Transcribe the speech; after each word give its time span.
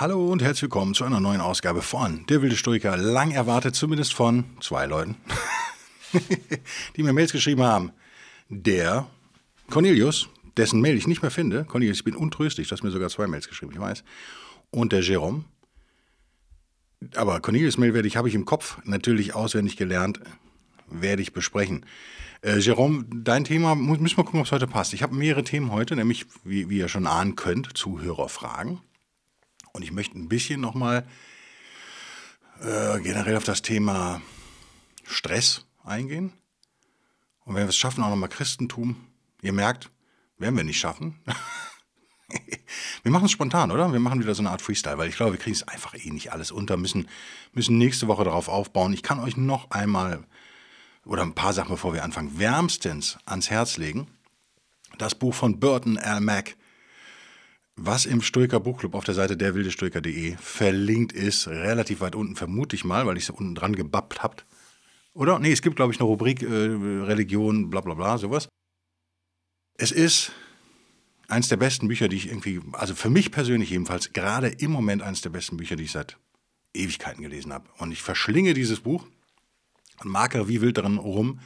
Hallo 0.00 0.28
und 0.28 0.42
herzlich 0.42 0.62
willkommen 0.62 0.94
zu 0.94 1.02
einer 1.02 1.18
neuen 1.18 1.40
Ausgabe 1.40 1.82
von 1.82 2.24
Der 2.28 2.40
wilde 2.40 2.54
Stoiker. 2.54 2.96
Lang 2.96 3.32
erwartet, 3.32 3.74
zumindest 3.74 4.14
von 4.14 4.44
zwei 4.60 4.86
Leuten, 4.86 5.16
die 6.96 7.02
mir 7.02 7.12
Mails 7.12 7.32
geschrieben 7.32 7.64
haben. 7.64 7.90
Der 8.48 9.08
Cornelius, 9.68 10.28
dessen 10.56 10.80
Mail 10.80 10.96
ich 10.96 11.08
nicht 11.08 11.22
mehr 11.22 11.32
finde. 11.32 11.64
Cornelius, 11.64 11.96
ich 11.96 12.04
bin 12.04 12.14
untröstlich, 12.14 12.68
du 12.68 12.74
hast 12.74 12.84
mir 12.84 12.92
sogar 12.92 13.08
zwei 13.08 13.26
Mails 13.26 13.48
geschrieben, 13.48 13.72
ich 13.72 13.80
weiß. 13.80 14.04
Und 14.70 14.92
der 14.92 15.00
Jerome. 15.00 15.42
Aber 17.16 17.40
Cornelius 17.40 17.76
Mail 17.76 17.92
werde 17.92 18.06
ich, 18.06 18.16
habe 18.16 18.28
ich 18.28 18.36
im 18.36 18.44
Kopf 18.44 18.78
natürlich 18.84 19.34
auswendig 19.34 19.76
gelernt, 19.76 20.20
werde 20.88 21.22
ich 21.22 21.32
besprechen. 21.32 21.84
Äh, 22.42 22.58
Jerome, 22.58 23.04
dein 23.12 23.42
Thema, 23.42 23.74
müssen 23.74 24.16
wir 24.16 24.22
gucken, 24.22 24.38
ob 24.38 24.46
es 24.46 24.52
heute 24.52 24.68
passt. 24.68 24.94
Ich 24.94 25.02
habe 25.02 25.16
mehrere 25.16 25.42
Themen 25.42 25.72
heute, 25.72 25.96
nämlich, 25.96 26.26
wie, 26.44 26.70
wie 26.70 26.78
ihr 26.78 26.88
schon 26.88 27.08
ahnen 27.08 27.34
könnt, 27.34 27.76
Zuhörerfragen. 27.76 28.78
Und 29.78 29.84
ich 29.84 29.92
möchte 29.92 30.18
ein 30.18 30.28
bisschen 30.28 30.60
nochmal 30.60 31.06
äh, 32.60 32.98
generell 32.98 33.36
auf 33.36 33.44
das 33.44 33.62
Thema 33.62 34.20
Stress 35.04 35.66
eingehen. 35.84 36.32
Und 37.44 37.54
wenn 37.54 37.62
wir 37.62 37.68
es 37.68 37.76
schaffen, 37.76 38.02
auch 38.02 38.10
nochmal 38.10 38.28
Christentum. 38.28 38.96
Ihr 39.40 39.52
merkt, 39.52 39.92
werden 40.36 40.56
wir 40.56 40.64
nicht 40.64 40.80
schaffen. 40.80 41.20
wir 43.04 43.12
machen 43.12 43.26
es 43.26 43.30
spontan, 43.30 43.70
oder? 43.70 43.92
Wir 43.92 44.00
machen 44.00 44.20
wieder 44.20 44.34
so 44.34 44.42
eine 44.42 44.50
Art 44.50 44.62
Freestyle, 44.62 44.98
weil 44.98 45.10
ich 45.10 45.14
glaube, 45.14 45.34
wir 45.34 45.38
kriegen 45.38 45.54
es 45.54 45.68
einfach 45.68 45.94
eh 45.94 46.10
nicht 46.10 46.32
alles 46.32 46.50
unter, 46.50 46.76
müssen, 46.76 47.08
müssen 47.52 47.78
nächste 47.78 48.08
Woche 48.08 48.24
darauf 48.24 48.48
aufbauen. 48.48 48.92
Ich 48.92 49.04
kann 49.04 49.20
euch 49.20 49.36
noch 49.36 49.70
einmal 49.70 50.24
oder 51.04 51.22
ein 51.22 51.36
paar 51.36 51.52
Sachen, 51.52 51.70
bevor 51.70 51.94
wir 51.94 52.02
anfangen, 52.02 52.36
wärmstens 52.36 53.16
ans 53.26 53.48
Herz 53.48 53.76
legen. 53.76 54.08
Das 54.98 55.14
Buch 55.14 55.36
von 55.36 55.60
Burton 55.60 55.98
L. 55.98 56.18
Mack, 56.18 56.56
was 57.78 58.06
im 58.06 58.22
Stoiker 58.22 58.60
Buchclub 58.60 58.94
auf 58.94 59.04
der 59.04 59.14
Seite 59.14 59.36
derwildestoiker.de 59.36 60.36
verlinkt 60.38 61.12
ist, 61.12 61.46
relativ 61.46 62.00
weit 62.00 62.14
unten, 62.14 62.36
vermute 62.36 62.74
ich 62.74 62.84
mal, 62.84 63.06
weil 63.06 63.16
ich 63.16 63.24
es 63.24 63.30
unten 63.30 63.54
dran 63.54 63.76
gebappt 63.76 64.22
habt. 64.22 64.44
Oder? 65.14 65.38
Nee, 65.38 65.52
es 65.52 65.62
gibt, 65.62 65.76
glaube 65.76 65.92
ich, 65.92 66.00
eine 66.00 66.06
Rubrik 66.06 66.42
äh, 66.42 66.46
Religion, 66.46 67.70
bla 67.70 67.80
bla 67.80 67.94
bla, 67.94 68.18
sowas. 68.18 68.48
Es 69.74 69.92
ist 69.92 70.32
eins 71.28 71.48
der 71.48 71.56
besten 71.56 71.88
Bücher, 71.88 72.08
die 72.08 72.16
ich 72.16 72.28
irgendwie, 72.28 72.60
also 72.72 72.94
für 72.94 73.10
mich 73.10 73.30
persönlich 73.30 73.70
jedenfalls, 73.70 74.12
gerade 74.12 74.48
im 74.48 74.72
Moment 74.72 75.02
eines 75.02 75.20
der 75.20 75.30
besten 75.30 75.56
Bücher, 75.56 75.76
die 75.76 75.84
ich 75.84 75.92
seit 75.92 76.18
Ewigkeiten 76.74 77.22
gelesen 77.22 77.52
habe. 77.52 77.68
Und 77.78 77.92
ich 77.92 78.02
verschlinge 78.02 78.54
dieses 78.54 78.80
Buch 78.80 79.06
und 80.00 80.10
markere 80.10 80.48
wie 80.48 80.60
wild 80.60 80.78
daran 80.78 80.98
rum 80.98 81.40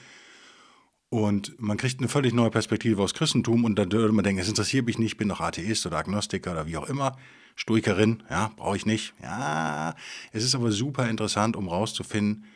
und 1.12 1.60
man 1.60 1.76
kriegt 1.76 2.00
eine 2.00 2.08
völlig 2.08 2.32
neue 2.32 2.48
Perspektive 2.48 3.02
aus 3.02 3.12
Christentum 3.12 3.64
und 3.64 3.74
dann 3.74 3.92
würde 3.92 4.14
man 4.14 4.24
denken, 4.24 4.40
es 4.40 4.48
interessiert 4.48 4.86
mich 4.86 4.98
nicht, 4.98 5.12
ich 5.12 5.16
bin 5.18 5.28
doch 5.28 5.40
Atheist 5.40 5.84
oder 5.84 5.98
Agnostiker 5.98 6.52
oder 6.52 6.66
wie 6.66 6.78
auch 6.78 6.88
immer. 6.88 7.18
Stoikerin, 7.54 8.22
ja, 8.30 8.50
brauche 8.56 8.78
ich 8.78 8.86
nicht. 8.86 9.12
Ja, 9.22 9.94
es 10.32 10.42
ist 10.42 10.54
aber 10.54 10.72
super 10.72 11.10
interessant, 11.10 11.54
um 11.54 11.68
rauszufinden, 11.68 12.46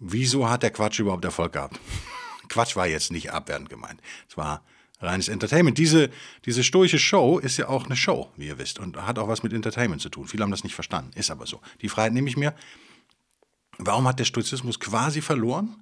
wieso 0.00 0.48
hat 0.48 0.62
der 0.62 0.70
Quatsch 0.70 1.00
überhaupt 1.00 1.22
Erfolg 1.26 1.52
gehabt. 1.52 1.78
Quatsch 2.48 2.76
war 2.76 2.86
jetzt 2.86 3.12
nicht 3.12 3.30
abwertend 3.30 3.68
gemeint. 3.68 4.00
Es 4.26 4.38
war 4.38 4.62
reines 5.00 5.28
Entertainment. 5.28 5.76
Diese, 5.76 6.08
diese 6.46 6.64
stoische 6.64 6.98
Show 6.98 7.40
ist 7.40 7.58
ja 7.58 7.68
auch 7.68 7.84
eine 7.84 7.96
Show, 7.96 8.32
wie 8.38 8.46
ihr 8.46 8.58
wisst, 8.58 8.78
und 8.78 8.96
hat 8.96 9.18
auch 9.18 9.28
was 9.28 9.42
mit 9.42 9.52
Entertainment 9.52 10.00
zu 10.00 10.08
tun. 10.08 10.26
Viele 10.26 10.44
haben 10.44 10.50
das 10.50 10.64
nicht 10.64 10.74
verstanden, 10.74 11.10
ist 11.14 11.30
aber 11.30 11.44
so. 11.44 11.60
Die 11.82 11.90
Freiheit 11.90 12.14
nehme 12.14 12.30
ich 12.30 12.38
mir. 12.38 12.54
Warum 13.76 14.08
hat 14.08 14.18
der 14.18 14.24
Stoizismus 14.24 14.80
quasi 14.80 15.20
verloren? 15.20 15.76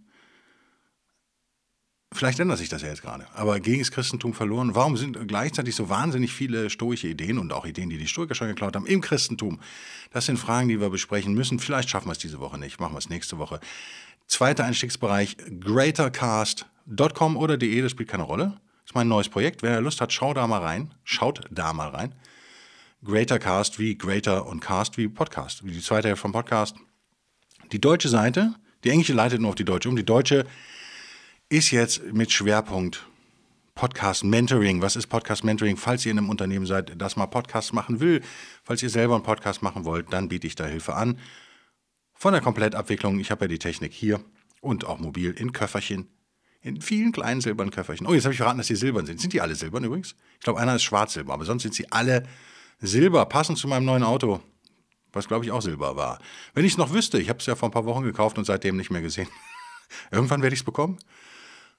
Vielleicht 2.13 2.41
ändert 2.41 2.59
sich 2.59 2.69
das 2.69 2.83
ja 2.83 2.89
jetzt 2.89 3.03
gerade. 3.03 3.27
Aber 3.35 3.61
gegen 3.61 3.79
das 3.79 3.93
Christentum 3.93 4.35
verloren. 4.35 4.75
Warum 4.75 4.97
sind 4.97 5.29
gleichzeitig 5.29 5.77
so 5.77 5.89
wahnsinnig 5.89 6.33
viele 6.33 6.69
stoische 6.69 7.07
Ideen 7.07 7.39
und 7.39 7.53
auch 7.53 7.67
Ideen, 7.67 7.89
die 7.89 7.99
die 7.99 8.09
Stoiker 8.09 8.35
schon 8.35 8.49
geklaut 8.49 8.75
haben, 8.75 8.87
im 8.87 9.01
Christentum? 9.01 9.61
Das 10.11 10.27
sind 10.27 10.37
Fragen, 10.37 10.69
die 10.69 10.81
wir 10.81 10.91
besprechen 10.91 11.35
müssen. 11.35 11.61
Vielleicht 11.61 11.89
schaffen 11.89 12.09
wir 12.09 12.13
es 12.13 12.19
diese 12.19 12.41
Woche 12.41 12.59
nicht. 12.59 12.81
Machen 12.81 12.95
wir 12.95 12.99
es 12.99 13.09
nächste 13.09 13.39
Woche. 13.39 13.61
Zweiter 14.27 14.65
Einstiegsbereich, 14.65 15.37
greatercast.com 15.61 17.37
oder 17.37 17.57
de, 17.57 17.81
das 17.81 17.93
spielt 17.93 18.09
keine 18.09 18.25
Rolle. 18.25 18.55
Das 18.83 18.91
ist 18.91 18.95
mein 18.95 19.09
neues 19.09 19.29
Projekt. 19.29 19.63
Wer 19.63 19.81
Lust 19.81 20.01
hat, 20.01 20.13
schaut 20.13 20.37
da 20.37 20.49
mal 20.49 20.61
rein. 20.61 20.93
Schaut 21.05 21.43
da 21.51 21.73
mal 21.73 21.91
rein. 21.91 22.15
Greatercast 23.05 23.79
wie 23.79 23.97
Greater 23.97 24.47
und 24.47 24.61
Cast 24.61 24.99
wie 24.99 25.07
Podcast. 25.09 25.65
Wie 25.65 25.71
die 25.71 25.81
zweite 25.81 26.09
Hälfte 26.09 26.23
vom 26.23 26.33
Podcast. 26.33 26.77
Die 27.71 27.81
deutsche 27.81 28.09
Seite, 28.09 28.55
die 28.83 28.91
englische 28.91 29.13
leitet 29.13 29.41
nur 29.41 29.51
auf 29.51 29.55
die 29.55 29.65
deutsche 29.65 29.89
um. 29.89 29.97
Die 29.97 30.05
deutsche 30.05 30.45
ist 31.53 31.73
jetzt 31.73 32.01
mit 32.13 32.31
Schwerpunkt 32.31 33.05
Podcast 33.75 34.23
Mentoring. 34.23 34.83
Was 34.83 34.95
ist 34.95 35.09
Podcast 35.09 35.43
Mentoring? 35.43 35.77
Falls 35.77 36.07
ihr 36.07 36.13
in 36.13 36.19
einem 36.19 36.31
Unternehmen 36.31 36.65
seid, 36.65 36.93
das 36.97 37.17
mal 37.17 37.27
Podcast 37.27 37.73
machen 37.73 37.99
will, 37.99 38.23
falls 38.63 38.85
ihr 38.85 38.89
selber 38.89 39.17
einen 39.17 39.25
Podcast 39.25 39.61
machen 39.61 39.85
wollt, 39.85 40.13
dann 40.13 40.29
biete 40.29 40.47
ich 40.47 40.55
da 40.55 40.65
Hilfe 40.65 40.95
an. 40.95 41.19
Von 42.15 42.35
der 42.35 42.41
Komplettabwicklung, 42.41 43.19
ich 43.19 43.33
habe 43.33 43.47
ja 43.47 43.49
die 43.49 43.59
Technik 43.59 43.93
hier 43.93 44.21
und 44.61 44.85
auch 44.85 45.01
mobil 45.01 45.33
in 45.33 45.51
Köfferchen, 45.53 46.07
in 46.63 46.81
vielen 46.81 47.11
kleinen 47.11 47.41
silbernen 47.41 47.73
Köfferchen. 47.73 48.07
Oh, 48.07 48.15
jetzt 48.15 48.27
habe 48.27 48.33
ich 48.33 48.39
verraten, 48.39 48.59
dass 48.59 48.69
die 48.69 48.77
silbern 48.77 49.07
sind. 49.07 49.21
Sind 49.21 49.33
die 49.33 49.41
alle 49.41 49.57
silbern 49.57 49.83
übrigens? 49.83 50.15
Ich 50.39 50.45
glaube, 50.45 50.61
einer 50.61 50.77
ist 50.77 50.85
schwarz-silber, 50.85 51.33
aber 51.33 51.47
sonst 51.47 51.65
sind 51.65 51.75
sie 51.75 51.91
alle 51.91 52.29
silber, 52.79 53.27
passend 53.27 53.59
zu 53.59 53.67
meinem 53.67 53.87
neuen 53.87 54.05
Auto, 54.05 54.41
was 55.13 55.27
glaube 55.27 55.45
ich 55.45 55.51
auch 55.51 55.63
silber 55.63 55.97
war. 55.97 56.21
Wenn 56.55 56.65
ich 56.65 56.75
es 56.75 56.79
noch 56.79 56.93
wüsste, 56.93 57.19
ich 57.19 57.29
habe 57.29 57.41
es 57.41 57.47
ja 57.47 57.57
vor 57.57 57.71
ein 57.71 57.73
paar 57.73 57.87
Wochen 57.87 58.05
gekauft 58.05 58.39
und 58.39 58.45
seitdem 58.45 58.77
nicht 58.77 58.93
mehr 58.93 59.03
gesehen. 59.03 59.27
Irgendwann 60.13 60.43
werde 60.43 60.55
ich 60.55 60.61
es 60.61 60.65
bekommen. 60.65 60.97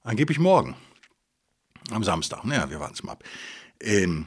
Angeblich 0.03 0.39
morgen. 0.39 0.75
Am 1.91 2.03
Samstag. 2.03 2.43
Naja, 2.43 2.69
wir 2.69 2.79
warten 2.79 2.95
es 2.95 3.03
mal 3.03 3.13
ab. 3.13 3.23
Ähm, 3.79 4.25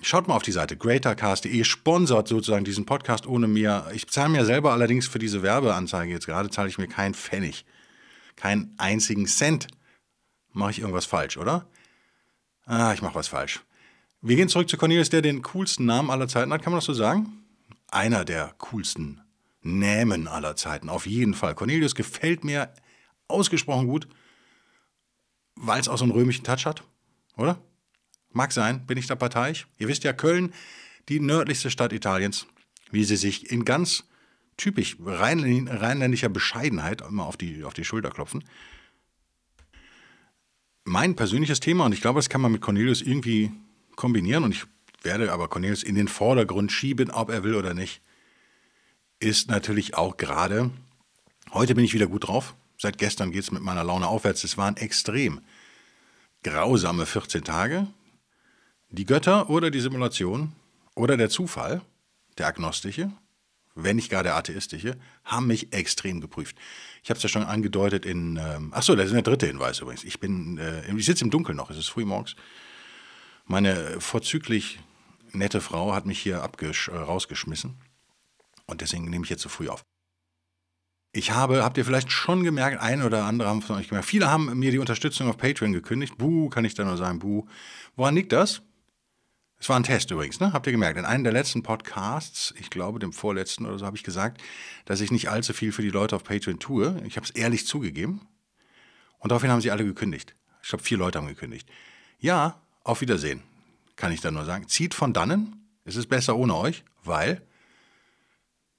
schaut 0.00 0.26
mal 0.26 0.36
auf 0.36 0.42
die 0.42 0.52
Seite 0.52 0.76
greatercast.de, 0.76 1.64
sponsert 1.64 2.28
sozusagen 2.28 2.64
diesen 2.64 2.86
Podcast 2.86 3.26
ohne 3.26 3.46
mir. 3.46 3.90
Ich 3.92 4.08
zahle 4.08 4.30
mir 4.30 4.44
selber 4.46 4.72
allerdings 4.72 5.06
für 5.06 5.18
diese 5.18 5.42
Werbeanzeige 5.42 6.12
jetzt 6.12 6.26
gerade, 6.26 6.48
zahle 6.48 6.68
ich 6.70 6.78
mir 6.78 6.88
keinen 6.88 7.14
Pfennig. 7.14 7.66
Keinen 8.36 8.74
einzigen 8.78 9.26
Cent. 9.26 9.68
Mache 10.52 10.70
ich 10.70 10.78
irgendwas 10.78 11.04
falsch, 11.04 11.36
oder? 11.36 11.66
Ah, 12.64 12.92
ich 12.94 13.02
mache 13.02 13.14
was 13.14 13.28
falsch. 13.28 13.60
Wir 14.22 14.36
gehen 14.36 14.48
zurück 14.48 14.68
zu 14.68 14.78
Cornelius, 14.78 15.10
der 15.10 15.20
den 15.20 15.42
coolsten 15.42 15.84
Namen 15.84 16.10
aller 16.10 16.28
Zeiten 16.28 16.52
hat, 16.52 16.62
kann 16.62 16.72
man 16.72 16.78
das 16.78 16.86
so 16.86 16.94
sagen? 16.94 17.44
Einer 17.90 18.24
der 18.24 18.54
coolsten 18.58 19.20
Namen 19.60 20.26
aller 20.26 20.56
Zeiten, 20.56 20.88
auf 20.88 21.06
jeden 21.06 21.34
Fall. 21.34 21.54
Cornelius 21.54 21.94
gefällt 21.94 22.44
mir 22.44 22.72
ausgesprochen 23.28 23.88
gut 23.88 24.08
weil 25.54 25.80
es 25.80 25.88
auch 25.88 25.98
so 25.98 26.04
einen 26.04 26.12
römischen 26.12 26.44
Touch 26.44 26.66
hat, 26.66 26.82
oder? 27.36 27.60
Mag 28.30 28.52
sein, 28.52 28.86
bin 28.86 28.98
ich 28.98 29.06
da 29.06 29.14
parteiisch. 29.14 29.66
Ihr 29.78 29.88
wisst 29.88 30.04
ja, 30.04 30.12
Köln, 30.12 30.52
die 31.08 31.20
nördlichste 31.20 31.70
Stadt 31.70 31.92
Italiens, 31.92 32.46
wie 32.90 33.04
sie 33.04 33.16
sich 33.16 33.50
in 33.50 33.64
ganz 33.64 34.04
typisch 34.56 34.96
rheinländischer 35.04 36.28
Bescheidenheit 36.28 37.02
immer 37.02 37.26
auf 37.26 37.36
die, 37.36 37.64
auf 37.64 37.74
die 37.74 37.84
Schulter 37.84 38.10
klopfen. 38.10 38.44
Mein 40.84 41.14
persönliches 41.14 41.60
Thema, 41.60 41.86
und 41.86 41.92
ich 41.92 42.00
glaube, 42.00 42.18
das 42.18 42.28
kann 42.28 42.40
man 42.40 42.52
mit 42.52 42.60
Cornelius 42.60 43.02
irgendwie 43.02 43.52
kombinieren, 43.96 44.44
und 44.44 44.52
ich 44.52 44.64
werde 45.02 45.32
aber 45.32 45.48
Cornelius 45.48 45.82
in 45.82 45.94
den 45.94 46.08
Vordergrund 46.08 46.72
schieben, 46.72 47.10
ob 47.10 47.30
er 47.30 47.44
will 47.44 47.54
oder 47.54 47.74
nicht, 47.74 48.02
ist 49.20 49.48
natürlich 49.48 49.94
auch 49.94 50.16
gerade, 50.16 50.70
heute 51.52 51.74
bin 51.74 51.84
ich 51.84 51.94
wieder 51.94 52.08
gut 52.08 52.26
drauf, 52.26 52.54
Seit 52.82 52.98
gestern 52.98 53.30
geht 53.30 53.44
es 53.44 53.52
mit 53.52 53.62
meiner 53.62 53.84
Laune 53.84 54.08
aufwärts. 54.08 54.42
Es 54.42 54.58
waren 54.58 54.76
extrem 54.76 55.40
grausame 56.42 57.06
14 57.06 57.44
Tage. 57.44 57.86
Die 58.90 59.06
Götter 59.06 59.48
oder 59.48 59.70
die 59.70 59.78
Simulation 59.78 60.50
oder 60.96 61.16
der 61.16 61.30
Zufall, 61.30 61.82
der 62.38 62.48
agnostische, 62.48 63.12
wenn 63.76 63.94
nicht 63.94 64.10
gar 64.10 64.24
der 64.24 64.34
atheistische, 64.34 64.96
haben 65.22 65.46
mich 65.46 65.72
extrem 65.72 66.20
geprüft. 66.20 66.56
Ich 67.04 67.10
habe 67.10 67.18
es 67.18 67.22
ja 67.22 67.28
schon 67.28 67.44
angedeutet 67.44 68.04
in, 68.04 68.36
ähm, 68.36 68.74
achso, 68.74 68.96
das 68.96 69.06
ist 69.06 69.14
der 69.14 69.22
dritte 69.22 69.46
Hinweis 69.46 69.78
übrigens. 69.78 70.02
Ich 70.02 70.20
äh, 70.20 70.92
ich 70.92 71.06
sitze 71.06 71.22
im 71.22 71.30
Dunkeln 71.30 71.56
noch, 71.56 71.70
es 71.70 71.78
ist 71.78 71.88
früh 71.88 72.04
morgens. 72.04 72.34
Meine 73.44 74.00
vorzüglich 74.00 74.80
nette 75.30 75.60
Frau 75.60 75.94
hat 75.94 76.04
mich 76.04 76.18
hier 76.18 76.38
äh, 76.38 76.96
rausgeschmissen 76.96 77.76
und 78.66 78.80
deswegen 78.80 79.08
nehme 79.08 79.22
ich 79.22 79.30
jetzt 79.30 79.42
so 79.42 79.48
früh 79.48 79.68
auf. 79.68 79.84
Ich 81.14 81.30
habe, 81.30 81.62
habt 81.62 81.76
ihr 81.76 81.84
vielleicht 81.84 82.10
schon 82.10 82.42
gemerkt, 82.42 82.80
ein 82.80 83.02
oder 83.02 83.24
andere 83.24 83.48
haben 83.48 83.60
von 83.60 83.76
euch 83.76 83.88
gemerkt, 83.88 84.08
viele 84.08 84.30
haben 84.30 84.58
mir 84.58 84.70
die 84.70 84.78
Unterstützung 84.78 85.28
auf 85.28 85.36
Patreon 85.36 85.72
gekündigt. 85.72 86.16
Buh, 86.16 86.48
kann 86.48 86.64
ich 86.64 86.74
da 86.74 86.84
nur 86.84 86.96
sagen, 86.96 87.18
buh. 87.18 87.46
Woran 87.96 88.14
liegt 88.14 88.32
das? 88.32 88.62
Es 89.58 89.68
war 89.68 89.76
ein 89.76 89.84
Test 89.84 90.10
übrigens, 90.10 90.40
ne? 90.40 90.52
Habt 90.52 90.66
ihr 90.66 90.72
gemerkt? 90.72 90.98
In 90.98 91.04
einem 91.04 91.22
der 91.22 91.32
letzten 91.32 91.62
Podcasts, 91.62 92.54
ich 92.58 92.70
glaube 92.70 92.98
dem 92.98 93.12
vorletzten 93.12 93.66
oder 93.66 93.78
so, 93.78 93.86
habe 93.86 93.96
ich 93.96 94.02
gesagt, 94.02 94.42
dass 94.86 95.00
ich 95.00 95.12
nicht 95.12 95.28
allzu 95.28 95.52
viel 95.52 95.70
für 95.70 95.82
die 95.82 95.90
Leute 95.90 96.16
auf 96.16 96.24
Patreon 96.24 96.58
tue. 96.58 97.00
Ich 97.06 97.16
habe 97.16 97.24
es 97.24 97.30
ehrlich 97.30 97.66
zugegeben. 97.66 98.26
Und 99.18 99.30
daraufhin 99.30 99.50
haben 99.50 99.60
sie 99.60 99.70
alle 99.70 99.84
gekündigt. 99.84 100.34
Ich 100.62 100.70
glaube, 100.70 100.82
vier 100.82 100.98
Leute 100.98 101.18
haben 101.18 101.28
gekündigt. 101.28 101.68
Ja, 102.18 102.60
auf 102.82 103.02
Wiedersehen, 103.02 103.42
kann 103.94 104.12
ich 104.12 104.20
da 104.20 104.30
nur 104.30 104.44
sagen. 104.46 104.66
Zieht 104.66 104.94
von 104.94 105.12
dannen. 105.12 105.68
Es 105.84 105.94
ist 105.94 106.08
besser 106.08 106.36
ohne 106.36 106.56
euch, 106.56 106.82
weil 107.04 107.42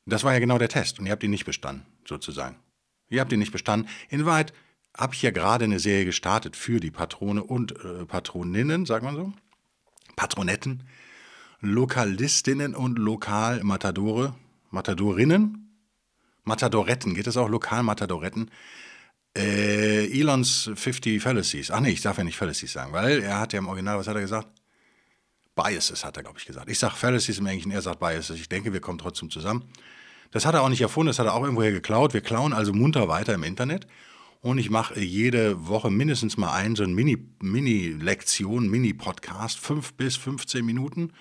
das 0.06 0.24
war 0.24 0.33
ja 0.33 0.39
genau 0.39 0.57
der 0.57 0.69
Test 0.69 1.00
und 1.00 1.06
ihr 1.06 1.12
habt 1.12 1.24
ihn 1.24 1.31
nicht 1.31 1.45
bestanden, 1.45 1.85
sozusagen. 2.08 2.58
Ihr 3.10 3.22
habt 3.22 3.32
ihn 3.32 3.40
nicht 3.40 3.52
bestanden. 3.52 3.90
In 4.10 4.26
Wahrheit 4.26 4.54
habe 4.96 5.14
ich 5.14 5.22
ja 5.22 5.32
gerade 5.32 5.66
eine 5.66 5.80
Serie 5.80 6.06
gestartet 6.06 6.56
für 6.56 6.80
die 6.80 6.92
Patrone 6.92 7.44
und 7.44 7.74
äh, 7.84 8.06
Patroninnen, 8.06 8.86
sagt 8.86 9.04
man 9.04 9.16
so. 9.16 9.34
Patronetten, 10.16 10.84
Lokalistinnen 11.62 12.76
und 12.76 13.00
Lokalmatadore, 13.00 14.36
Matadorinnen, 14.70 15.64
Matadoretten, 16.44 17.16
geht 17.16 17.28
es 17.28 17.38
auch 17.38 17.50
Lokalmatadoretten? 17.50 18.52
Äh, 19.36 20.20
Elons 20.20 20.70
50 20.76 21.22
Fallacies. 21.22 21.72
Ach 21.72 21.80
nee, 21.80 21.90
ich 21.90 22.02
darf 22.02 22.18
ja 22.18 22.24
nicht 22.24 22.38
Fallacies 22.38 22.74
sagen, 22.74 22.94
weil 22.94 23.24
er 23.24 23.40
hat 23.40 23.54
ja 23.54 23.60
im 23.60 23.68
Original, 23.68 23.98
was 23.98 24.08
hat 24.08 24.16
er 24.16 24.22
gesagt? 24.22 24.48
Biases 25.56 26.04
hat 26.04 26.18
er, 26.18 26.24
glaube 26.24 26.40
ich, 26.40 26.46
gesagt. 26.46 26.70
Ich 26.70 26.80
sage 26.80 26.96
Fallacies 26.96 27.40
im 27.40 27.46
Englischen, 27.46 27.72
er 27.72 27.82
sagt 27.82 28.00
Biases. 28.00 28.40
Ich 28.40 28.50
denke, 28.50 28.74
wir 28.74 28.82
kommen 28.82 28.98
trotzdem 28.98 29.30
zusammen. 29.30 29.64
Das 30.33 30.47
hat 30.47 30.56
er 30.56 30.63
auch 30.63 30.69
nicht 30.69 30.81
erfunden, 30.81 31.09
das 31.09 31.19
hat 31.19 31.27
er 31.27 31.35
auch 31.35 31.44
irgendwoher 31.44 31.71
geklaut. 31.71 32.15
Wir 32.15 32.21
klauen 32.21 32.53
also 32.53 32.74
munter 32.74 33.07
weiter 33.07 33.35
im 33.35 33.44
Internet. 33.44 33.85
Und 34.41 34.57
ich 34.57 34.71
mache 34.71 35.00
jede 35.00 35.68
Woche 35.68 35.91
mindestens 35.91 36.38
mal 36.38 36.51
einen, 36.51 36.75
so 36.75 36.83
eine 36.83 36.94
Mini-Lektion, 36.94 38.63
Mini 38.63 38.94
Mini-Podcast, 38.94 39.59
fünf 39.59 39.94
bis 39.94 40.18
15 40.18 40.65
Minuten. 40.65 41.13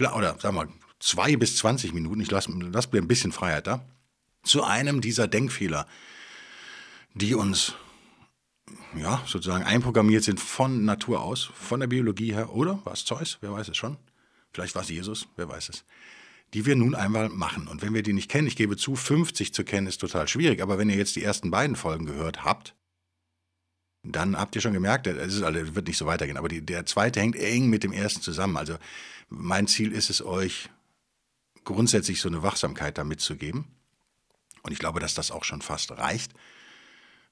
Oder 0.00 0.38
sagen 0.40 0.56
wir 0.56 0.64
mal, 0.64 0.68
zwei 0.98 1.36
bis 1.36 1.56
20 1.58 1.92
Minuten. 1.92 2.22
Ich 2.22 2.30
lasse 2.30 2.50
lass 2.72 2.90
mir 2.90 3.02
ein 3.02 3.06
bisschen 3.06 3.32
Freiheit 3.32 3.66
da. 3.66 3.84
Zu 4.44 4.64
einem 4.64 5.02
dieser 5.02 5.28
Denkfehler, 5.28 5.86
die 7.12 7.34
uns 7.34 7.74
ja, 8.96 9.22
sozusagen 9.26 9.64
einprogrammiert 9.64 10.24
sind 10.24 10.40
von 10.40 10.86
Natur 10.86 11.20
aus, 11.20 11.50
von 11.54 11.80
der 11.80 11.86
Biologie 11.86 12.32
her, 12.32 12.54
oder 12.54 12.80
war 12.84 12.94
es 12.94 13.04
Zeus? 13.04 13.36
Wer 13.42 13.52
weiß 13.52 13.68
es 13.68 13.76
schon? 13.76 13.98
Vielleicht 14.54 14.74
war 14.74 14.82
es 14.82 14.88
Jesus, 14.88 15.28
wer 15.36 15.50
weiß 15.50 15.68
es 15.68 15.84
die 16.54 16.66
wir 16.66 16.76
nun 16.76 16.94
einmal 16.94 17.28
machen. 17.28 17.68
Und 17.68 17.82
wenn 17.82 17.94
wir 17.94 18.02
die 18.02 18.12
nicht 18.12 18.30
kennen, 18.30 18.46
ich 18.46 18.56
gebe 18.56 18.76
zu, 18.76 18.96
50 18.96 19.52
zu 19.52 19.64
kennen 19.64 19.86
ist 19.86 19.98
total 19.98 20.28
schwierig, 20.28 20.62
aber 20.62 20.78
wenn 20.78 20.88
ihr 20.88 20.96
jetzt 20.96 21.16
die 21.16 21.22
ersten 21.22 21.50
beiden 21.50 21.76
Folgen 21.76 22.06
gehört 22.06 22.44
habt, 22.44 22.74
dann 24.02 24.38
habt 24.38 24.54
ihr 24.54 24.62
schon 24.62 24.72
gemerkt, 24.72 25.06
es 25.06 25.34
ist, 25.34 25.42
also, 25.42 25.74
wird 25.74 25.86
nicht 25.86 25.98
so 25.98 26.06
weitergehen, 26.06 26.36
aber 26.36 26.48
die, 26.48 26.64
der 26.64 26.86
zweite 26.86 27.20
hängt 27.20 27.36
eng 27.36 27.68
mit 27.68 27.84
dem 27.84 27.92
ersten 27.92 28.22
zusammen. 28.22 28.56
Also 28.56 28.76
mein 29.28 29.66
Ziel 29.66 29.92
ist 29.92 30.08
es, 30.08 30.24
euch 30.24 30.70
grundsätzlich 31.64 32.20
so 32.20 32.28
eine 32.28 32.42
Wachsamkeit 32.42 32.96
da 32.96 33.04
mitzugeben. 33.04 33.66
Und 34.62 34.72
ich 34.72 34.78
glaube, 34.78 35.00
dass 35.00 35.14
das 35.14 35.30
auch 35.30 35.44
schon 35.44 35.60
fast 35.60 35.90
reicht, 35.92 36.32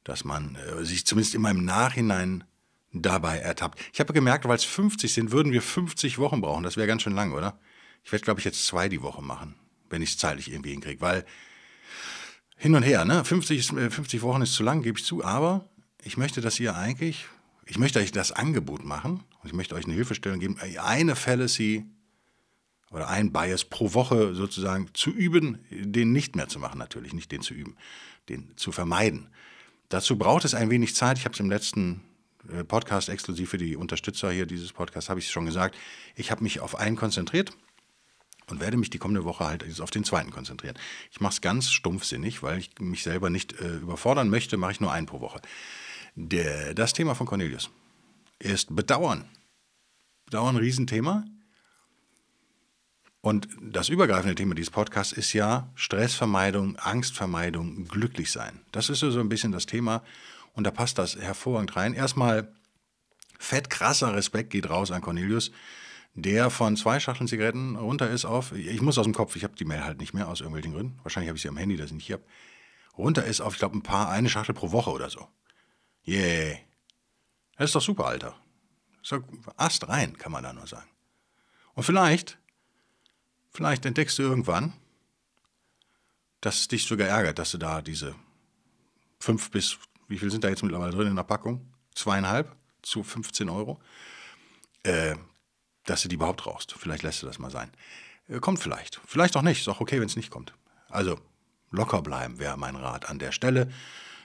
dass 0.05 0.25
man 0.25 0.57
äh, 0.57 0.85
sich 0.85 1.07
zumindest 1.07 1.35
immer 1.35 1.51
im 1.51 1.65
Nachhinein 1.65 2.45
dabei 2.93 3.39
ertappt. 3.39 3.81
Ich 3.93 4.01
habe 4.01 4.13
gemerkt, 4.13 4.47
weil 4.47 4.57
es 4.57 4.65
50 4.65 5.13
sind, 5.13 5.31
würden 5.33 5.53
wir 5.53 5.63
50 5.63 6.19
Wochen 6.19 6.41
brauchen. 6.41 6.63
Das 6.63 6.77
wäre 6.77 6.87
ganz 6.87 7.03
schön 7.03 7.15
lang, 7.15 7.33
oder? 7.33 7.59
Ich 8.05 8.13
werde, 8.13 8.25
glaube 8.25 8.41
ich, 8.41 8.45
jetzt 8.45 8.67
zwei 8.67 8.89
die 8.89 9.03
Woche 9.03 9.23
machen, 9.23 9.55
wenn 9.91 10.03
ich 10.03 10.11
es 10.11 10.19
zeitlich 10.19 10.51
irgendwie 10.51 10.71
hinkriege, 10.71 11.01
weil 11.01 11.25
hin 12.57 12.75
und 12.75 12.83
her, 12.83 13.05
ne? 13.05 13.25
50, 13.25 13.67
50 13.67 14.15
äh, 14.15 14.23
Wochen 14.23 14.43
ist 14.43 14.55
zu 14.55 14.63
lang, 14.63 14.83
gebe 14.83 14.99
ich 14.99 15.05
zu, 15.05 15.25
aber 15.25 15.69
ich 16.03 16.17
möchte, 16.17 16.41
dass 16.41 16.59
ihr 16.59 16.77
eigentlich, 16.77 17.27
ich 17.67 17.79
möchte 17.79 17.99
euch 17.99 18.13
das 18.13 18.33
Angebot 18.33 18.85
machen 18.85 19.25
und 19.43 19.47
ich 19.47 19.53
möchte 19.53 19.75
euch 19.75 19.85
eine 19.85 19.95
Hilfestellung 19.95 20.41
geben, 20.41 20.57
eine 20.79 21.17
Fallacy 21.17 21.85
oder 22.91 23.09
ein 23.09 23.33
Bias 23.33 23.65
pro 23.65 23.93
Woche 23.93 24.35
sozusagen 24.35 24.89
zu 24.95 25.11
üben, 25.11 25.59
den 25.71 26.13
nicht 26.13 26.37
mehr 26.37 26.49
zu 26.49 26.59
machen 26.59 26.79
natürlich, 26.79 27.13
nicht 27.13 27.31
den 27.33 27.43
zu 27.43 27.53
üben, 27.53 27.77
den 28.29 28.57
zu 28.57 28.73
vermeiden. 28.73 29.29
Dazu 29.89 30.17
braucht 30.17 30.45
es 30.45 30.55
ein 30.55 30.71
wenig 30.71 30.95
Zeit. 30.95 31.19
Ich 31.19 31.25
habe 31.25 31.35
es 31.35 31.41
im 31.41 31.51
letzten 31.51 32.03
äh, 32.53 32.65
Podcast 32.65 33.09
exklusiv 33.09 33.51
für 33.51 33.59
die 33.59 33.77
Unterstützer 33.77 34.31
hier 34.31 34.47
dieses 34.47 34.73
Podcasts, 34.73 35.11
habe 35.11 35.21
ich 35.21 35.27
es 35.27 35.33
schon 35.33 35.47
gesagt. 35.47 35.77
Ich 36.15 36.31
habe 36.31 36.43
mich 36.43 36.61
auf 36.61 36.77
einen 36.77 36.97
konzentriert 36.97 37.51
und 38.51 38.61
werde 38.61 38.77
mich 38.77 38.91
die 38.91 38.99
kommende 38.99 39.25
Woche 39.25 39.45
halt 39.45 39.81
auf 39.81 39.91
den 39.91 40.05
zweiten 40.05 40.31
konzentrieren. 40.31 40.79
Ich 41.11 41.21
mache 41.21 41.33
es 41.33 41.41
ganz 41.41 41.71
stumpfsinnig, 41.71 42.43
weil 42.43 42.59
ich 42.59 42.71
mich 42.79 43.03
selber 43.03 43.31
nicht 43.31 43.61
äh, 43.61 43.77
überfordern 43.77 44.31
möchte, 44.31 44.57
mache 44.57 44.73
ich 44.73 44.81
nur 44.81 44.93
einen 44.93 45.07
pro 45.07 45.21
Woche. 45.21 45.41
Der, 46.15 46.75
das 46.75 46.93
Thema 46.93 47.15
von 47.15 47.27
Cornelius 47.27 47.71
ist 48.39 48.75
Bedauern. 48.75 49.25
Bedauern, 50.27 50.57
Riesenthema. 50.57 51.25
Und 53.21 53.49
das 53.61 53.89
übergreifende 53.89 54.37
Thema 54.37 54.55
dieses 54.55 54.71
Podcasts 54.71 55.13
ist 55.13 55.33
ja 55.33 55.69
Stressvermeidung, 55.75 56.77
Angstvermeidung, 56.77 57.89
glücklich 57.89 58.31
sein. 58.31 58.61
Das 58.71 58.89
ist 58.89 59.01
so 59.01 59.19
ein 59.19 59.29
bisschen 59.29 59.51
das 59.51 59.67
Thema 59.67 60.05
und 60.55 60.65
da 60.65 60.71
passt 60.71 60.99
das 60.99 61.17
hervorragend 61.17 61.75
rein. 61.75 61.93
Erstmal 61.93 62.55
fett 63.39 63.69
krasser 63.69 64.15
Respekt 64.15 64.51
geht 64.51 64.71
raus 64.71 64.93
an 64.93 65.03
Cornelius 65.03 65.51
der 66.17 66.51
von 66.51 66.77
zwei 66.77 66.99
Schachteln 66.99 67.29
Zigaretten 67.29 67.77
runter 67.77 68.11
ist 68.11 68.25
auf, 68.25 68.53
ich 68.53 68.81
muss 68.81 68.97
aus 68.97 69.05
dem 69.05 69.15
Kopf, 69.15 69.37
ich 69.37 69.45
habe 69.45 69.55
die 69.55 69.67
Mail 69.67 69.85
halt 69.85 70.01
nicht 70.01 70.15
mehr 70.15 70.29
aus 70.29 70.41
irgendwelchen 70.41 70.73
Gründen, 70.73 70.99
wahrscheinlich 71.03 71.29
habe 71.29 71.37
ich 71.37 71.43
sie 71.43 71.49
am 71.49 71.59
Handy, 71.59 71.77
das 71.77 71.87
ich 71.91 71.93
nicht 71.93 72.11
habe, 72.11 72.25
runter 72.97 73.25
ist 73.25 73.43
auf, 73.43 73.53
ich 73.53 73.59
glaube, 73.59 73.77
ein 73.77 73.83
paar, 73.83 74.09
eine 74.09 74.31
Schachtel 74.31 74.55
pro 74.55 74.73
Woche 74.73 74.91
oder 74.91 75.11
so. 75.11 75.29
Yeah. 76.07 76.57
Das 77.57 77.67
ist 77.67 77.75
doch 77.75 77.83
super, 77.83 78.07
Alter. 78.07 78.35
So, 79.03 79.23
Ast 79.57 79.89
rein, 79.89 80.17
kann 80.17 80.33
man 80.33 80.43
da 80.43 80.53
nur 80.53 80.67
sagen. 80.67 80.89
Und 81.75 81.83
vielleicht, 81.83 82.39
vielleicht 83.51 83.85
entdeckst 83.85 84.19
du 84.19 84.23
irgendwann, 84.23 84.73
dass 86.41 86.61
es 86.61 86.69
dich 86.69 86.87
sogar 86.87 87.09
ärgert, 87.09 87.39
dass 87.39 87.51
du 87.51 87.59
da 87.59 87.83
diese 87.83 88.15
fünf 89.19 89.51
bis, 89.51 89.79
wie 90.09 90.19
viel 90.19 90.31
sind 90.31 90.45
da 90.45 90.49
jetzt 90.49 90.63
mittlerweile 90.63 90.93
drin 90.93 91.09
in 91.09 91.17
der 91.17 91.25
Packung? 91.25 91.73
Zweieinhalb 91.95 92.55
zu 92.83 93.03
15 93.03 93.49
Euro. 93.49 93.81
Äh, 94.83 95.17
dass 95.87 96.03
du 96.03 96.09
die 96.09 96.17
überhaupt 96.17 96.47
rauchst. 96.47 96.75
Vielleicht 96.79 97.03
lässt 97.03 97.23
du 97.23 97.27
das 97.27 97.39
mal 97.39 97.51
sein. 97.51 97.71
Äh, 98.29 98.41
kommt 98.41 98.61
vielleicht. 98.61 99.01
Vielleicht 99.07 99.37
auch 99.37 99.43
nicht. 99.43 99.61
Ist 99.61 99.69
auch 99.69 99.81
okay, 99.81 100.01
wenn 100.01 100.07
es 100.07 100.17
nicht 100.17 100.31
kommt. 100.31 100.53
Also 100.89 101.19
locker 101.71 102.03
bleiben 102.03 102.39
wäre 102.39 102.57
mein 102.57 102.77
Rat 102.77 103.09
an 103.09 103.19
der 103.19 103.33
Stelle. 103.33 103.71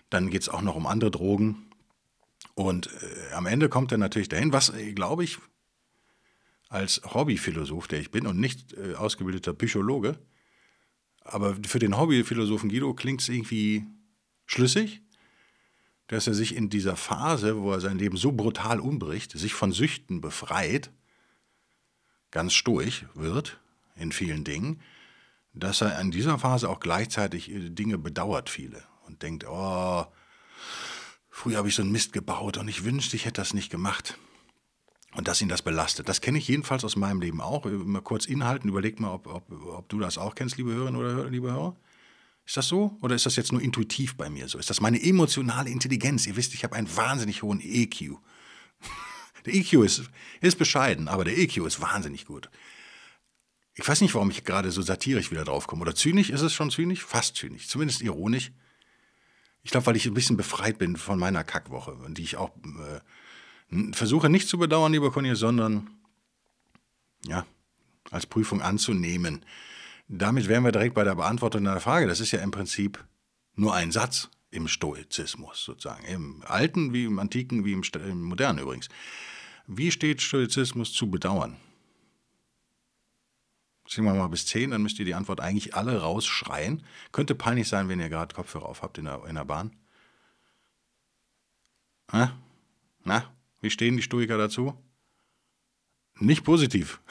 Dann 0.10 0.30
geht 0.30 0.42
es 0.42 0.50
auch 0.50 0.62
noch 0.62 0.76
um 0.76 0.86
andere 0.86 1.12
Drogen. 1.12 1.68
Und 2.56 2.88
äh, 2.88 3.34
am 3.34 3.46
Ende 3.46 3.70
kommt 3.70 3.92
er 3.92 3.98
natürlich 3.98 4.30
dahin, 4.30 4.52
was, 4.52 4.70
äh, 4.70 4.94
glaube 4.94 5.24
ich, 5.24 5.38
als 6.70 7.02
Hobbyphilosoph, 7.04 7.88
der 7.88 8.00
ich 8.00 8.12
bin 8.12 8.26
und 8.28 8.40
nicht 8.40 8.74
äh, 8.74 8.96
ausgebildeter 8.96 9.54
Psychologe, 9.54 10.18
aber 11.24 11.56
für 11.68 11.80
den 11.80 11.98
Hobbyphilosophen 11.98 12.70
Guido 12.70 12.94
klingt 12.94 13.22
es 13.22 13.30
irgendwie 13.30 13.86
schlüssig, 14.46 15.02
dass 16.08 16.28
er 16.28 16.34
sich 16.34 16.56
in 16.56 16.70
dieser 16.70 16.96
Phase, 16.96 17.62
wo 17.62 17.72
er 17.72 17.80
sein 17.80 18.00
Leben 18.00 18.18
so 18.18 18.32
brutal 18.32 18.80
umbricht, 18.80 19.32
sich 19.32 19.54
von 19.54 19.72
Süchten 19.72 20.20
befreit 20.20 20.92
ganz 22.32 22.54
stoisch 22.54 23.06
wird 23.14 23.60
in 23.96 24.12
vielen 24.12 24.44
Dingen, 24.44 24.82
dass 25.54 25.82
er 25.82 26.00
in 26.00 26.12
dieser 26.12 26.40
Phase 26.40 26.70
auch 26.70 26.80
gleichzeitig 26.80 27.52
äh, 27.52 27.70
Dinge 27.70 27.98
bedauert, 27.98 28.50
viele, 28.50 28.84
und 29.06 29.22
denkt, 29.22 29.46
oh, 29.48 30.06
früher 31.30 31.58
habe 31.58 31.68
ich 31.68 31.76
so 31.76 31.82
einen 31.82 31.92
Mist 31.92 32.14
gebaut 32.14 32.58
und 32.58 32.68
ich 32.68 32.84
wünschte, 32.86 33.16
ich 33.16 33.26
hätte 33.26 33.42
das 33.42 33.54
nicht 33.54 33.70
gemacht. 33.70 34.18
Und 35.14 35.28
dass 35.28 35.42
ihn 35.42 35.50
das 35.50 35.62
belastet. 35.62 36.08
Das 36.08 36.22
kenne 36.22 36.38
ich 36.38 36.48
jedenfalls 36.48 36.86
aus 36.86 36.96
meinem 36.96 37.20
Leben 37.20 37.42
auch. 37.42 37.66
Mal 37.66 38.02
kurz 38.02 38.26
inhalten, 38.26 38.70
überleg 38.70 39.02
mal, 39.02 39.12
ob, 39.12 39.28
ob, 39.28 39.52
ob 39.52 39.90
du 39.90 40.00
das 40.00 40.18
auch 40.18 40.36
kennst, 40.36 40.56
liebe 40.56 40.72
Hörerinnen 40.72 40.98
oder 40.98 41.30
liebe 41.30 41.52
Hörer. 41.52 41.76
Ist 42.46 42.56
das 42.56 42.70
so? 42.70 42.98
Oder 43.02 43.16
ist 43.16 43.26
das 43.26 43.36
jetzt 43.36 43.52
nur 43.52 43.62
intuitiv 43.62 44.16
bei 44.16 44.30
mir 44.30 44.48
so? 44.48 44.58
Ist 44.58 44.70
das 44.70 44.80
meine 44.80 45.04
emotionale 45.04 45.70
Intelligenz? 45.70 46.28
Ihr 46.28 46.38
wisst, 46.38 46.54
ich 46.54 46.64
habe 46.64 46.76
einen 46.76 46.96
wahnsinnig 46.96 47.44
hohen 47.44 47.60
EQ. 47.60 48.20
Der 49.46 49.54
EQ 49.56 49.74
ist, 49.84 50.04
ist 50.42 50.58
bescheiden, 50.58 51.08
aber 51.08 51.24
der 51.24 51.38
EQ 51.38 51.58
ist 51.58 51.82
wahnsinnig 51.82 52.26
gut. 52.26 52.50
Ich 53.74 53.88
weiß 53.88 54.02
nicht, 54.02 54.14
warum 54.14 54.30
ich 54.32 54.44
gerade 54.44 54.72
so 54.72 54.82
satirisch 54.82 55.32
wieder 55.32 55.46
drauf 55.46 55.68
komme. 55.68 55.82
Oder 55.82 55.96
zynisch 55.96 56.30
ist 56.30 56.42
es 56.42 56.54
schon 56.54 56.72
zynisch? 56.72 57.04
Fast 57.04 57.36
zynisch, 57.36 57.68
zumindest 57.68 58.02
ironisch. 58.02 58.52
Ich 59.64 59.72
glaube, 59.72 59.86
weil 59.86 59.96
ich 59.96 60.06
ein 60.06 60.14
bisschen 60.14 60.38
befreit 60.38 60.78
bin 60.78 60.98
von 60.98 61.20
meiner 61.20 61.44
Kackwoche, 61.44 61.98
die 62.10 62.24
ich 62.24 62.38
auch 62.38 62.52
äh, 63.70 63.94
versuche 63.94 64.30
nicht 64.30 64.48
zu 64.48 64.58
bedauern, 64.58 64.92
lieber 64.92 65.12
Conny, 65.12 65.36
sondern 65.36 65.90
ja, 67.26 67.46
als 68.10 68.26
Prüfung 68.26 68.62
anzunehmen. 68.62 69.46
Damit 70.08 70.48
wären 70.48 70.64
wir 70.64 70.72
direkt 70.72 70.96
bei 70.96 71.04
der 71.04 71.16
Beantwortung 71.16 71.64
deiner 71.64 71.80
Frage. 71.80 72.08
Das 72.08 72.20
ist 72.20 72.32
ja 72.32 72.40
im 72.42 72.52
Prinzip 72.52 73.04
nur 73.56 73.74
ein 73.74 73.92
Satz 73.92 74.30
im 74.50 74.68
Stoizismus 74.68 75.64
sozusagen. 75.64 76.04
Im 76.06 76.44
Alten 76.46 76.94
wie 76.94 77.06
im 77.06 77.20
Antiken 77.20 77.64
wie 77.64 77.74
im, 77.74 77.84
im 77.94 78.24
Modernen 78.24 78.60
übrigens. 78.60 78.90
Wie 79.68 79.92
steht 79.92 80.22
Stoizismus 80.22 80.94
zu 80.94 81.10
bedauern? 81.10 81.58
Ziehen 83.88 84.06
wir 84.06 84.14
mal 84.14 84.28
bis 84.28 84.46
10, 84.46 84.72
dann 84.72 84.84
müsst 84.84 85.00
ihr 85.00 85.06
die 85.06 85.16
Antwort 85.16 85.42
eigentlich 85.42 85.76
alle 85.76 86.00
rausschreien. 86.00 86.84
Könnte 87.12 87.36
peinlich 87.36 87.68
sein, 87.68 87.90
wenn 87.90 88.00
ihr 88.00 88.10
gerade 88.10 88.34
Kopfhörer 88.34 88.68
auf 88.68 88.82
habt 88.82 88.98
in 88.98 89.06
der, 89.06 89.26
in 89.26 89.36
der 89.36 89.46
Bahn. 89.46 89.76
Na? 92.12 92.38
Na? 93.04 93.34
Wie 93.60 93.70
stehen 93.70 93.98
die 93.98 94.04
Stoiker 94.04 94.38
dazu? 94.38 94.74
Nicht 96.20 96.44
positiv. 96.44 97.02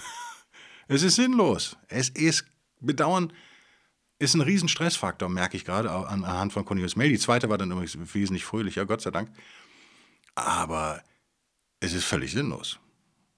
Es 0.92 1.04
ist 1.04 1.14
sinnlos. 1.14 1.76
Es 1.86 2.08
ist 2.08 2.46
bedauern, 2.80 3.32
ist 4.18 4.34
ein 4.34 4.40
riesen 4.40 4.68
Stressfaktor, 4.68 5.28
merke 5.28 5.56
ich 5.56 5.64
gerade 5.64 5.88
anhand 5.88 6.52
von 6.52 6.64
Cornelius 6.64 6.96
Mail. 6.96 7.10
Die 7.10 7.18
zweite 7.18 7.48
war 7.48 7.58
dann 7.58 7.70
übrigens 7.70 7.96
wesentlich 8.12 8.44
fröhlicher, 8.44 8.86
Gott 8.86 9.00
sei 9.00 9.12
Dank. 9.12 9.30
Aber 10.34 11.00
es 11.80 11.92
ist 11.92 12.04
völlig 12.04 12.32
sinnlos. 12.32 12.78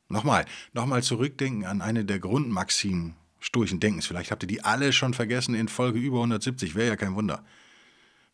Nochmal, 0.08 0.44
nochmal 0.72 1.02
zurückdenken 1.02 1.64
an 1.64 1.80
eine 1.80 2.04
der 2.04 2.18
Grundmaximen 2.18 3.14
stoischen 3.40 3.80
Denkens. 3.80 4.06
Vielleicht 4.06 4.30
habt 4.30 4.42
ihr 4.42 4.48
die 4.48 4.62
alle 4.62 4.92
schon 4.92 5.14
vergessen 5.14 5.54
in 5.54 5.68
Folge 5.68 5.98
über 5.98 6.18
170. 6.18 6.74
Wäre 6.74 6.88
ja 6.88 6.96
kein 6.96 7.14
Wunder. 7.14 7.44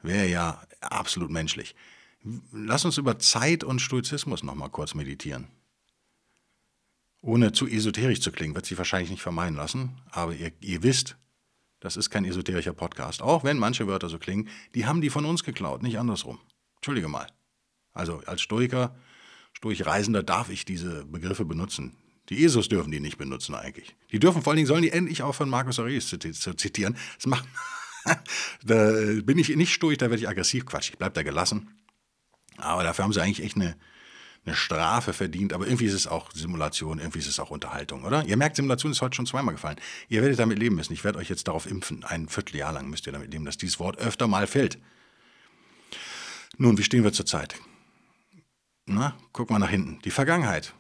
Wäre 0.03 0.27
ja 0.27 0.63
absolut 0.81 1.31
menschlich. 1.31 1.75
Lass 2.53 2.85
uns 2.85 2.99
über 2.99 3.19
Zeit 3.19 3.65
und 3.65 3.81
Stoizismus 3.81 4.43
nochmal 4.43 4.71
kurz 4.71 4.95
meditieren. 4.95 5.49
Ohne 7.21 7.53
zu 7.53 7.67
esoterisch 7.67 8.21
zu 8.21 8.33
klingen, 8.33 8.55
wird 8.55 8.67
sich 8.67 8.79
wahrscheinlich 8.79 9.11
nicht 9.11 9.23
vermeiden 9.23 9.57
lassen, 9.57 10.01
aber 10.11 10.35
ihr, 10.35 10.53
ihr 10.61 10.83
wisst, 10.83 11.17
das 11.81 11.97
ist 11.97 12.11
kein 12.11 12.25
esoterischer 12.25 12.73
Podcast. 12.73 13.23
Auch 13.23 13.45
wenn 13.45 13.59
manche 13.59 13.87
Wörter 13.87 14.09
so 14.09 14.19
klingen, 14.19 14.49
die 14.75 14.87
haben 14.87 15.01
die 15.01 15.11
von 15.11 15.25
uns 15.25 15.45
geklaut, 15.45 15.83
nicht 15.83 15.99
andersrum. 15.99 16.39
Entschuldige 16.77 17.09
mal. 17.09 17.27
Also 17.93 18.23
als 18.27 18.41
Stoiker, 18.41 18.97
Stoichreisender 19.59 20.23
darf 20.23 20.51
ich 20.51 20.65
diese 20.65 21.05
Begriffe 21.05 21.45
benutzen. 21.45 21.97
Die 22.29 22.37
Jesus 22.37 22.69
dürfen 22.69 22.93
die 22.93 23.01
nicht 23.01 23.19
benutzen 23.19 23.57
eigentlich. 23.57 23.97
Die 24.13 24.21
dürfen 24.21 24.43
vor 24.43 24.53
allen 24.53 24.59
Dingen, 24.59 24.69
sollen 24.69 24.83
die 24.83 24.93
endlich 24.93 25.23
auch 25.23 25.35
von 25.35 25.49
Marcus 25.49 25.81
Aurelius 25.81 26.09
zitieren. 26.09 26.97
Das 27.17 27.27
macht, 27.27 27.45
da 28.65 28.93
bin 29.25 29.37
ich 29.37 29.49
nicht 29.57 29.75
stoisch, 29.75 29.99
da 29.99 30.11
werde 30.11 30.23
ich 30.23 30.29
aggressiv, 30.29 30.65
Quatsch, 30.65 30.91
ich 30.91 30.99
bleibe 30.99 31.15
da 31.15 31.25
gelassen. 31.25 31.77
Aber 32.57 32.85
dafür 32.85 33.05
haben 33.05 33.13
sie 33.13 33.21
eigentlich 33.21 33.45
echt 33.45 33.57
eine, 33.57 33.77
eine 34.47 34.55
Strafe 34.55 35.13
verdient. 35.13 35.53
Aber 35.53 35.67
irgendwie 35.67 35.87
ist 35.87 35.95
es 35.95 36.07
auch 36.07 36.31
Simulation, 36.33 37.01
irgendwie 37.01 37.19
ist 37.19 37.27
es 37.27 37.41
auch 37.41 37.51
Unterhaltung, 37.51 38.05
oder? 38.05 38.25
Ihr 38.27 38.37
merkt, 38.37 38.55
Simulation 38.55 38.93
ist 38.93 39.03
heute 39.03 39.17
schon 39.17 39.27
zweimal 39.27 39.55
gefallen. 39.55 39.81
Ihr 40.09 40.23
werdet 40.23 40.39
damit 40.39 40.61
leben 40.61 40.77
müssen. 40.77 40.93
Ich 40.93 41.03
werde 41.03 41.19
euch 41.19 41.31
jetzt 41.31 41.49
darauf 41.49 41.67
impfen. 41.67 42.05
Ein 42.05 42.29
Vierteljahr 42.29 42.73
lang 42.73 42.89
müsst 42.89 43.09
ihr 43.09 43.13
damit 43.13 43.33
leben, 43.33 43.45
dass 43.45 43.57
dieses 43.57 43.81
Wort 43.81 43.99
öfter 43.99 44.29
mal 44.29 44.47
fällt. 44.47 44.79
Nun, 46.59 46.79
wie 46.79 46.85
stehen 46.85 47.03
wir 47.03 47.13
zur 47.13 47.27
Zeit? 47.27 47.57
Na, 48.91 49.15
guck 49.33 49.51
mal 49.51 49.59
nach 49.59 49.69
hinten. 49.69 50.01
Die 50.03 50.11
Vergangenheit. 50.11 50.73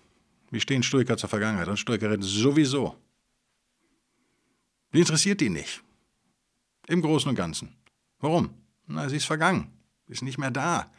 Wie 0.51 0.61
stehen 0.61 0.83
Stoiker 0.83 1.19
zur 1.19 1.29
Vergangenheit? 1.29 1.69
Und 1.69 1.77
Stoikerinnen 1.77 2.23
sowieso. 2.23 2.97
Wie 4.91 5.01
interessiert 5.01 5.43
die 5.43 5.51
nicht? 5.51 5.83
Im 6.87 7.03
Großen 7.03 7.29
und 7.29 7.35
Ganzen. 7.35 7.77
Warum? 8.19 8.55
Na, 8.87 9.11
sie 9.11 9.17
ist 9.17 9.27
vergangen. 9.27 9.71
Ist 10.07 10.23
nicht 10.23 10.39
mehr 10.39 10.51
da. 10.51 10.91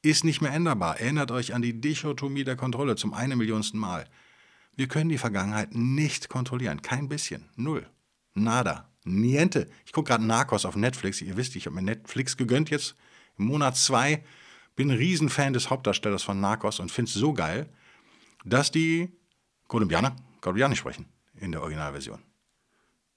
Ist 0.00 0.22
nicht 0.22 0.42
mehr 0.42 0.52
änderbar. 0.52 1.00
Erinnert 1.00 1.32
euch 1.32 1.54
an 1.54 1.62
die 1.62 1.80
Dichotomie 1.80 2.44
der 2.44 2.54
Kontrolle 2.54 2.94
zum 2.94 3.14
eine 3.14 3.34
Millionsten 3.34 3.80
Mal. 3.80 4.08
Wir 4.76 4.86
können 4.86 5.10
die 5.10 5.18
Vergangenheit 5.18 5.74
nicht 5.74 6.28
kontrollieren. 6.28 6.82
Kein 6.82 7.08
bisschen. 7.08 7.48
Null. 7.56 7.84
Nada. 8.34 8.88
Niente. 9.02 9.68
Ich 9.86 9.92
gucke 9.92 10.08
gerade 10.10 10.24
Narcos 10.24 10.64
auf 10.64 10.76
Netflix. 10.76 11.20
Ihr 11.20 11.36
wisst, 11.36 11.56
ich 11.56 11.66
habe 11.66 11.74
mir 11.74 11.82
Netflix 11.82 12.36
gegönnt 12.36 12.70
jetzt 12.70 12.94
im 13.38 13.46
Monat 13.46 13.76
zwei. 13.76 14.22
Bin 14.76 14.90
ein 14.90 14.96
Riesenfan 14.96 15.52
des 15.52 15.70
Hauptdarstellers 15.70 16.22
von 16.22 16.40
Narcos 16.40 16.80
und 16.80 16.90
finde 16.90 17.08
es 17.08 17.14
so 17.14 17.32
geil 17.32 17.68
dass 18.44 18.70
die 18.70 19.10
Kolumbianer 19.66 20.14
Kolumbianisch 20.40 20.78
sprechen 20.78 21.06
in 21.36 21.52
der 21.52 21.62
Originalversion. 21.62 22.22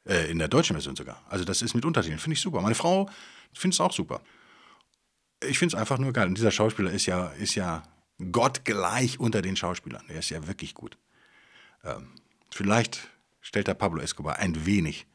Äh, 0.05 0.31
in 0.31 0.39
der 0.39 0.47
deutschen 0.47 0.75
Version 0.75 0.95
sogar. 0.95 1.21
Also 1.27 1.43
das 1.43 1.61
ist 1.61 1.75
mit 1.75 1.83
Untertiteln. 1.85 2.19
Finde 2.19 2.33
ich 2.33 2.41
super. 2.41 2.61
Meine 2.61 2.75
Frau 2.75 3.09
findet 3.53 3.75
es 3.75 3.81
auch 3.81 3.91
super. 3.91 4.21
Ich 5.45 5.59
finde 5.59 5.75
es 5.75 5.79
einfach 5.79 5.99
nur 5.99 6.13
geil. 6.13 6.27
Und 6.27 6.37
dieser 6.37 6.51
Schauspieler 6.51 6.91
ist 6.91 7.05
ja, 7.05 7.27
ist 7.31 7.55
ja 7.55 7.83
gottgleich 8.31 9.19
unter 9.19 9.41
den 9.41 9.55
Schauspielern. 9.55 10.05
Er 10.07 10.19
ist 10.19 10.29
ja 10.29 10.47
wirklich 10.47 10.73
gut. 10.73 10.97
Ähm, 11.83 12.15
vielleicht 12.49 13.09
stellt 13.41 13.67
der 13.67 13.73
Pablo 13.73 14.01
Escobar 14.01 14.37
ein 14.37 14.65
wenig 14.65 15.05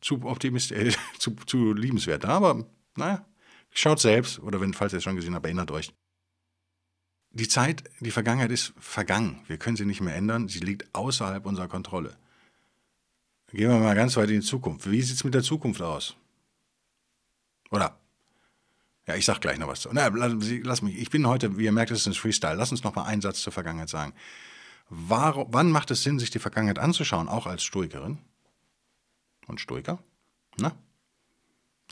zu 0.00 0.20
optimistisch, 0.24 0.76
äh, 0.76 0.92
zu, 1.18 1.36
zu 1.46 1.72
liebenswert 1.72 2.24
aber 2.24 2.66
naja, 2.96 3.24
schaut 3.72 4.00
selbst, 4.00 4.40
oder 4.40 4.60
wenn, 4.60 4.74
falls 4.74 4.92
ihr 4.92 4.98
es 4.98 5.04
schon 5.04 5.16
gesehen 5.16 5.34
habt, 5.34 5.46
erinnert 5.46 5.70
euch 5.70 5.92
die 7.32 7.48
Zeit, 7.48 7.84
die 8.00 8.10
Vergangenheit 8.10 8.50
ist 8.50 8.72
vergangen. 8.78 9.42
Wir 9.46 9.56
können 9.56 9.76
sie 9.76 9.84
nicht 9.84 10.00
mehr 10.00 10.16
ändern. 10.16 10.48
Sie 10.48 10.58
liegt 10.58 10.92
außerhalb 10.94 11.46
unserer 11.46 11.68
Kontrolle. 11.68 12.16
Gehen 13.52 13.70
wir 13.70 13.78
mal 13.78 13.94
ganz 13.94 14.16
weit 14.16 14.30
in 14.30 14.40
die 14.40 14.46
Zukunft. 14.46 14.90
Wie 14.90 15.02
sieht 15.02 15.16
es 15.16 15.24
mit 15.24 15.34
der 15.34 15.42
Zukunft 15.42 15.82
aus? 15.82 16.16
Oder? 17.70 17.98
Ja, 19.06 19.16
ich 19.16 19.24
sag 19.24 19.40
gleich 19.40 19.58
noch 19.58 19.68
was. 19.68 19.88
Na, 19.92 20.08
lass 20.08 20.82
mich. 20.82 20.98
Ich 20.98 21.10
bin 21.10 21.26
heute, 21.26 21.56
wie 21.56 21.64
ihr 21.64 21.72
merkt, 21.72 21.90
es 21.90 22.00
ist 22.00 22.06
ein 22.06 22.14
Freestyle. 22.14 22.54
Lass 22.54 22.70
uns 22.70 22.84
noch 22.84 22.94
mal 22.94 23.04
einen 23.04 23.22
Satz 23.22 23.40
zur 23.40 23.52
Vergangenheit 23.52 23.88
sagen. 23.88 24.12
Warum, 24.88 25.48
wann 25.50 25.70
macht 25.70 25.90
es 25.90 26.02
Sinn, 26.02 26.18
sich 26.18 26.30
die 26.30 26.38
Vergangenheit 26.38 26.78
anzuschauen, 26.78 27.28
auch 27.28 27.46
als 27.46 27.62
Stoikerin 27.62 28.18
und 29.46 29.60
Stoiker? 29.60 30.00
Na? 30.58 30.72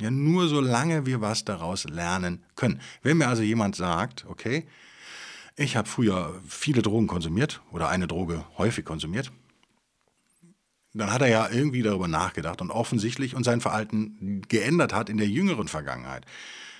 Ja, 0.01 0.11
nur 0.11 0.49
solange 0.49 1.07
wir 1.07 1.21
was 1.21 1.45
daraus 1.45 1.85
lernen 1.85 2.45
können. 2.55 2.81
Wenn 3.03 3.19
mir 3.19 3.29
also 3.29 3.43
jemand 3.43 3.75
sagt, 3.75 4.27
okay, 4.29 4.67
ich 5.57 5.77
habe 5.77 5.89
früher 5.89 6.41
viele 6.47 6.83
Drogen 6.83 7.09
konsumiert 7.09 7.61
oder 7.73 7.89
eine 7.89 8.07
Droge 8.07 8.45
häufig 8.59 8.85
konsumiert. 8.85 9.33
Dann 10.95 11.13
hat 11.13 11.21
er 11.21 11.29
ja 11.29 11.49
irgendwie 11.51 11.83
darüber 11.83 12.09
nachgedacht 12.09 12.61
und 12.61 12.71
offensichtlich 12.71 13.35
und 13.35 13.45
sein 13.45 13.61
Verhalten 13.61 14.43
geändert 14.49 14.93
hat 14.93 15.11
in 15.11 15.17
der 15.17 15.29
jüngeren 15.29 15.69
Vergangenheit. 15.69 16.25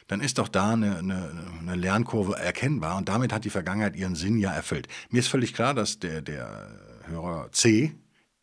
Dann 0.07 0.21
ist 0.21 0.39
doch 0.39 0.49
da 0.49 0.73
eine, 0.73 0.99
eine, 0.99 1.49
eine 1.61 1.75
Lernkurve 1.75 2.37
erkennbar 2.37 2.97
und 2.97 3.09
damit 3.09 3.33
hat 3.33 3.45
die 3.45 3.51
Vergangenheit 3.51 3.97
ihren 3.97 4.15
Sinn 4.15 4.39
ja 4.39 4.53
erfüllt. 4.53 4.89
Mir 5.11 5.19
ist 5.19 5.29
völlig 5.29 5.55
klar, 5.55 5.75
dass 5.75 5.99
der, 5.99 6.23
der 6.23 6.71
Hörer 7.05 7.51
C 7.53 7.95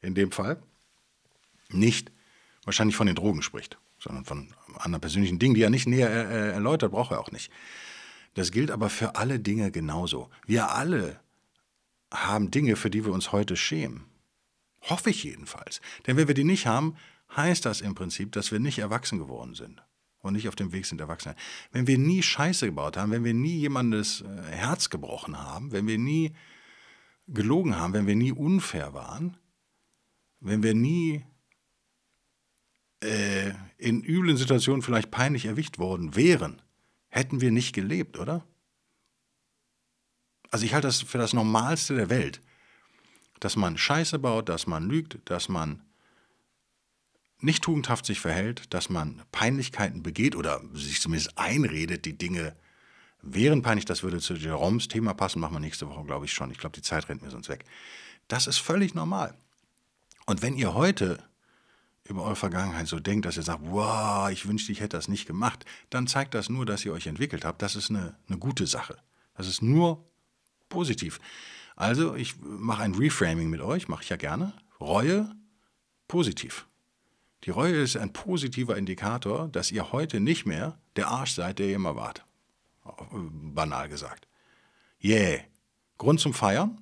in 0.01 0.13
dem 0.15 0.31
Fall 0.31 0.61
nicht 1.69 2.11
wahrscheinlich 2.65 2.95
von 2.95 3.07
den 3.07 3.15
Drogen 3.15 3.41
spricht, 3.41 3.79
sondern 3.99 4.25
von 4.25 4.53
anderen 4.81 5.01
persönlichen 5.01 5.39
Dingen, 5.39 5.55
die 5.55 5.61
er 5.61 5.69
nicht 5.69 5.87
näher 5.87 6.09
äh, 6.09 6.51
erläutert, 6.51 6.91
braucht 6.91 7.11
er 7.11 7.19
auch 7.19 7.31
nicht. 7.31 7.51
Das 8.33 8.51
gilt 8.51 8.71
aber 8.71 8.89
für 8.89 9.15
alle 9.15 9.39
Dinge 9.39 9.71
genauso. 9.71 10.29
Wir 10.45 10.71
alle 10.71 11.19
haben 12.13 12.51
Dinge, 12.51 12.75
für 12.75 12.89
die 12.89 13.05
wir 13.05 13.13
uns 13.13 13.31
heute 13.31 13.55
schämen. 13.55 14.05
Hoffe 14.81 15.09
ich 15.09 15.23
jedenfalls. 15.23 15.81
Denn 16.05 16.17
wenn 16.17 16.27
wir 16.27 16.35
die 16.35 16.43
nicht 16.43 16.67
haben, 16.67 16.95
heißt 17.35 17.65
das 17.65 17.81
im 17.81 17.95
Prinzip, 17.95 18.31
dass 18.33 18.51
wir 18.51 18.59
nicht 18.59 18.79
erwachsen 18.79 19.19
geworden 19.19 19.55
sind 19.55 19.81
und 20.19 20.33
nicht 20.33 20.47
auf 20.47 20.55
dem 20.55 20.71
Weg 20.71 20.85
sind, 20.85 21.01
erwachsen. 21.01 21.33
Wenn 21.71 21.87
wir 21.87 21.97
nie 21.97 22.21
Scheiße 22.21 22.65
gebaut 22.67 22.97
haben, 22.97 23.11
wenn 23.11 23.23
wir 23.23 23.33
nie 23.33 23.57
jemandes 23.57 24.21
äh, 24.21 24.51
Herz 24.51 24.89
gebrochen 24.89 25.37
haben, 25.39 25.71
wenn 25.71 25.87
wir 25.87 25.97
nie 25.97 26.33
gelogen 27.27 27.77
haben, 27.77 27.93
wenn 27.93 28.07
wir 28.07 28.15
nie 28.15 28.31
unfair 28.31 28.93
waren, 28.93 29.37
wenn 30.39 30.61
wir 30.61 30.75
nie 30.75 31.25
äh, 33.01 33.53
in 33.77 34.03
üblen 34.03 34.37
Situationen 34.37 34.81
vielleicht 34.81 35.11
peinlich 35.11 35.45
erwischt 35.45 35.79
worden 35.79 36.15
wären, 36.15 36.61
hätten 37.09 37.41
wir 37.41 37.51
nicht 37.51 37.73
gelebt, 37.73 38.17
oder? 38.17 38.45
Also 40.51 40.65
ich 40.65 40.73
halte 40.73 40.87
das 40.87 41.01
für 41.01 41.17
das 41.17 41.33
Normalste 41.33 41.95
der 41.95 42.09
Welt, 42.09 42.41
dass 43.39 43.55
man 43.55 43.77
Scheiße 43.77 44.19
baut, 44.19 44.49
dass 44.49 44.67
man 44.67 44.87
lügt, 44.87 45.19
dass 45.25 45.49
man 45.49 45.81
nicht 47.39 47.63
tugendhaft 47.63 48.05
sich 48.05 48.19
verhält, 48.19 48.73
dass 48.73 48.89
man 48.89 49.21
Peinlichkeiten 49.31 50.03
begeht 50.03 50.35
oder 50.35 50.61
sich 50.73 51.01
zumindest 51.01 51.37
einredet, 51.37 52.05
die 52.05 52.17
Dinge 52.17 52.55
wären 53.21 53.61
peinlich. 53.61 53.85
Das 53.85 54.03
würde 54.03 54.19
zu 54.19 54.35
Jeroms 54.35 54.87
Thema 54.87 55.13
passen, 55.13 55.39
machen 55.39 55.55
wir 55.55 55.59
nächste 55.59 55.87
Woche, 55.89 56.05
glaube 56.05 56.25
ich, 56.25 56.33
schon. 56.33 56.51
Ich 56.51 56.57
glaube, 56.57 56.75
die 56.75 56.81
Zeit 56.81 57.09
rennt 57.09 57.21
mir 57.21 57.31
sonst 57.31 57.49
weg. 57.49 57.65
Das 58.27 58.47
ist 58.47 58.57
völlig 58.57 58.95
normal. 58.95 59.37
Und 60.25 60.41
wenn 60.41 60.55
ihr 60.55 60.73
heute 60.73 61.23
über 62.07 62.23
eure 62.23 62.35
Vergangenheit 62.35 62.87
so 62.87 62.99
denkt, 62.99 63.25
dass 63.25 63.37
ihr 63.37 63.43
sagt, 63.43 63.61
wow, 63.63 64.29
ich 64.29 64.47
wünschte, 64.47 64.71
ich 64.71 64.79
hätte 64.79 64.97
das 64.97 65.07
nicht 65.07 65.25
gemacht, 65.25 65.65
dann 65.89 66.07
zeigt 66.07 66.33
das 66.33 66.49
nur, 66.49 66.65
dass 66.65 66.85
ihr 66.85 66.93
euch 66.93 67.07
entwickelt 67.07 67.43
habt. 67.43 67.61
Das 67.61 67.75
ist 67.75 67.89
eine, 67.89 68.15
eine 68.27 68.37
gute 68.37 68.67
Sache. 68.67 68.97
Das 69.35 69.47
ist 69.47 69.61
nur 69.61 70.07
positiv. 70.69 71.19
Also, 71.75 72.15
ich 72.15 72.35
mache 72.41 72.83
ein 72.83 72.95
Reframing 72.95 73.49
mit 73.49 73.61
euch, 73.61 73.87
mache 73.87 74.03
ich 74.03 74.09
ja 74.09 74.15
gerne. 74.15 74.53
Reue, 74.79 75.35
positiv. 76.07 76.67
Die 77.43 77.49
Reue 77.49 77.75
ist 77.75 77.97
ein 77.97 78.13
positiver 78.13 78.77
Indikator, 78.77 79.49
dass 79.49 79.71
ihr 79.71 79.91
heute 79.91 80.19
nicht 80.19 80.45
mehr 80.45 80.79
der 80.95 81.09
Arsch 81.09 81.33
seid, 81.33 81.59
der 81.59 81.67
ihr 81.67 81.75
immer 81.75 81.95
wart. 81.95 82.23
Banal 83.11 83.89
gesagt. 83.89 84.27
Yeah. 85.03 85.41
Grund 85.97 86.19
zum 86.19 86.33
Feiern? 86.33 86.79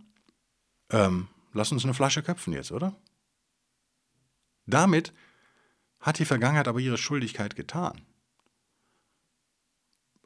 Ähm, 0.90 1.28
lass 1.54 1.72
uns 1.72 1.84
eine 1.84 1.94
Flasche 1.94 2.24
köpfen 2.24 2.54
jetzt, 2.54 2.72
oder? 2.72 2.96
Damit 4.66 5.14
hat 6.00 6.20
die 6.20 6.26
Vergangenheit 6.26 6.68
aber 6.68 6.80
ihre 6.80 6.98
Schuldigkeit 6.98 7.56
getan. 7.56 8.02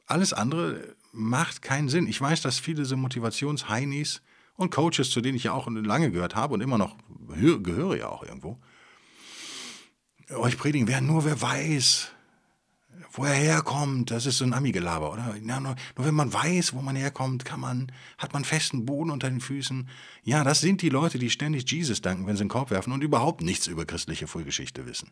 Alles 0.06 0.32
andere 0.32 0.96
macht 1.12 1.62
keinen 1.62 1.88
Sinn. 1.88 2.06
Ich 2.06 2.20
weiß, 2.20 2.42
dass 2.42 2.58
viele 2.58 2.84
so 2.84 2.96
Motivationsheinis 2.96 4.22
und 4.56 4.70
Coaches, 4.70 5.10
zu 5.10 5.20
denen 5.20 5.36
ich 5.36 5.44
ja 5.44 5.52
auch 5.52 5.68
lange 5.68 6.10
gehört 6.10 6.34
habe 6.34 6.54
und 6.54 6.60
immer 6.60 6.78
noch 6.78 6.96
gehöre 7.28 7.96
ja 7.96 8.08
auch 8.08 8.22
irgendwo, 8.22 8.58
euch 10.30 10.58
predigen, 10.58 10.88
wer 10.88 11.00
nur 11.00 11.24
wer 11.24 11.40
weiß, 11.40 12.12
wo 13.12 13.24
er 13.24 13.34
herkommt, 13.34 14.10
das 14.10 14.26
ist 14.26 14.38
so 14.38 14.44
ein 14.44 14.52
Ami-Gelaber, 14.52 15.12
oder? 15.12 15.36
Ja, 15.36 15.60
nur, 15.60 15.76
nur 15.96 16.06
wenn 16.06 16.14
man 16.14 16.32
weiß, 16.32 16.74
wo 16.74 16.80
man 16.80 16.96
herkommt, 16.96 17.44
kann 17.44 17.60
man, 17.60 17.92
hat 18.18 18.32
man 18.32 18.44
festen 18.44 18.84
Boden 18.84 19.10
unter 19.10 19.28
den 19.30 19.40
Füßen. 19.40 19.88
Ja, 20.24 20.44
das 20.44 20.60
sind 20.60 20.82
die 20.82 20.88
Leute, 20.88 21.18
die 21.18 21.30
ständig 21.30 21.70
Jesus 21.70 22.00
danken, 22.02 22.26
wenn 22.26 22.36
sie 22.36 22.42
einen 22.42 22.50
Korb 22.50 22.70
werfen 22.70 22.92
und 22.92 23.02
überhaupt 23.02 23.40
nichts 23.40 23.66
über 23.66 23.86
christliche 23.86 24.26
Frühgeschichte 24.26 24.86
wissen. 24.86 25.10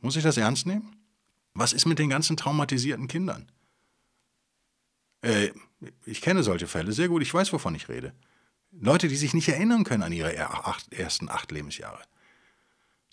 Muss 0.00 0.16
ich 0.16 0.22
das 0.22 0.36
ernst 0.36 0.66
nehmen? 0.66 0.96
Was 1.54 1.72
ist 1.72 1.86
mit 1.86 1.98
den 1.98 2.08
ganzen 2.08 2.36
traumatisierten 2.36 3.08
Kindern? 3.08 3.50
Äh, 5.20 5.50
ich 6.04 6.20
kenne 6.20 6.42
solche 6.42 6.66
Fälle 6.66 6.92
sehr 6.92 7.08
gut, 7.08 7.22
ich 7.22 7.32
weiß, 7.32 7.52
wovon 7.52 7.74
ich 7.74 7.88
rede. 7.88 8.12
Leute, 8.72 9.08
die 9.08 9.16
sich 9.16 9.34
nicht 9.34 9.48
erinnern 9.48 9.84
können 9.84 10.02
an 10.02 10.12
ihre 10.12 10.34
ersten 10.34 11.28
acht 11.28 11.52
Lebensjahre. 11.52 12.02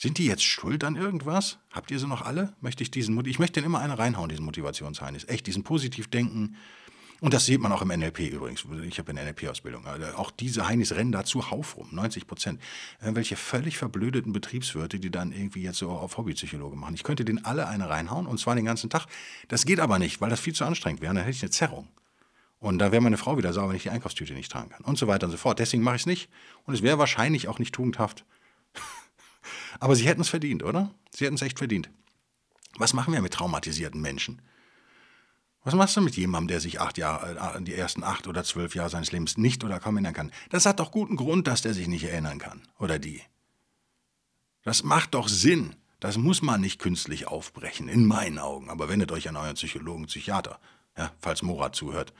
Sind 0.02 0.18
die 0.18 0.28
jetzt 0.28 0.46
schuld 0.46 0.86
an 0.86 0.96
irgendwas? 0.96 1.58
Habt 1.74 1.92
ihr 1.92 2.00
sie 2.00 2.08
noch 2.08 2.22
alle? 2.22 2.54
Möchte 2.62 2.84
ich 2.84 2.90
diesen, 2.90 3.26
ich 3.26 3.38
möchte 3.38 3.60
den 3.60 3.66
immer 3.66 3.80
eine 3.80 4.00
reinhauen, 4.00 4.30
diesen 4.30 4.46
Motivationsheinis. 4.46 5.26
Echt, 5.28 5.46
diesen 5.46 5.66
Positivdenken. 5.66 6.56
Und 7.20 7.34
das 7.34 7.46
sieht 7.46 7.60
man 7.60 7.74
auch 7.74 7.82
im 7.82 7.90
NLP 7.90 8.20
übrigens. 8.32 8.64
Ich 8.88 8.98
habe 8.98 9.10
eine 9.12 9.26
NLP-Ausbildung. 9.26 9.86
Also 9.86 10.06
auch 10.16 10.32
diese 10.32 10.66
Heinis 10.66 10.94
rennen 10.94 11.12
da 11.12 11.26
zuhauf 11.26 11.76
rum, 11.76 11.90
90 11.92 12.28
Prozent. 12.28 12.62
Welche 13.02 13.36
völlig 13.36 13.78
verblödeten 13.78 14.32
Betriebswirte, 14.32 15.02
die 15.02 15.12
dann 15.12 15.34
irgendwie 15.34 15.64
jetzt 15.64 15.80
so 15.80 15.90
auf 15.90 16.16
Hobbypsychologe 16.16 16.78
machen. 16.78 16.96
Ich 16.96 17.04
könnte 17.04 17.26
denen 17.26 17.44
alle 17.44 17.68
eine 17.68 17.90
reinhauen 17.90 18.26
und 18.26 18.40
zwar 18.40 18.56
den 18.56 18.64
ganzen 18.64 18.90
Tag. 18.90 19.06
Das 19.50 19.66
geht 19.66 19.82
aber 19.82 20.00
nicht, 20.00 20.22
weil 20.22 20.30
das 20.30 20.40
viel 20.40 20.54
zu 20.54 20.64
anstrengend 20.64 21.02
wäre. 21.02 21.14
Dann 21.14 21.26
hätte 21.26 21.36
ich 21.36 21.44
eine 21.44 21.52
Zerrung. 21.52 21.90
Und 22.60 22.80
da 22.80 22.94
wäre 22.94 23.02
meine 23.02 23.18
Frau 23.18 23.38
wieder 23.38 23.52
sauer, 23.52 23.68
wenn 23.68 23.76
ich 23.76 23.84
die 23.84 23.90
Einkaufstüte 23.90 24.34
nicht 24.34 24.50
tragen 24.50 24.70
kann. 24.70 24.86
Und 24.86 24.98
so 24.98 25.08
weiter 25.08 25.26
und 25.26 25.32
so 25.32 25.38
fort. 25.38 25.60
Deswegen 25.60 25.84
mache 25.84 25.98
ich 25.98 26.04
es 26.04 26.06
nicht. 26.06 26.30
Und 26.64 26.74
es 26.74 26.84
wäre 26.84 27.00
wahrscheinlich 27.00 27.50
auch 27.50 27.60
nicht 27.60 27.76
tugendhaft, 27.76 28.24
aber 29.80 29.96
sie 29.96 30.08
hätten 30.08 30.22
es 30.22 30.30
verdient, 30.30 30.64
oder? 30.64 30.94
Sie 31.14 31.26
hätten 31.26 31.36
es 31.36 31.42
echt 31.42 31.58
verdient. 31.58 31.90
Was 32.78 32.94
machen 32.94 33.14
wir 33.14 33.22
mit 33.22 33.34
traumatisierten 33.34 34.02
Menschen? 34.02 34.42
Was 35.64 35.76
machst 35.76 35.98
du 35.98 36.02
mit 36.02 36.16
jemandem, 36.16 36.48
der 36.48 36.60
sich 36.62 36.80
acht 36.80 36.98
Jahre, 36.98 37.58
äh, 37.58 37.62
die 37.62 37.76
ersten 37.76 38.04
acht 38.04 38.28
oder 38.28 38.44
zwölf 38.44 38.76
Jahre 38.76 38.90
seines 38.90 39.12
Lebens 39.12 39.38
nicht 39.38 39.64
oder 39.64 39.80
kaum 39.80 39.98
erinnern 39.98 40.14
kann? 40.14 40.32
Das 40.50 40.66
hat 40.66 40.80
doch 40.80 40.92
guten 40.92 41.16
Grund, 41.16 41.48
dass 41.48 41.62
der 41.62 41.74
sich 41.74 41.88
nicht 41.88 42.06
erinnern 42.06 42.40
kann. 42.40 42.62
Oder 42.80 42.98
die. 42.98 43.22
Das 44.64 44.84
macht 44.84 45.14
doch 45.14 45.28
Sinn. 45.28 45.76
Das 46.00 46.18
muss 46.18 46.42
man 46.42 46.62
nicht 46.62 46.80
künstlich 46.80 47.28
aufbrechen, 47.28 47.90
in 47.90 48.06
meinen 48.06 48.40
Augen. 48.40 48.70
Aber 48.70 48.88
wendet 48.88 49.12
euch 49.12 49.28
an 49.28 49.36
euren 49.36 49.56
Psychologen, 49.56 50.06
Psychiater. 50.06 50.60
Ja, 50.98 51.12
falls 51.20 51.42
Morat 51.42 51.76
zuhört, 51.76 52.14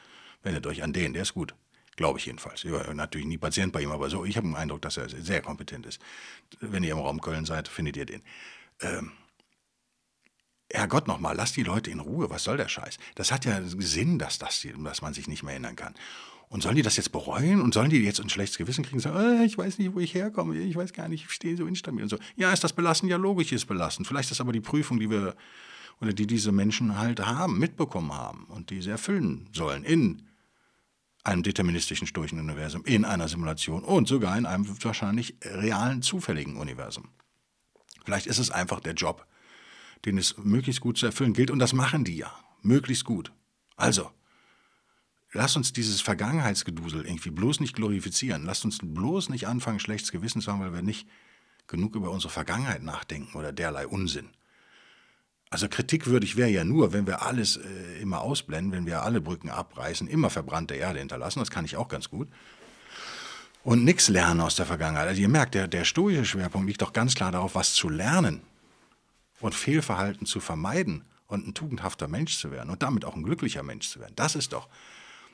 wendet 0.44 0.68
euch 0.68 0.84
an 0.84 0.92
den, 0.92 1.14
der 1.14 1.22
ist 1.22 1.34
gut. 1.34 1.56
Glaube 2.00 2.18
ich 2.18 2.28
jedenfalls. 2.28 2.64
Ich 2.64 2.72
war 2.72 2.94
natürlich 2.94 3.28
nie 3.28 3.38
Patient 3.38 3.74
bei 3.74 3.82
ihm, 3.82 3.92
aber 3.92 4.10
so, 4.10 4.24
ich 4.24 4.38
habe 4.38 4.48
den 4.48 4.56
Eindruck, 4.56 4.82
dass 4.82 4.96
er 4.96 5.10
sehr 5.10 5.42
kompetent 5.42 5.86
ist. 5.86 6.00
Wenn 6.62 6.82
ihr 6.82 6.94
im 6.94 7.00
Raum 7.00 7.20
Köln 7.20 7.44
seid, 7.44 7.68
findet 7.68 7.98
ihr 7.98 8.06
den. 8.06 8.22
Ähm, 8.80 9.12
Herrgott 10.72 11.10
nochmal, 11.10 11.36
lasst 11.36 11.58
die 11.58 11.64
Leute 11.64 11.92
in 11.92 12.00
Ruhe. 12.00 12.30
Was 12.30 12.46
soll 12.46 12.56
der 12.56 12.70
Scheiß? 12.70 13.00
Das 13.16 13.34
hat 13.34 13.44
ja 13.44 13.62
Sinn, 13.64 14.18
dass, 14.18 14.38
das, 14.38 14.66
dass 14.78 15.02
man 15.02 15.14
sich 15.14 15.28
nicht 15.28 15.44
mehr 15.44 15.52
erinnern 15.52 15.76
kann. 15.76 15.94
Und 16.48 16.64
sollen 16.64 16.78
die 16.78 16.84
das 16.84 16.96
jetzt 16.96 17.12
bereuen? 17.12 17.60
Und 17.60 17.74
sollen 17.74 17.90
die 17.90 18.00
jetzt 18.00 18.22
ein 18.22 18.30
schlechtes 18.30 18.58
Gewissen 18.58 18.86
kriegen? 18.86 19.02
Sagen, 19.02 19.42
oh, 19.42 19.44
ich 19.44 19.58
weiß 19.58 19.78
nicht, 19.78 19.94
wo 19.94 20.00
ich 20.00 20.14
herkomme. 20.14 20.58
Ich 20.58 20.78
weiß 20.78 20.94
gar 20.94 21.10
nicht, 21.10 21.26
ich 21.26 21.32
stehe 21.32 21.58
so 21.58 21.66
instabil 21.66 22.04
und 22.04 22.10
so. 22.10 22.18
Ja, 22.38 22.54
ist 22.54 22.64
das 22.64 22.72
belastend? 22.72 23.12
Ja, 23.12 23.18
logisch 23.18 23.52
ist 23.52 23.66
belastend. 23.66 24.08
Vielleicht 24.08 24.32
ist 24.32 24.40
aber 24.40 24.54
die 24.54 24.62
Prüfung, 24.62 25.02
die 25.02 25.10
wir 25.10 25.36
oder 26.00 26.14
die 26.14 26.28
diese 26.28 26.54
Menschen 26.54 26.98
halt 26.98 27.20
haben, 27.20 27.60
mitbekommen 27.60 28.14
haben 28.14 28.46
und 28.46 28.70
die 28.70 28.82
sie 28.82 28.90
erfüllen 28.90 29.50
sollen 29.52 29.84
in 29.84 30.29
einem 31.24 31.44
deterministischen 31.44 32.08
stoischen 32.08 32.40
Universum, 32.40 32.86
in 32.86 33.06
einer 33.06 33.28
Simulation 33.28 33.84
und 33.84 34.08
sogar 34.08 34.38
in 34.38 34.46
einem 34.46 34.68
wahrscheinlich 34.84 35.36
realen, 35.44 36.02
zufälligen 36.02 36.58
Universum. 36.58 37.10
Vielleicht 38.06 38.28
ist 38.28 38.40
es 38.40 38.52
einfach 38.52 38.80
der 38.80 38.94
Job, 38.94 39.28
den 40.06 40.18
es 40.18 40.38
möglichst 40.38 40.82
gut 40.82 40.98
zu 40.98 41.06
erfüllen 41.06 41.34
gilt 41.34 41.52
und 41.52 41.60
das 41.60 41.74
machen 41.74 42.04
die 42.04 42.18
ja, 42.18 42.34
möglichst 42.62 43.06
gut. 43.06 43.32
Also, 43.76 44.12
lass 45.34 45.56
uns 45.56 45.74
dieses 45.74 46.02
Vergangenheitsgedusel 46.02 47.06
irgendwie 47.06 47.32
bloß 47.32 47.60
nicht 47.60 47.76
glorifizieren. 47.76 48.46
Lasst 48.46 48.66
uns 48.66 48.80
bloß 48.82 49.30
nicht 49.30 49.48
anfangen, 49.48 49.80
schlechtes 49.80 50.12
Gewissen 50.12 50.42
zu 50.42 50.52
haben, 50.52 50.62
weil 50.62 50.74
wir 50.74 50.82
nicht 50.82 51.08
genug 51.68 51.96
über 51.96 52.12
unsere 52.12 52.32
Vergangenheit 52.32 52.82
nachdenken 52.82 53.38
oder 53.38 53.52
derlei 53.52 53.88
Unsinn. 53.88 54.30
Also 55.52 55.68
kritikwürdig 55.68 56.38
wäre 56.38 56.50
ja 56.50 56.64
nur, 56.64 56.94
wenn 56.94 57.08
wir 57.08 57.24
alles 57.24 57.58
äh, 57.58 58.02
immer 58.02 58.22
ausblenden, 58.22 58.72
wenn 58.72 58.86
wir 58.86 59.02
alle 59.02 59.20
Brücken 59.20 59.50
abreißen, 59.50 60.08
immer 60.08 60.30
verbrannte 60.30 60.76
Erde 60.76 61.00
hinterlassen, 61.00 61.40
das 61.40 61.50
kann 61.50 61.66
ich 61.66 61.76
auch 61.76 61.88
ganz 61.88 62.10
gut. 62.10 62.28
Und 63.64 63.84
nichts 63.84 64.10
lernen 64.10 64.42
aus 64.42 64.56
der 64.56 64.66
Vergangenheit. 64.66 65.08
Also 65.08 65.22
ihr 65.22 65.28
merkt, 65.28 65.56
der, 65.56 65.68
der 65.68 65.86
stoische 65.86 66.24
Schwerpunkt 66.24 66.68
liegt 66.68 66.82
doch 66.82 66.94
ganz 66.94 67.16
klar 67.16 67.32
darauf, 67.32 67.56
was 67.56 67.74
zu 67.74 67.90
lernen 67.90 68.42
und 69.42 69.56
Fehlverhalten 69.56 70.26
zu 70.26 70.40
vermeiden 70.40 71.04
und 71.28 71.48
ein 71.48 71.54
tugendhafter 71.54 72.08
Mensch 72.08 72.38
zu 72.38 72.52
werden 72.52 72.70
und 72.70 72.84
damit 72.84 73.04
auch 73.04 73.16
ein 73.16 73.24
glücklicher 73.24 73.64
Mensch 73.64 73.90
zu 73.90 74.00
werden. 74.00 74.14
Das 74.16 74.36
ist 74.36 74.54
doch, 74.54 74.68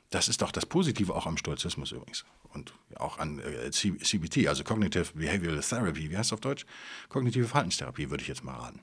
das 0.09 0.27
ist 0.27 0.41
doch 0.41 0.51
das 0.51 0.65
Positive 0.65 1.13
auch 1.13 1.25
am 1.25 1.37
Stoizismus 1.37 1.91
übrigens 1.91 2.25
und 2.53 2.73
auch 2.95 3.19
an 3.19 3.39
äh, 3.39 3.69
CBT, 3.71 4.47
also 4.47 4.63
Cognitive 4.63 5.13
Behavioral 5.13 5.59
Therapy, 5.59 6.09
wie 6.09 6.17
heißt 6.17 6.29
es 6.29 6.33
auf 6.33 6.41
Deutsch? 6.41 6.65
Kognitive 7.09 7.47
Verhaltenstherapie 7.47 8.09
würde 8.09 8.21
ich 8.21 8.27
jetzt 8.27 8.43
mal 8.43 8.55
raten. 8.55 8.81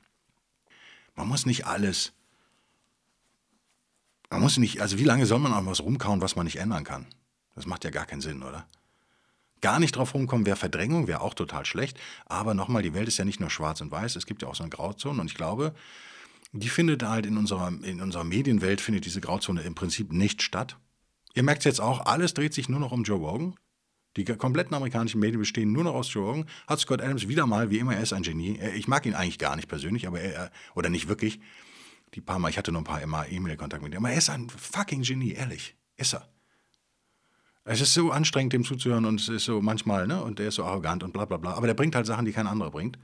Man 1.14 1.28
muss 1.28 1.46
nicht 1.46 1.66
alles. 1.66 2.12
Man 4.30 4.40
muss 4.40 4.56
nicht, 4.56 4.80
also 4.80 4.98
wie 4.98 5.04
lange 5.04 5.26
soll 5.26 5.38
man 5.38 5.52
an 5.52 5.66
was 5.66 5.80
rumkauen, 5.80 6.22
was 6.22 6.36
man 6.36 6.46
nicht 6.46 6.56
ändern 6.56 6.84
kann? 6.84 7.06
Das 7.54 7.66
macht 7.66 7.84
ja 7.84 7.90
gar 7.90 8.06
keinen 8.06 8.22
Sinn, 8.22 8.42
oder? 8.42 8.66
Gar 9.60 9.78
nicht 9.78 9.94
drauf 9.94 10.14
rumkommen 10.14 10.46
wäre 10.46 10.56
Verdrängung, 10.56 11.06
wäre 11.06 11.20
auch 11.20 11.34
total 11.34 11.66
schlecht. 11.66 11.98
Aber 12.26 12.54
nochmal, 12.54 12.82
die 12.82 12.94
Welt 12.94 13.08
ist 13.08 13.18
ja 13.18 13.24
nicht 13.24 13.40
nur 13.40 13.50
schwarz 13.50 13.80
und 13.80 13.90
weiß, 13.90 14.16
es 14.16 14.26
gibt 14.26 14.42
ja 14.42 14.48
auch 14.48 14.54
so 14.54 14.64
eine 14.64 14.70
Grauzone. 14.70 15.20
Und 15.20 15.26
ich 15.26 15.36
glaube, 15.36 15.74
die 16.52 16.68
findet 16.68 17.02
halt 17.02 17.26
in 17.26 17.36
unserer, 17.36 17.68
in 17.68 18.00
unserer 18.00 18.24
Medienwelt, 18.24 18.80
findet 18.80 19.04
diese 19.04 19.20
Grauzone 19.20 19.62
im 19.62 19.74
Prinzip 19.74 20.12
nicht 20.12 20.42
statt. 20.42 20.76
Ihr 21.34 21.42
merkt 21.42 21.60
es 21.60 21.64
jetzt 21.66 21.80
auch, 21.80 22.06
alles 22.06 22.34
dreht 22.34 22.54
sich 22.54 22.68
nur 22.68 22.80
noch 22.80 22.92
um 22.92 23.04
Joe 23.04 23.18
Rogan. 23.18 23.54
Die 24.16 24.24
kompletten 24.24 24.74
amerikanischen 24.74 25.20
Medien 25.20 25.40
bestehen 25.40 25.72
nur 25.72 25.84
noch 25.84 25.94
aus 25.94 26.12
Joe 26.12 26.26
Rogan. 26.26 26.46
Hat 26.66 26.80
Scott 26.80 27.00
Adams 27.00 27.28
wieder 27.28 27.46
mal, 27.46 27.70
wie 27.70 27.78
immer, 27.78 27.94
er 27.94 28.02
ist 28.02 28.12
ein 28.12 28.22
Genie. 28.22 28.60
Ich 28.74 28.88
mag 28.88 29.06
ihn 29.06 29.14
eigentlich 29.14 29.38
gar 29.38 29.56
nicht 29.56 29.68
persönlich, 29.68 30.06
aber 30.06 30.20
er, 30.20 30.50
oder 30.74 30.90
nicht 30.90 31.08
wirklich. 31.08 31.40
Die 32.14 32.20
paar 32.20 32.38
Mal, 32.38 32.50
ich 32.50 32.58
hatte 32.58 32.72
nur 32.72 32.82
ein 32.82 32.84
paar 32.84 33.00
E-Mail-Kontakt 33.02 33.82
mit 33.82 33.94
ihm, 33.94 33.98
aber 33.98 34.10
er 34.10 34.18
ist 34.18 34.28
ein 34.28 34.50
fucking 34.50 35.02
Genie, 35.02 35.32
ehrlich. 35.32 35.76
Ist 35.96 36.12
er. 36.14 36.28
Es 37.64 37.80
ist 37.80 37.94
so 37.94 38.10
anstrengend, 38.10 38.52
dem 38.52 38.64
zuzuhören 38.64 39.06
und 39.06 39.20
es 39.20 39.28
ist 39.28 39.44
so 39.44 39.62
manchmal, 39.62 40.06
ne, 40.06 40.22
und 40.22 40.38
der 40.38 40.48
ist 40.48 40.56
so 40.56 40.64
arrogant 40.64 41.02
und 41.04 41.12
bla 41.12 41.24
bla 41.24 41.38
bla. 41.38 41.54
Aber 41.54 41.66
der 41.66 41.74
bringt 41.74 41.94
halt 41.94 42.06
Sachen, 42.06 42.26
die 42.26 42.32
kein 42.32 42.46
anderer 42.46 42.70
bringt. 42.70 42.98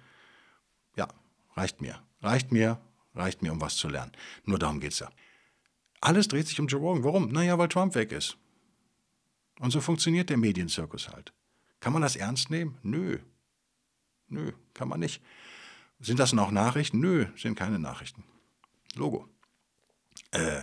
Ja, 0.96 1.08
reicht 1.54 1.80
mir. 1.80 2.02
Reicht 2.20 2.50
mir, 2.50 2.80
reicht 3.14 3.42
mir, 3.42 3.52
um 3.52 3.60
was 3.60 3.76
zu 3.76 3.88
lernen. 3.88 4.12
Nur 4.44 4.58
darum 4.58 4.80
geht's 4.80 4.98
ja. 4.98 5.08
Alles 6.00 6.28
dreht 6.28 6.48
sich 6.48 6.60
um 6.60 6.66
Joe 6.66 6.80
Rogan. 6.80 7.04
Warum? 7.04 7.28
Naja, 7.30 7.56
weil 7.58 7.68
Trump 7.68 7.94
weg 7.94 8.12
ist. 8.12 8.36
Und 9.60 9.70
so 9.70 9.80
funktioniert 9.80 10.30
der 10.30 10.36
Medienzirkus 10.36 11.08
halt. 11.08 11.32
Kann 11.80 11.92
man 11.92 12.02
das 12.02 12.16
ernst 12.16 12.50
nehmen? 12.50 12.78
Nö. 12.82 13.18
Nö, 14.28 14.52
kann 14.74 14.88
man 14.88 15.00
nicht. 15.00 15.22
Sind 16.00 16.18
das 16.18 16.32
noch 16.32 16.50
Nachrichten? 16.50 17.00
Nö, 17.00 17.26
sind 17.36 17.56
keine 17.56 17.78
Nachrichten. 17.78 18.24
Logo. 18.94 19.28
Äh, 20.30 20.62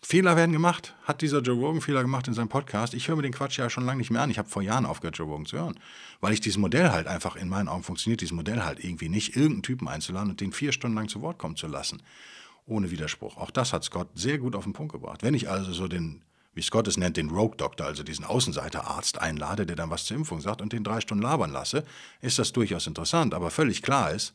Fehler 0.00 0.36
werden 0.36 0.52
gemacht. 0.52 0.94
Hat 1.02 1.22
dieser 1.22 1.40
Joe 1.40 1.56
Rogan 1.56 1.80
Fehler 1.80 2.02
gemacht 2.02 2.28
in 2.28 2.34
seinem 2.34 2.48
Podcast? 2.48 2.94
Ich 2.94 3.08
höre 3.08 3.16
mir 3.16 3.22
den 3.22 3.32
Quatsch 3.32 3.58
ja 3.58 3.68
schon 3.68 3.84
lange 3.84 3.98
nicht 3.98 4.10
mehr 4.10 4.22
an. 4.22 4.30
Ich 4.30 4.38
habe 4.38 4.48
vor 4.48 4.62
Jahren 4.62 4.86
aufgehört, 4.86 5.18
Joe 5.18 5.26
Rogan 5.26 5.44
zu 5.44 5.58
hören. 5.58 5.78
Weil 6.20 6.32
ich 6.32 6.40
dieses 6.40 6.56
Modell 6.56 6.90
halt 6.90 7.06
einfach, 7.06 7.36
in 7.36 7.48
meinen 7.48 7.68
Augen 7.68 7.82
funktioniert 7.82 8.20
dieses 8.20 8.32
Modell 8.32 8.62
halt 8.62 8.82
irgendwie 8.82 9.08
nicht, 9.08 9.36
irgendeinen 9.36 9.64
Typen 9.64 9.88
einzuladen 9.88 10.30
und 10.30 10.40
den 10.40 10.52
vier 10.52 10.72
Stunden 10.72 10.96
lang 10.96 11.08
zu 11.08 11.20
Wort 11.20 11.38
kommen 11.38 11.56
zu 11.56 11.66
lassen. 11.66 12.02
Ohne 12.64 12.90
Widerspruch. 12.90 13.36
Auch 13.36 13.50
das 13.50 13.72
hat 13.72 13.84
Scott 13.84 14.08
sehr 14.14 14.38
gut 14.38 14.54
auf 14.54 14.64
den 14.64 14.72
Punkt 14.72 14.92
gebracht. 14.92 15.22
Wenn 15.22 15.34
ich 15.34 15.50
also 15.50 15.72
so 15.72 15.88
den 15.88 16.22
wie 16.58 16.62
Scott 16.62 16.88
es 16.88 16.96
nennt, 16.96 17.16
den 17.16 17.30
Rogue 17.30 17.56
Doctor, 17.56 17.86
also 17.86 18.02
diesen 18.02 18.24
Außenseiterarzt 18.24 19.20
einlade, 19.20 19.64
der 19.64 19.76
dann 19.76 19.90
was 19.90 20.06
zur 20.06 20.16
Impfung 20.16 20.40
sagt 20.40 20.60
und 20.60 20.72
den 20.72 20.82
drei 20.82 21.00
Stunden 21.00 21.22
labern 21.22 21.52
lasse, 21.52 21.84
ist 22.20 22.40
das 22.40 22.52
durchaus 22.52 22.88
interessant. 22.88 23.32
Aber 23.32 23.52
völlig 23.52 23.80
klar 23.80 24.10
ist, 24.10 24.34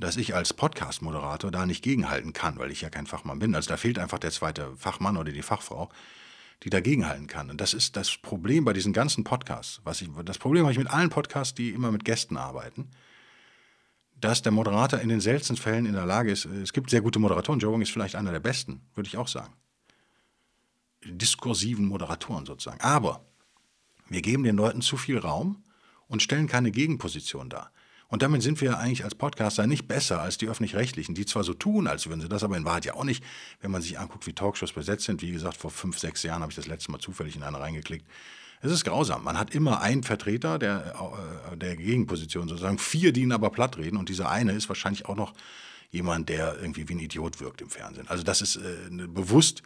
dass 0.00 0.16
ich 0.16 0.34
als 0.34 0.54
Podcast-Moderator 0.54 1.50
da 1.50 1.66
nicht 1.66 1.84
gegenhalten 1.84 2.32
kann, 2.32 2.58
weil 2.58 2.70
ich 2.70 2.80
ja 2.80 2.88
kein 2.88 3.06
Fachmann 3.06 3.40
bin. 3.40 3.54
Also 3.54 3.68
da 3.68 3.76
fehlt 3.76 3.98
einfach 3.98 4.18
der 4.18 4.30
zweite 4.30 4.74
Fachmann 4.78 5.18
oder 5.18 5.30
die 5.30 5.42
Fachfrau, 5.42 5.90
die 6.62 6.70
dagegenhalten 6.70 7.26
kann. 7.26 7.50
Und 7.50 7.60
das 7.60 7.74
ist 7.74 7.96
das 7.96 8.16
Problem 8.16 8.64
bei 8.64 8.72
diesen 8.72 8.94
ganzen 8.94 9.22
Podcasts. 9.22 9.82
Was 9.84 10.00
ich, 10.00 10.08
das 10.24 10.38
Problem 10.38 10.62
habe 10.62 10.72
ich 10.72 10.78
mit 10.78 10.88
allen 10.88 11.10
Podcasts, 11.10 11.54
die 11.54 11.70
immer 11.70 11.92
mit 11.92 12.06
Gästen 12.06 12.38
arbeiten, 12.38 12.88
dass 14.18 14.40
der 14.40 14.52
Moderator 14.52 14.98
in 14.98 15.10
den 15.10 15.20
seltensten 15.20 15.58
Fällen 15.58 15.84
in 15.84 15.92
der 15.92 16.06
Lage 16.06 16.32
ist, 16.32 16.46
es 16.46 16.72
gibt 16.72 16.88
sehr 16.88 17.02
gute 17.02 17.18
Moderatoren, 17.18 17.60
Joe 17.60 17.68
Rogan 17.68 17.82
ist 17.82 17.92
vielleicht 17.92 18.16
einer 18.16 18.32
der 18.32 18.40
besten, 18.40 18.80
würde 18.94 19.08
ich 19.08 19.18
auch 19.18 19.28
sagen 19.28 19.52
diskursiven 21.04 21.86
Moderatoren 21.86 22.46
sozusagen. 22.46 22.80
Aber 22.80 23.24
wir 24.08 24.22
geben 24.22 24.42
den 24.42 24.56
Leuten 24.56 24.80
zu 24.80 24.96
viel 24.96 25.18
Raum 25.18 25.62
und 26.06 26.22
stellen 26.22 26.46
keine 26.46 26.70
Gegenposition 26.70 27.50
dar. 27.50 27.72
Und 28.10 28.22
damit 28.22 28.42
sind 28.42 28.62
wir 28.62 28.78
eigentlich 28.78 29.04
als 29.04 29.14
Podcaster 29.14 29.66
nicht 29.66 29.86
besser 29.86 30.22
als 30.22 30.38
die 30.38 30.48
öffentlich-rechtlichen, 30.48 31.14
die 31.14 31.26
zwar 31.26 31.44
so 31.44 31.52
tun, 31.52 31.86
als 31.86 32.06
würden 32.06 32.22
sie 32.22 32.28
das, 32.28 32.42
aber 32.42 32.56
in 32.56 32.64
Wahrheit 32.64 32.86
ja 32.86 32.94
auch 32.94 33.04
nicht. 33.04 33.22
Wenn 33.60 33.70
man 33.70 33.82
sich 33.82 33.98
anguckt, 33.98 34.26
wie 34.26 34.32
Talkshows 34.32 34.72
besetzt 34.72 35.04
sind, 35.04 35.20
wie 35.20 35.30
gesagt, 35.30 35.58
vor 35.58 35.70
fünf, 35.70 35.98
sechs 35.98 36.22
Jahren 36.22 36.40
habe 36.40 36.50
ich 36.50 36.56
das 36.56 36.66
letzte 36.66 36.90
Mal 36.90 37.00
zufällig 37.00 37.36
in 37.36 37.42
eine 37.42 37.60
reingeklickt, 37.60 38.06
Es 38.62 38.72
ist 38.72 38.84
grausam. 38.84 39.24
Man 39.24 39.38
hat 39.38 39.54
immer 39.54 39.82
einen 39.82 40.02
Vertreter 40.02 40.58
der, 40.58 40.94
äh, 41.52 41.56
der 41.58 41.76
Gegenposition 41.76 42.48
sozusagen, 42.48 42.78
vier, 42.78 43.12
die 43.12 43.22
ihn 43.22 43.32
aber 43.32 43.50
platt 43.50 43.76
reden 43.76 43.98
und 43.98 44.08
dieser 44.08 44.30
eine 44.30 44.52
ist 44.52 44.68
wahrscheinlich 44.70 45.04
auch 45.04 45.16
noch 45.16 45.34
jemand, 45.90 46.30
der 46.30 46.58
irgendwie 46.58 46.88
wie 46.88 46.94
ein 46.94 47.00
Idiot 47.00 47.40
wirkt 47.40 47.60
im 47.60 47.68
Fernsehen. 47.68 48.08
Also 48.08 48.22
das 48.22 48.40
ist 48.40 48.56
äh, 48.56 49.06
bewusst 49.06 49.62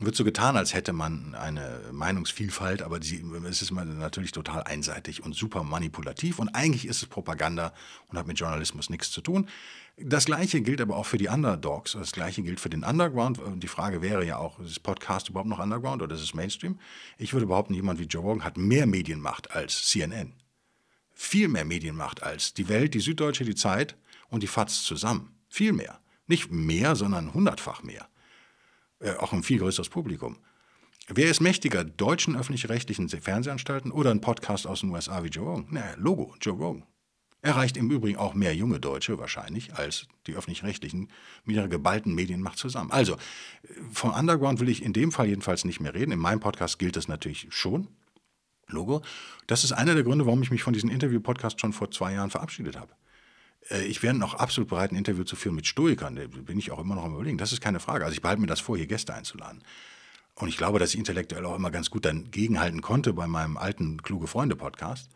wird 0.00 0.16
so 0.16 0.24
getan, 0.24 0.56
als 0.56 0.74
hätte 0.74 0.92
man 0.92 1.34
eine 1.34 1.80
Meinungsvielfalt, 1.92 2.82
aber 2.82 2.98
die, 2.98 3.24
es 3.48 3.62
ist 3.62 3.70
natürlich 3.70 4.32
total 4.32 4.64
einseitig 4.64 5.22
und 5.22 5.34
super 5.34 5.62
manipulativ 5.62 6.38
und 6.38 6.48
eigentlich 6.48 6.86
ist 6.86 7.02
es 7.02 7.06
Propaganda 7.06 7.72
und 8.08 8.18
hat 8.18 8.26
mit 8.26 8.38
Journalismus 8.38 8.90
nichts 8.90 9.10
zu 9.10 9.20
tun. 9.20 9.48
Das 9.96 10.24
gleiche 10.24 10.60
gilt 10.60 10.80
aber 10.80 10.96
auch 10.96 11.06
für 11.06 11.18
die 11.18 11.28
Underdogs, 11.28 11.92
das 11.92 12.10
gleiche 12.10 12.42
gilt 12.42 12.58
für 12.58 12.70
den 12.70 12.82
Underground. 12.82 13.40
Die 13.56 13.68
Frage 13.68 14.02
wäre 14.02 14.24
ja 14.26 14.38
auch, 14.38 14.58
ist 14.58 14.82
Podcast 14.82 15.28
überhaupt 15.28 15.48
noch 15.48 15.60
Underground 15.60 16.02
oder 16.02 16.16
ist 16.16 16.22
es 16.22 16.34
Mainstream? 16.34 16.80
Ich 17.16 17.32
würde 17.32 17.46
behaupten, 17.46 17.74
jemand 17.74 18.00
wie 18.00 18.04
Joe 18.04 18.22
Rogan 18.22 18.44
hat 18.44 18.56
mehr 18.56 18.86
Medienmacht 18.86 19.52
als 19.52 19.86
CNN. 19.86 20.32
Viel 21.12 21.46
mehr 21.46 21.64
Medienmacht 21.64 22.24
als 22.24 22.54
die 22.54 22.68
Welt, 22.68 22.94
die 22.94 23.00
Süddeutsche, 23.00 23.44
die 23.44 23.54
Zeit 23.54 23.96
und 24.28 24.42
die 24.42 24.48
FATS 24.48 24.82
zusammen. 24.82 25.36
Viel 25.48 25.72
mehr. 25.72 26.00
Nicht 26.26 26.50
mehr, 26.50 26.96
sondern 26.96 27.32
hundertfach 27.32 27.84
mehr. 27.84 28.08
Äh, 29.04 29.16
auch 29.18 29.34
ein 29.34 29.42
viel 29.42 29.58
größeres 29.58 29.90
Publikum. 29.90 30.38
Wer 31.08 31.30
ist 31.30 31.40
mächtiger, 31.40 31.84
deutschen 31.84 32.36
öffentlich-rechtlichen 32.36 33.10
Fernsehanstalten 33.10 33.92
oder 33.92 34.10
ein 34.10 34.22
Podcast 34.22 34.66
aus 34.66 34.80
den 34.80 34.90
USA 34.90 35.22
wie 35.22 35.28
Joe 35.28 35.44
Rogan? 35.44 35.66
Na, 35.70 35.94
Logo, 35.96 36.34
Joe 36.40 36.54
Rogan. 36.54 36.84
Erreicht 37.42 37.76
im 37.76 37.90
Übrigen 37.90 38.16
auch 38.16 38.32
mehr 38.32 38.56
junge 38.56 38.80
Deutsche 38.80 39.18
wahrscheinlich 39.18 39.74
als 39.74 40.06
die 40.26 40.34
öffentlich-rechtlichen 40.34 41.10
mit 41.44 41.56
ihrer 41.56 41.68
geballten 41.68 42.14
Medienmacht 42.14 42.56
zusammen. 42.56 42.90
Also, 42.90 43.18
vom 43.92 44.14
Underground 44.14 44.60
will 44.60 44.70
ich 44.70 44.82
in 44.82 44.94
dem 44.94 45.12
Fall 45.12 45.26
jedenfalls 45.26 45.66
nicht 45.66 45.80
mehr 45.80 45.92
reden. 45.92 46.12
In 46.12 46.18
meinem 46.18 46.40
Podcast 46.40 46.78
gilt 46.78 46.96
das 46.96 47.06
natürlich 47.06 47.48
schon. 47.50 47.88
Logo. 48.68 49.02
Das 49.46 49.62
ist 49.64 49.72
einer 49.72 49.92
der 49.92 50.04
Gründe, 50.04 50.24
warum 50.24 50.42
ich 50.42 50.50
mich 50.50 50.62
von 50.62 50.72
diesem 50.72 50.88
Interview-Podcast 50.88 51.60
schon 51.60 51.74
vor 51.74 51.90
zwei 51.90 52.14
Jahren 52.14 52.30
verabschiedet 52.30 52.78
habe. 52.78 52.94
Äh, 53.70 53.84
ich 53.84 54.02
wäre 54.02 54.14
noch 54.14 54.34
absolut 54.34 54.68
bereit, 54.68 54.92
ein 54.92 54.96
Interview 54.96 55.24
zu 55.24 55.36
führen 55.36 55.54
mit 55.54 55.66
Stoikern. 55.66 56.16
Da 56.16 56.26
bin 56.26 56.58
ich 56.58 56.70
auch 56.70 56.78
immer 56.78 56.94
noch 56.94 57.04
am 57.04 57.14
Überlegen. 57.14 57.38
Das 57.38 57.52
ist 57.52 57.60
keine 57.60 57.80
Frage. 57.80 58.04
Also 58.04 58.14
ich 58.14 58.22
behalte 58.22 58.40
mir 58.40 58.46
das 58.46 58.60
vor, 58.60 58.76
hier 58.76 58.86
Gäste 58.86 59.14
einzuladen. 59.14 59.62
Und 60.36 60.48
ich 60.48 60.56
glaube, 60.56 60.78
dass 60.78 60.90
ich 60.90 60.98
intellektuell 60.98 61.44
auch 61.46 61.54
immer 61.54 61.70
ganz 61.70 61.90
gut 61.90 62.04
dann 62.04 62.30
gegenhalten 62.30 62.82
konnte 62.82 63.12
bei 63.12 63.26
meinem 63.26 63.56
alten 63.56 64.02
Kluge 64.02 64.26
Freunde-Podcast. 64.26 65.08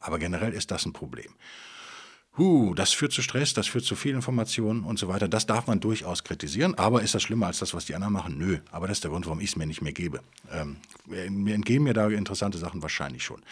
Aber 0.00 0.18
generell 0.18 0.52
ist 0.52 0.70
das 0.70 0.84
ein 0.84 0.92
Problem. 0.92 1.32
Huh, 2.36 2.72
das 2.74 2.92
führt 2.92 3.12
zu 3.12 3.20
Stress, 3.20 3.52
das 3.52 3.66
führt 3.66 3.84
zu 3.84 3.96
viel 3.96 4.14
Informationen 4.14 4.84
und 4.84 4.96
so 4.96 5.08
weiter. 5.08 5.26
Das 5.26 5.46
darf 5.46 5.66
man 5.66 5.80
durchaus 5.80 6.22
kritisieren. 6.22 6.76
Aber 6.76 7.02
ist 7.02 7.14
das 7.14 7.22
schlimmer 7.22 7.48
als 7.48 7.58
das, 7.58 7.74
was 7.74 7.84
die 7.84 7.94
anderen 7.94 8.12
machen? 8.12 8.38
Nö. 8.38 8.58
Aber 8.70 8.86
das 8.86 8.98
ist 8.98 9.04
der 9.04 9.10
Grund, 9.10 9.26
warum 9.26 9.40
ich 9.40 9.50
es 9.50 9.56
mir 9.56 9.66
nicht 9.66 9.82
mehr 9.82 9.92
gebe. 9.92 10.20
Ähm, 10.52 10.76
mir 11.06 11.54
entgehen 11.54 11.82
mir 11.82 11.94
da 11.94 12.08
interessante 12.08 12.58
Sachen 12.58 12.82
wahrscheinlich 12.82 13.24
schon. 13.24 13.42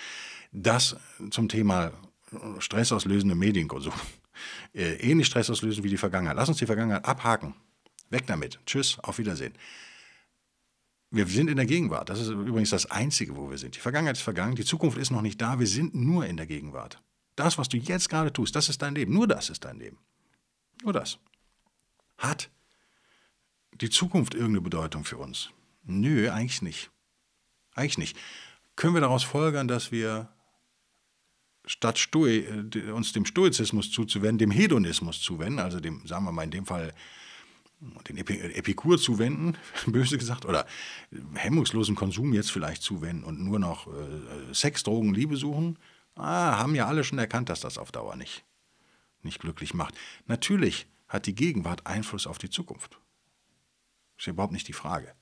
Das 0.52 0.96
zum 1.30 1.48
Thema 1.48 1.92
stressauslösende 2.58 3.34
Medienkonsum 3.34 3.92
äh, 3.92 4.25
ähnlich 4.72 5.26
Stress 5.26 5.50
auslösen 5.50 5.84
wie 5.84 5.88
die 5.88 5.96
Vergangenheit. 5.96 6.36
Lass 6.36 6.48
uns 6.48 6.58
die 6.58 6.66
Vergangenheit 6.66 7.04
abhaken. 7.04 7.54
Weg 8.10 8.26
damit. 8.26 8.58
Tschüss, 8.66 8.98
auf 9.00 9.18
Wiedersehen. 9.18 9.54
Wir 11.10 11.26
sind 11.26 11.48
in 11.48 11.56
der 11.56 11.66
Gegenwart. 11.66 12.08
Das 12.08 12.20
ist 12.20 12.28
übrigens 12.28 12.70
das 12.70 12.90
Einzige, 12.90 13.36
wo 13.36 13.48
wir 13.50 13.58
sind. 13.58 13.76
Die 13.76 13.80
Vergangenheit 13.80 14.16
ist 14.16 14.22
vergangen, 14.22 14.56
die 14.56 14.64
Zukunft 14.64 14.98
ist 14.98 15.10
noch 15.10 15.22
nicht 15.22 15.40
da. 15.40 15.58
Wir 15.58 15.66
sind 15.66 15.94
nur 15.94 16.26
in 16.26 16.36
der 16.36 16.46
Gegenwart. 16.46 17.02
Das, 17.36 17.58
was 17.58 17.68
du 17.68 17.76
jetzt 17.76 18.08
gerade 18.08 18.32
tust, 18.32 18.56
das 18.56 18.68
ist 18.68 18.82
dein 18.82 18.94
Leben. 18.94 19.12
Nur 19.12 19.28
das 19.28 19.50
ist 19.50 19.64
dein 19.64 19.78
Leben. 19.78 19.98
Nur 20.82 20.92
das. 20.92 21.18
Hat 22.18 22.50
die 23.72 23.90
Zukunft 23.90 24.34
irgendeine 24.34 24.62
Bedeutung 24.62 25.04
für 25.04 25.18
uns? 25.18 25.50
Nö, 25.84 26.30
eigentlich 26.30 26.62
nicht. 26.62 26.90
Eigentlich 27.74 27.98
nicht. 27.98 28.18
Können 28.74 28.94
wir 28.94 29.00
daraus 29.00 29.22
folgern, 29.22 29.68
dass 29.68 29.92
wir 29.92 30.28
statt 31.66 31.98
Stoi, 31.98 32.38
äh, 32.38 32.90
uns 32.90 33.12
dem 33.12 33.26
Stoizismus 33.26 33.90
zuzuwenden, 33.90 34.38
dem 34.38 34.50
Hedonismus 34.50 35.20
zuwenden, 35.20 35.58
also 35.58 35.80
dem, 35.80 36.06
sagen 36.06 36.24
wir 36.24 36.32
mal 36.32 36.44
in 36.44 36.50
dem 36.50 36.66
Fall, 36.66 36.94
den 38.08 38.16
Epikur 38.16 38.98
zuwenden, 38.98 39.56
böse 39.86 40.16
gesagt, 40.16 40.46
oder 40.46 40.66
hemmungslosen 41.34 41.94
Konsum 41.94 42.32
jetzt 42.32 42.50
vielleicht 42.50 42.82
zuwenden 42.82 43.24
und 43.24 43.40
nur 43.40 43.58
noch 43.58 43.86
äh, 43.88 44.54
Sex, 44.54 44.82
Drogen, 44.82 45.12
Liebe 45.12 45.36
suchen, 45.36 45.78
ah, 46.14 46.58
haben 46.58 46.74
ja 46.74 46.86
alle 46.86 47.04
schon 47.04 47.18
erkannt, 47.18 47.48
dass 47.48 47.60
das 47.60 47.76
auf 47.78 47.92
Dauer 47.92 48.16
nicht, 48.16 48.44
nicht 49.22 49.40
glücklich 49.40 49.74
macht. 49.74 49.94
Natürlich 50.26 50.86
hat 51.08 51.26
die 51.26 51.34
Gegenwart 51.34 51.86
Einfluss 51.86 52.26
auf 52.26 52.38
die 52.38 52.50
Zukunft. 52.50 52.98
Das 54.16 54.26
ist 54.26 54.28
überhaupt 54.28 54.52
nicht 54.52 54.68
die 54.68 54.72
Frage. 54.72 55.14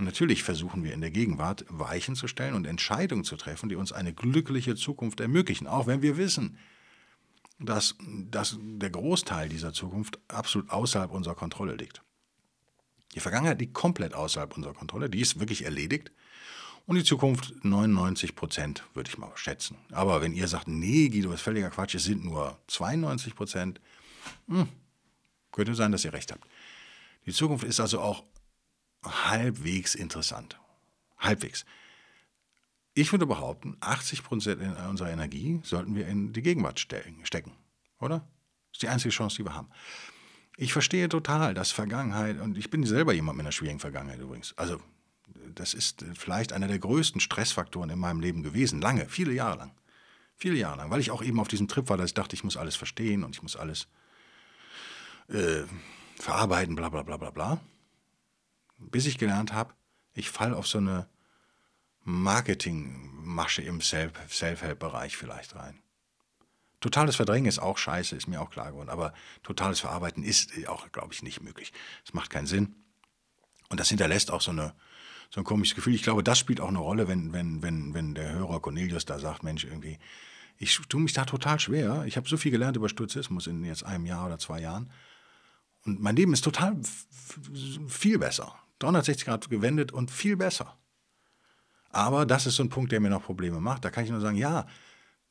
Und 0.00 0.06
natürlich 0.06 0.42
versuchen 0.42 0.82
wir 0.82 0.94
in 0.94 1.02
der 1.02 1.10
Gegenwart 1.10 1.66
Weichen 1.68 2.16
zu 2.16 2.26
stellen 2.26 2.54
und 2.54 2.66
Entscheidungen 2.66 3.22
zu 3.22 3.36
treffen, 3.36 3.68
die 3.68 3.74
uns 3.74 3.92
eine 3.92 4.14
glückliche 4.14 4.74
Zukunft 4.74 5.20
ermöglichen, 5.20 5.66
auch 5.66 5.86
wenn 5.86 6.00
wir 6.00 6.16
wissen, 6.16 6.56
dass, 7.58 7.96
dass 8.30 8.56
der 8.58 8.88
Großteil 8.88 9.50
dieser 9.50 9.74
Zukunft 9.74 10.18
absolut 10.26 10.70
außerhalb 10.70 11.10
unserer 11.10 11.34
Kontrolle 11.34 11.74
liegt. 11.74 12.00
Die 13.14 13.20
Vergangenheit 13.20 13.60
liegt 13.60 13.74
komplett 13.74 14.14
außerhalb 14.14 14.56
unserer 14.56 14.72
Kontrolle, 14.72 15.10
die 15.10 15.20
ist 15.20 15.38
wirklich 15.38 15.66
erledigt. 15.66 16.10
Und 16.86 16.96
die 16.96 17.04
Zukunft 17.04 17.62
99 17.62 18.34
Prozent, 18.34 18.84
würde 18.94 19.10
ich 19.10 19.18
mal 19.18 19.30
schätzen. 19.34 19.76
Aber 19.92 20.22
wenn 20.22 20.32
ihr 20.32 20.48
sagt, 20.48 20.66
nee, 20.66 21.10
Guido, 21.10 21.30
ist 21.30 21.42
völliger 21.42 21.68
Quatsch, 21.68 21.94
es 21.94 22.04
sind 22.04 22.24
nur 22.24 22.58
92 22.68 23.34
Prozent, 23.34 23.82
hm, 24.48 24.66
könnte 25.52 25.74
sein, 25.74 25.92
dass 25.92 26.06
ihr 26.06 26.14
recht 26.14 26.32
habt. 26.32 26.48
Die 27.26 27.32
Zukunft 27.32 27.64
ist 27.64 27.80
also 27.80 28.00
auch 28.00 28.24
halbwegs 29.02 29.94
interessant. 29.94 30.58
Halbwegs. 31.18 31.64
Ich 32.94 33.12
würde 33.12 33.26
behaupten, 33.26 33.76
80 33.80 34.24
Prozent 34.24 34.78
unserer 34.88 35.10
Energie 35.10 35.60
sollten 35.62 35.94
wir 35.94 36.06
in 36.06 36.32
die 36.32 36.42
Gegenwart 36.42 36.80
stecken, 36.80 37.52
oder? 38.00 38.18
Das 38.18 38.76
ist 38.76 38.82
die 38.82 38.88
einzige 38.88 39.14
Chance, 39.14 39.36
die 39.36 39.44
wir 39.44 39.54
haben. 39.54 39.68
Ich 40.56 40.72
verstehe 40.72 41.08
total, 41.08 41.54
dass 41.54 41.70
Vergangenheit, 41.70 42.40
und 42.40 42.58
ich 42.58 42.70
bin 42.70 42.84
selber 42.84 43.12
jemand 43.12 43.38
mit 43.38 43.44
einer 43.44 43.52
schwierigen 43.52 43.78
Vergangenheit 43.78 44.20
übrigens. 44.20 44.54
Also, 44.56 44.80
das 45.54 45.74
ist 45.74 46.04
vielleicht 46.14 46.52
einer 46.52 46.68
der 46.68 46.78
größten 46.78 47.20
Stressfaktoren 47.20 47.90
in 47.90 47.98
meinem 47.98 48.20
Leben 48.20 48.42
gewesen. 48.42 48.80
Lange, 48.80 49.08
viele 49.08 49.32
Jahre 49.32 49.56
lang. 49.56 49.72
Viele 50.36 50.56
Jahre 50.56 50.78
lang, 50.78 50.90
weil 50.90 51.00
ich 51.00 51.10
auch 51.10 51.22
eben 51.22 51.38
auf 51.38 51.48
diesem 51.48 51.68
Trip 51.68 51.88
war, 51.88 51.96
dass 51.96 52.10
ich 52.10 52.14
dachte, 52.14 52.34
ich 52.34 52.44
muss 52.44 52.56
alles 52.56 52.76
verstehen 52.76 53.24
und 53.24 53.36
ich 53.36 53.42
muss 53.42 53.56
alles 53.56 53.88
äh, 55.28 55.62
verarbeiten, 56.16 56.74
bla 56.74 56.88
bla 56.88 57.02
bla 57.02 57.16
bla 57.16 57.30
bla 57.30 57.60
bis 58.80 59.06
ich 59.06 59.18
gelernt 59.18 59.52
habe, 59.52 59.74
ich 60.14 60.30
falle 60.30 60.56
auf 60.56 60.66
so 60.66 60.78
eine 60.78 61.08
Marketingmasche 62.02 63.62
im 63.62 63.80
Self-Help-Bereich 63.80 65.16
vielleicht 65.16 65.54
rein. 65.54 65.80
Totales 66.80 67.16
Verdrängen 67.16 67.46
ist 67.46 67.58
auch 67.58 67.76
scheiße, 67.76 68.16
ist 68.16 68.26
mir 68.26 68.40
auch 68.40 68.50
klar 68.50 68.72
geworden, 68.72 68.88
aber 68.88 69.12
totales 69.42 69.80
Verarbeiten 69.80 70.24
ist 70.24 70.66
auch, 70.66 70.90
glaube 70.92 71.12
ich, 71.12 71.22
nicht 71.22 71.42
möglich. 71.42 71.72
Es 72.06 72.14
macht 72.14 72.30
keinen 72.30 72.46
Sinn. 72.46 72.74
Und 73.68 73.78
das 73.78 73.90
hinterlässt 73.90 74.30
auch 74.30 74.40
so, 74.40 74.50
eine, 74.50 74.74
so 75.30 75.42
ein 75.42 75.44
komisches 75.44 75.76
Gefühl. 75.76 75.94
Ich 75.94 76.02
glaube, 76.02 76.24
das 76.24 76.38
spielt 76.38 76.60
auch 76.60 76.68
eine 76.68 76.78
Rolle, 76.78 77.06
wenn, 77.06 77.34
wenn, 77.34 77.62
wenn, 77.62 77.92
wenn 77.92 78.14
der 78.14 78.32
Hörer 78.32 78.60
Cornelius 78.60 79.04
da 79.04 79.18
sagt, 79.18 79.42
Mensch, 79.42 79.64
irgendwie, 79.64 79.98
ich 80.56 80.78
tue 80.88 81.02
mich 81.02 81.12
da 81.12 81.26
total 81.26 81.60
schwer. 81.60 82.04
Ich 82.06 82.16
habe 82.16 82.28
so 82.28 82.38
viel 82.38 82.50
gelernt 82.50 82.76
über 82.76 82.88
Stoizismus 82.88 83.46
in 83.46 83.62
jetzt 83.64 83.84
einem 83.84 84.06
Jahr 84.06 84.26
oder 84.26 84.38
zwei 84.38 84.60
Jahren. 84.60 84.90
Und 85.84 86.00
mein 86.00 86.16
Leben 86.16 86.32
ist 86.32 86.42
total 86.42 86.76
viel 87.88 88.18
besser. 88.18 88.54
360 88.80 89.26
Grad 89.26 89.48
gewendet 89.48 89.92
und 89.92 90.10
viel 90.10 90.36
besser. 90.36 90.76
Aber 91.90 92.26
das 92.26 92.46
ist 92.46 92.56
so 92.56 92.62
ein 92.62 92.68
Punkt, 92.68 92.92
der 92.92 93.00
mir 93.00 93.10
noch 93.10 93.24
Probleme 93.24 93.60
macht. 93.60 93.84
Da 93.84 93.90
kann 93.90 94.04
ich 94.04 94.10
nur 94.10 94.20
sagen, 94.20 94.36
ja, 94.36 94.66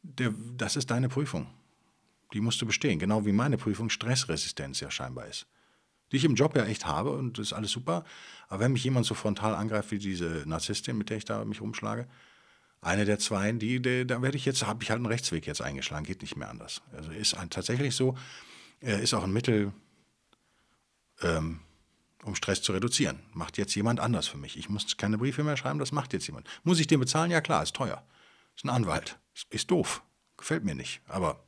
der, 0.01 0.33
das 0.57 0.75
ist 0.75 0.91
deine 0.91 1.09
Prüfung. 1.09 1.47
Die 2.33 2.41
musst 2.41 2.62
du 2.62 2.65
bestehen. 2.65 2.99
Genau 2.99 3.25
wie 3.25 3.31
meine 3.31 3.57
Prüfung 3.57 3.89
Stressresistenz 3.89 4.79
ja 4.79 4.91
scheinbar 4.91 5.27
ist. 5.27 5.47
Die 6.12 6.17
ich 6.17 6.25
im 6.25 6.35
Job 6.35 6.55
ja 6.55 6.65
echt 6.65 6.85
habe 6.85 7.12
und 7.12 7.38
das 7.38 7.47
ist 7.47 7.53
alles 7.53 7.71
super. 7.71 8.03
Aber 8.47 8.62
wenn 8.62 8.73
mich 8.73 8.83
jemand 8.83 9.05
so 9.05 9.13
frontal 9.13 9.55
angreift 9.55 9.91
wie 9.91 9.99
diese 9.99 10.43
Narzisstin, 10.45 10.97
mit 10.97 11.09
der 11.09 11.17
ich 11.17 11.25
da 11.25 11.43
mich 11.45 11.62
rumschlage, 11.62 12.07
eine 12.81 13.05
der 13.05 13.19
zwei, 13.19 13.51
die, 13.51 13.81
die 13.81 14.07
da 14.07 14.21
werde 14.21 14.38
ich 14.38 14.45
jetzt, 14.45 14.65
habe 14.65 14.83
ich 14.83 14.89
halt 14.89 14.97
einen 14.97 15.05
Rechtsweg 15.05 15.45
jetzt 15.45 15.62
eingeschlagen, 15.62 16.05
geht 16.05 16.21
nicht 16.21 16.35
mehr 16.35 16.49
anders. 16.49 16.81
Also 16.93 17.12
ist 17.12 17.35
ein, 17.35 17.49
tatsächlich 17.49 17.95
so, 17.95 18.17
ist 18.79 19.13
auch 19.13 19.23
ein 19.23 19.33
Mittel, 19.33 19.73
ähm, 21.21 21.59
um 22.23 22.36
Stress 22.36 22.62
zu 22.62 22.71
reduzieren. 22.73 23.19
Macht 23.34 23.58
jetzt 23.58 23.75
jemand 23.75 23.99
anders 23.99 24.27
für 24.27 24.38
mich. 24.38 24.58
Ich 24.58 24.69
muss 24.69 24.97
keine 24.97 25.17
Briefe 25.17 25.43
mehr 25.43 25.58
schreiben, 25.58 25.79
das 25.79 25.91
macht 25.91 26.13
jetzt 26.13 26.27
jemand. 26.27 26.47
Muss 26.63 26.79
ich 26.79 26.88
den 26.88 26.99
bezahlen? 26.99 27.32
Ja 27.32 27.41
klar, 27.41 27.63
ist 27.63 27.75
teuer. 27.75 28.03
Ist 28.55 28.65
ein 28.65 28.69
Anwalt. 28.69 29.17
Ist, 29.34 29.47
ist 29.53 29.71
doof. 29.71 30.03
Gefällt 30.38 30.63
mir 30.63 30.75
nicht. 30.75 31.01
Aber 31.08 31.43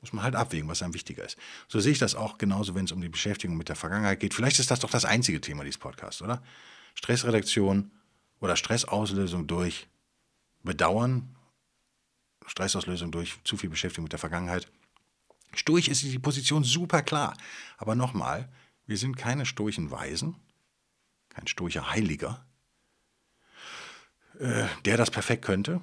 muss 0.00 0.12
man 0.12 0.24
halt 0.24 0.36
abwägen, 0.36 0.68
was 0.68 0.82
einem 0.82 0.94
wichtiger 0.94 1.24
ist. 1.24 1.36
So 1.68 1.80
sehe 1.80 1.92
ich 1.92 1.98
das 1.98 2.14
auch 2.14 2.38
genauso, 2.38 2.74
wenn 2.74 2.84
es 2.84 2.92
um 2.92 3.00
die 3.00 3.08
Beschäftigung 3.08 3.56
mit 3.56 3.68
der 3.68 3.76
Vergangenheit 3.76 4.20
geht. 4.20 4.34
Vielleicht 4.34 4.58
ist 4.58 4.70
das 4.70 4.80
doch 4.80 4.90
das 4.90 5.04
einzige 5.04 5.40
Thema 5.40 5.64
dieses 5.64 5.78
Podcasts, 5.78 6.22
oder? 6.22 6.42
Stressreduktion 6.94 7.90
oder 8.40 8.56
Stressauslösung 8.56 9.46
durch 9.46 9.88
Bedauern, 10.62 11.36
Stressauslösung 12.46 13.10
durch 13.10 13.38
zu 13.44 13.56
viel 13.56 13.70
Beschäftigung 13.70 14.04
mit 14.04 14.12
der 14.12 14.18
Vergangenheit. 14.18 14.70
Sturch 15.54 15.88
ist 15.88 16.02
die 16.02 16.18
Position 16.18 16.62
super 16.62 17.02
klar. 17.02 17.36
Aber 17.76 17.94
nochmal, 17.94 18.48
wir 18.88 18.96
sind 18.96 19.16
keine 19.16 19.46
stoischen 19.46 19.90
Weisen, 19.92 20.34
kein 21.28 21.46
stoischer 21.46 21.90
Heiliger. 21.90 22.44
äh, 24.38 24.66
der 24.84 24.96
das 24.96 25.10
perfekt 25.10 25.44
könnte. 25.44 25.80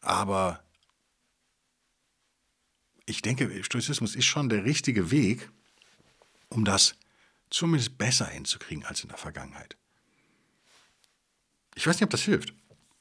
Aber 0.00 0.62
ich 3.06 3.22
denke, 3.22 3.62
Stoizismus 3.64 4.14
ist 4.14 4.26
schon 4.26 4.48
der 4.48 4.64
richtige 4.64 5.10
Weg, 5.10 5.50
um 6.48 6.64
das 6.64 6.94
zumindest 7.50 7.98
besser 7.98 8.26
hinzukriegen 8.26 8.84
als 8.84 9.02
in 9.02 9.08
der 9.08 9.18
Vergangenheit. 9.18 9.76
Ich 11.74 11.86
weiß 11.86 11.96
nicht, 11.96 12.04
ob 12.04 12.10
das 12.10 12.22
hilft. 12.22 12.54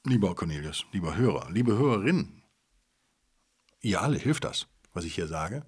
Lieber 0.05 0.35
Cornelius, 0.35 0.85
lieber 0.91 1.15
Hörer, 1.15 1.49
liebe 1.51 1.77
Hörerinnen, 1.77 2.43
ihr 3.81 4.01
alle 4.01 4.17
hilft 4.17 4.43
das, 4.43 4.67
was 4.93 5.05
ich 5.05 5.15
hier 5.15 5.27
sage. 5.27 5.65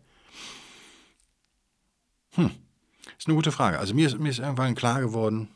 Hm, 2.31 2.51
ist 3.17 3.28
eine 3.28 3.36
gute 3.36 3.51
Frage. 3.51 3.80
Also 3.80 3.93
mir 3.93 4.08
ist, 4.08 4.19
mir 4.19 4.30
ist 4.30 4.39
irgendwann 4.39 4.75
klar 4.75 5.01
geworden, 5.01 5.49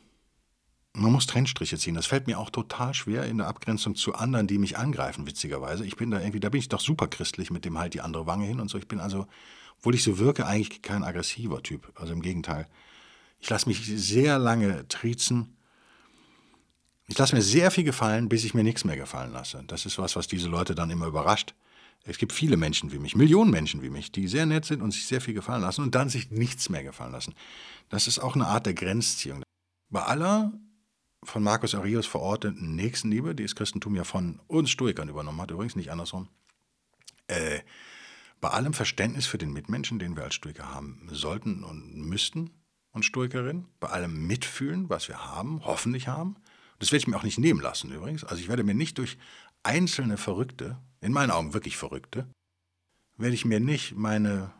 man 0.92 1.12
muss 1.12 1.26
Trennstriche 1.26 1.78
ziehen. 1.78 1.94
Das 1.94 2.06
fällt 2.06 2.26
mir 2.26 2.38
auch 2.38 2.50
total 2.50 2.94
schwer 2.94 3.24
in 3.26 3.38
der 3.38 3.46
Abgrenzung 3.46 3.94
zu 3.94 4.14
anderen, 4.14 4.46
die 4.46 4.58
mich 4.58 4.76
angreifen, 4.76 5.26
witzigerweise. 5.26 5.84
Ich 5.84 5.96
bin 5.96 6.10
da 6.10 6.18
irgendwie, 6.18 6.40
da 6.40 6.48
bin 6.48 6.58
ich 6.58 6.68
doch 6.68 6.80
super 6.80 7.06
christlich 7.06 7.50
mit 7.50 7.64
dem 7.64 7.78
halt 7.78 7.94
die 7.94 8.00
andere 8.00 8.26
Wange 8.26 8.46
hin 8.46 8.60
und 8.60 8.68
so. 8.68 8.78
Ich 8.78 8.88
bin 8.88 8.98
also, 8.98 9.26
obwohl 9.78 9.94
ich 9.94 10.02
so 10.02 10.18
wirke, 10.18 10.46
eigentlich 10.46 10.82
kein 10.82 11.04
aggressiver 11.04 11.62
Typ. 11.62 11.92
Also 11.94 12.12
im 12.12 12.22
Gegenteil. 12.22 12.66
Ich 13.38 13.48
lasse 13.48 13.68
mich 13.68 13.86
sehr 13.86 14.38
lange 14.38 14.86
triezen. 14.88 15.56
Ich 17.06 17.16
lasse 17.18 17.34
mir 17.34 17.42
sehr 17.42 17.70
viel 17.70 17.84
gefallen, 17.84 18.28
bis 18.28 18.44
ich 18.44 18.54
mir 18.54 18.64
nichts 18.64 18.84
mehr 18.84 18.96
gefallen 18.96 19.32
lasse. 19.32 19.64
Das 19.66 19.86
ist 19.86 19.98
was, 19.98 20.16
was 20.16 20.28
diese 20.28 20.48
Leute 20.48 20.74
dann 20.74 20.90
immer 20.90 21.06
überrascht. 21.06 21.54
Es 22.04 22.18
gibt 22.18 22.32
viele 22.32 22.56
Menschen 22.56 22.92
wie 22.92 22.98
mich, 22.98 23.14
Millionen 23.14 23.50
Menschen 23.50 23.82
wie 23.82 23.90
mich, 23.90 24.10
die 24.10 24.26
sehr 24.26 24.46
nett 24.46 24.64
sind 24.64 24.80
und 24.80 24.92
sich 24.92 25.06
sehr 25.06 25.20
viel 25.20 25.34
gefallen 25.34 25.62
lassen 25.62 25.82
und 25.82 25.94
dann 25.94 26.08
sich 26.08 26.30
nichts 26.30 26.68
mehr 26.70 26.82
gefallen 26.82 27.12
lassen. 27.12 27.34
Das 27.88 28.06
ist 28.06 28.18
auch 28.18 28.34
eine 28.34 28.46
Art 28.46 28.66
der 28.66 28.74
Grenzziehung. 28.74 29.42
Bei 29.90 30.02
aller 30.02 30.52
von 31.22 31.42
Marcus 31.42 31.74
Aurelius 31.74 32.06
verorteten 32.06 32.74
Nächstenliebe, 32.74 33.34
die 33.34 33.42
das 33.42 33.54
Christentum 33.54 33.94
ja 33.94 34.04
von 34.04 34.40
uns 34.46 34.70
Stoikern 34.70 35.08
übernommen 35.08 35.40
hat, 35.40 35.50
übrigens 35.50 35.76
nicht 35.76 35.90
andersrum, 35.90 36.28
äh, 37.26 37.60
bei 38.40 38.48
allem 38.48 38.72
Verständnis 38.72 39.26
für 39.26 39.36
den 39.36 39.52
Mitmenschen, 39.52 39.98
den 39.98 40.16
wir 40.16 40.24
als 40.24 40.34
Stoiker 40.34 40.74
haben 40.74 41.06
sollten 41.10 41.62
und 41.62 41.94
müssten 41.94 42.50
und 42.92 43.04
Stoikerin, 43.04 43.66
bei 43.78 43.88
allem 43.88 44.26
Mitfühlen, 44.26 44.88
was 44.88 45.08
wir 45.08 45.26
haben, 45.26 45.62
hoffentlich 45.64 46.08
haben, 46.08 46.36
das 46.78 46.90
werde 46.90 47.02
ich 47.02 47.06
mir 47.06 47.16
auch 47.16 47.22
nicht 47.22 47.38
nehmen 47.38 47.60
lassen 47.60 47.92
übrigens, 47.92 48.24
also 48.24 48.40
ich 48.40 48.48
werde 48.48 48.64
mir 48.64 48.74
nicht 48.74 48.96
durch 48.96 49.18
einzelne 49.62 50.16
Verrückte, 50.16 50.78
in 51.00 51.12
meinen 51.12 51.30
Augen 51.30 51.54
wirklich 51.54 51.76
Verrückte, 51.76 52.26
werde 53.16 53.34
ich 53.34 53.44
mir 53.44 53.60
nicht 53.60 53.96
meine 53.96 54.50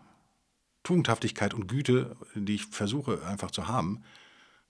Tugendhaftigkeit 0.83 1.55
und 1.55 1.67
Güte, 1.67 2.17
die 2.35 2.55
ich 2.55 2.67
versuche 2.67 3.25
einfach 3.27 3.51
zu 3.51 3.69
haben, 3.69 4.03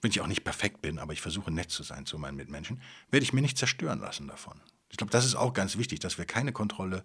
wenn 0.01 0.11
ich 0.11 0.21
auch 0.21 0.27
nicht 0.27 0.45
perfekt 0.45 0.81
bin, 0.83 0.99
aber 0.99 1.13
ich 1.13 1.21
versuche 1.21 1.51
nett 1.51 1.71
zu 1.71 1.83
sein 1.83 2.07
zu 2.07 2.19
meinen 2.19 2.37
Mitmenschen, 2.37 2.81
werde 3.11 3.25
ich 3.25 3.33
mir 3.33 3.43
nicht 3.43 3.59
zerstören 3.59 4.01
lassen 4.01 4.29
davon. 4.29 4.61
Ich 4.89 4.97
glaube, 4.97 5.13
das 5.13 5.25
ist 5.25 5.35
auch 5.35 5.53
ganz 5.53 5.77
wichtig, 5.77 6.01
dass 6.01 6.19
wir 6.19 6.25
keine 6.25 6.53
Kontrolle 6.53 7.05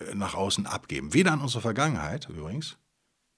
äh, 0.00 0.14
nach 0.14 0.34
außen 0.34 0.66
abgeben. 0.66 1.12
Weder 1.14 1.32
an 1.32 1.40
unsere 1.40 1.60
Vergangenheit 1.60 2.28
übrigens. 2.28 2.76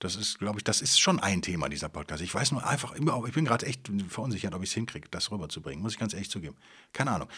Das 0.00 0.16
ist, 0.16 0.38
glaube 0.38 0.58
ich, 0.58 0.64
das 0.64 0.80
ist 0.80 0.98
schon 0.98 1.20
ein 1.20 1.42
Thema 1.42 1.68
dieser 1.68 1.90
Podcast. 1.90 2.22
Ich 2.22 2.34
weiß 2.34 2.52
nur 2.52 2.66
einfach 2.66 2.94
ich 2.94 3.34
bin 3.34 3.44
gerade 3.44 3.66
echt 3.66 3.90
verunsichert, 4.08 4.54
ob 4.54 4.62
ich 4.62 4.70
es 4.70 4.74
hinkriege, 4.74 5.06
das 5.10 5.30
rüberzubringen. 5.30 5.82
Muss 5.82 5.92
ich 5.92 5.98
ganz 5.98 6.14
ehrlich 6.14 6.30
zugeben. 6.30 6.56
Keine 6.94 7.10
Ahnung. 7.10 7.28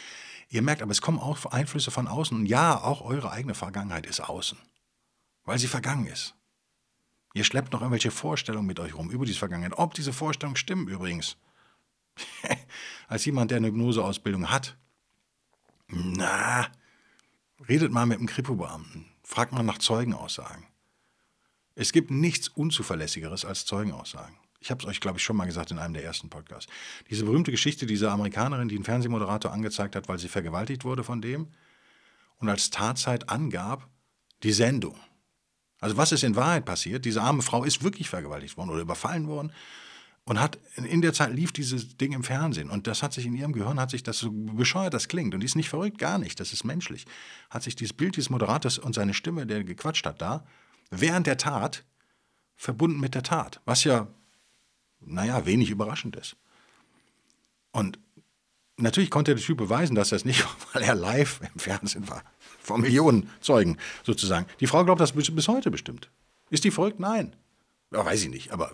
Ihr 0.48 0.62
merkt 0.62 0.81
aber, 0.81 0.92
es 0.92 1.03
kommen 1.03 1.18
auch 1.18 1.44
Einflüsse 1.46 1.90
von 1.90 2.07
außen. 2.07 2.37
Und 2.37 2.46
ja, 2.46 2.81
auch 2.81 3.01
eure 3.01 3.33
eigene 3.33 3.55
Vergangenheit 3.55 4.07
ist 4.07 4.20
außen. 4.20 4.57
Weil 5.44 5.59
sie 5.59 5.66
vergangen 5.66 6.07
ist. 6.07 6.37
Ihr 7.35 7.42
schleppt 7.42 7.72
noch 7.72 7.81
irgendwelche 7.81 8.12
Vorstellungen 8.12 8.66
mit 8.66 8.79
euch 8.79 8.94
rum 8.94 9.11
über 9.11 9.27
diese 9.27 9.40
Vergangenheit. 9.40 9.77
Ob 9.77 9.94
diese 9.94 10.12
Vorstellungen 10.12 10.57
stimmen 10.57 10.87
übrigens. 10.87 11.37
Als 13.09 13.25
jemand, 13.25 13.51
der 13.51 13.57
eine 13.57 13.68
Hypnoseausbildung 13.68 14.51
hat. 14.51 14.77
Na, 15.88 16.68
redet 17.68 17.90
mal 17.90 18.07
mit 18.07 18.18
einem 18.18 18.29
Kripo-Beamten. 18.29 19.07
Fragt 19.25 19.53
mal 19.53 19.64
nach 19.64 19.79
Zeugenaussagen. 19.79 20.64
Es 21.74 21.92
gibt 21.92 22.11
nichts 22.11 22.48
Unzuverlässigeres 22.48 23.44
als 23.44 23.64
Zeugenaussagen. 23.64 24.37
Ich 24.61 24.70
habe 24.70 24.82
es 24.82 24.88
euch, 24.88 25.00
glaube 25.00 25.18
ich, 25.18 25.24
schon 25.24 25.37
mal 25.37 25.46
gesagt 25.46 25.70
in 25.72 25.78
einem 25.78 25.94
der 25.94 26.04
ersten 26.04 26.30
Podcasts. 26.30 26.70
Diese 27.11 27.24
berühmte 27.24 27.50
Geschichte 27.50 27.87
dieser 27.87 28.12
Amerikanerin, 28.12 28.68
die 28.68 28.76
einen 28.76 28.85
Fernsehmoderator 28.85 29.52
angezeigt 29.52 29.96
hat, 29.96 30.08
weil 30.08 30.18
sie 30.18 30.28
vergewaltigt 30.28 30.85
wurde 30.85 31.02
von 31.02 31.20
dem 31.20 31.48
und 32.38 32.48
als 32.48 32.70
Tatzeit 32.70 33.28
angab 33.28 33.88
die 34.42 34.52
Sendung. 34.52 34.96
Also 35.80 35.96
was 35.96 36.12
ist 36.12 36.22
in 36.22 36.37
Wahrheit 36.37 36.64
passiert? 36.64 37.04
Diese 37.04 37.22
arme 37.22 37.42
Frau 37.42 37.64
ist 37.64 37.82
wirklich 37.82 38.08
vergewaltigt 38.08 38.56
worden 38.56 38.70
oder 38.70 38.82
überfallen 38.82 39.26
worden 39.26 39.52
und 40.24 40.40
hat 40.40 40.58
in 40.76 41.02
der 41.02 41.12
Zeit 41.12 41.32
lief 41.32 41.50
dieses 41.50 41.96
Ding 41.96 42.12
im 42.12 42.22
Fernsehen 42.22 42.70
und 42.70 42.87
das 42.87 43.02
hat 43.02 43.12
sich 43.12 43.26
in 43.26 43.35
ihrem 43.35 43.52
Gehirn 43.52 43.80
hat 43.80 43.90
sich 43.90 44.04
das 44.04 44.18
so 44.18 44.30
bescheuert 44.30 44.94
das 44.94 45.08
klingt 45.08 45.35
und 45.35 45.40
die 45.40 45.46
ist 45.46 45.56
nicht 45.56 45.68
verrückt 45.68 45.98
gar 45.98 46.18
nicht 46.18 46.38
das 46.38 46.52
ist 46.52 46.62
menschlich 46.62 47.06
hat 47.50 47.64
sich 47.64 47.74
dieses 47.74 47.92
Bild 47.92 48.14
dieses 48.16 48.30
Moderators 48.30 48.78
und 48.78 48.94
seine 48.94 49.14
Stimme 49.14 49.46
der 49.46 49.64
gequatscht 49.64 50.06
hat 50.06 50.22
da 50.22 50.46
während 51.00 51.26
der 51.26 51.37
Tat 51.37 51.85
verbunden 52.55 53.00
mit 53.00 53.14
der 53.14 53.22
Tat 53.22 53.61
was 53.64 53.85
ja 53.85 54.07
naja 55.00 55.46
wenig 55.46 55.70
überraschend 55.70 56.16
ist 56.16 56.37
und 57.72 57.98
natürlich 58.76 59.11
konnte 59.11 59.35
der 59.35 59.42
Typ 59.42 59.59
beweisen 59.59 59.94
dass 59.94 60.12
er 60.12 60.16
es 60.16 60.24
nicht 60.24 60.46
weil 60.72 60.83
er 60.83 60.94
live 60.94 61.40
im 61.52 61.59
Fernsehen 61.59 62.09
war 62.09 62.22
vor 62.62 62.78
Millionen 62.78 63.28
Zeugen 63.40 63.76
sozusagen. 64.02 64.46
Die 64.61 64.66
Frau 64.66 64.85
glaubt 64.85 65.00
das 65.00 65.12
bis 65.12 65.48
heute 65.48 65.70
bestimmt. 65.70 66.11
Ist 66.50 66.64
die 66.64 66.70
verrückt? 66.70 67.00
Nein. 67.00 67.35
Ja, 67.92 68.05
weiß 68.05 68.22
ich 68.22 68.31
nicht, 68.31 68.52
aber 68.52 68.72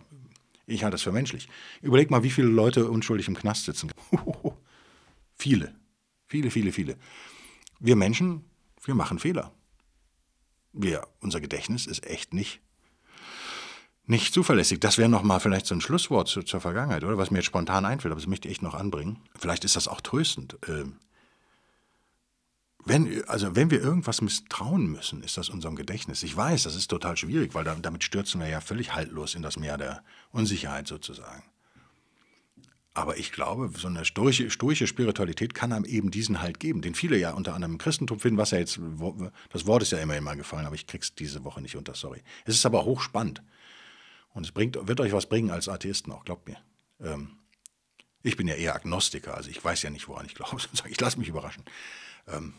ich 0.66 0.84
halte 0.84 0.94
das 0.94 1.02
für 1.02 1.12
menschlich. 1.12 1.48
Überleg 1.80 2.10
mal, 2.10 2.22
wie 2.22 2.30
viele 2.30 2.48
Leute 2.48 2.88
unschuldig 2.88 3.26
im 3.28 3.34
Knast 3.34 3.64
sitzen. 3.64 3.90
viele. 5.34 5.74
Viele, 6.26 6.50
viele, 6.50 6.72
viele. 6.72 6.96
Wir 7.80 7.96
Menschen, 7.96 8.44
wir 8.84 8.94
machen 8.94 9.18
Fehler. 9.18 9.52
Wir, 10.72 11.06
unser 11.20 11.40
Gedächtnis 11.40 11.86
ist 11.86 12.06
echt 12.06 12.34
nicht, 12.34 12.60
nicht 14.06 14.32
zuverlässig. 14.32 14.80
Das 14.80 14.98
wäre 14.98 15.08
nochmal 15.08 15.40
vielleicht 15.40 15.66
so 15.66 15.74
ein 15.74 15.80
Schlusswort 15.80 16.28
zu, 16.28 16.42
zur 16.42 16.60
Vergangenheit, 16.60 17.04
oder? 17.04 17.18
Was 17.18 17.30
mir 17.30 17.38
jetzt 17.38 17.46
spontan 17.46 17.84
einfällt, 17.84 18.12
aber 18.12 18.20
das 18.20 18.28
möchte 18.28 18.48
ich 18.48 18.52
echt 18.52 18.62
noch 18.62 18.74
anbringen. 18.74 19.18
Vielleicht 19.38 19.64
ist 19.64 19.76
das 19.76 19.88
auch 19.88 20.00
tröstend. 20.00 20.58
Ähm, 20.66 20.96
wenn, 22.84 23.22
also 23.28 23.54
wenn 23.54 23.70
wir 23.70 23.82
irgendwas 23.82 24.22
misstrauen 24.22 24.86
müssen, 24.86 25.22
ist 25.22 25.36
das 25.36 25.50
unserem 25.50 25.76
Gedächtnis. 25.76 26.22
Ich 26.22 26.34
weiß, 26.34 26.62
das 26.62 26.74
ist 26.74 26.88
total 26.88 27.16
schwierig, 27.16 27.54
weil 27.54 27.64
damit 27.64 28.02
stürzen 28.02 28.40
wir 28.40 28.48
ja 28.48 28.60
völlig 28.62 28.94
haltlos 28.94 29.34
in 29.34 29.42
das 29.42 29.58
Meer 29.58 29.76
der 29.76 30.02
Unsicherheit 30.30 30.86
sozusagen. 30.86 31.42
Aber 32.98 33.16
ich 33.16 33.30
glaube, 33.30 33.70
so 33.78 33.86
eine 33.86 34.04
stoische, 34.04 34.50
stoische 34.50 34.88
Spiritualität 34.88 35.54
kann 35.54 35.72
einem 35.72 35.84
eben 35.84 36.10
diesen 36.10 36.42
Halt 36.42 36.58
geben, 36.58 36.82
den 36.82 36.96
viele 36.96 37.16
ja 37.16 37.30
unter 37.30 37.54
anderem 37.54 37.74
im 37.74 37.78
Christentum 37.78 38.18
finden, 38.18 38.38
was 38.38 38.50
ja 38.50 38.58
jetzt, 38.58 38.80
das 39.50 39.66
Wort 39.66 39.84
ist 39.84 39.92
ja 39.92 39.98
immer 39.98 40.16
immer 40.16 40.34
gefallen, 40.34 40.66
aber 40.66 40.74
ich 40.74 40.88
krieg's 40.88 41.14
diese 41.14 41.44
Woche 41.44 41.60
nicht 41.60 41.76
unter, 41.76 41.94
sorry. 41.94 42.24
Es 42.44 42.56
ist 42.56 42.66
aber 42.66 42.84
hochspannend. 42.84 43.40
Und 44.30 44.44
es 44.44 44.50
bringt, 44.50 44.88
wird 44.88 44.98
euch 44.98 45.12
was 45.12 45.26
bringen 45.26 45.52
als 45.52 45.68
Atheisten 45.68 46.12
auch, 46.12 46.24
glaubt 46.24 46.48
mir. 46.48 46.56
Ähm, 47.00 47.30
ich 48.24 48.36
bin 48.36 48.48
ja 48.48 48.56
eher 48.56 48.74
Agnostiker, 48.74 49.36
also 49.36 49.48
ich 49.48 49.64
weiß 49.64 49.82
ja 49.82 49.90
nicht, 49.90 50.08
woran 50.08 50.26
ich 50.26 50.34
glaube. 50.34 50.56
Ich 50.88 51.00
lasse 51.00 51.20
mich 51.20 51.28
überraschen. 51.28 51.62
Ähm, 52.26 52.52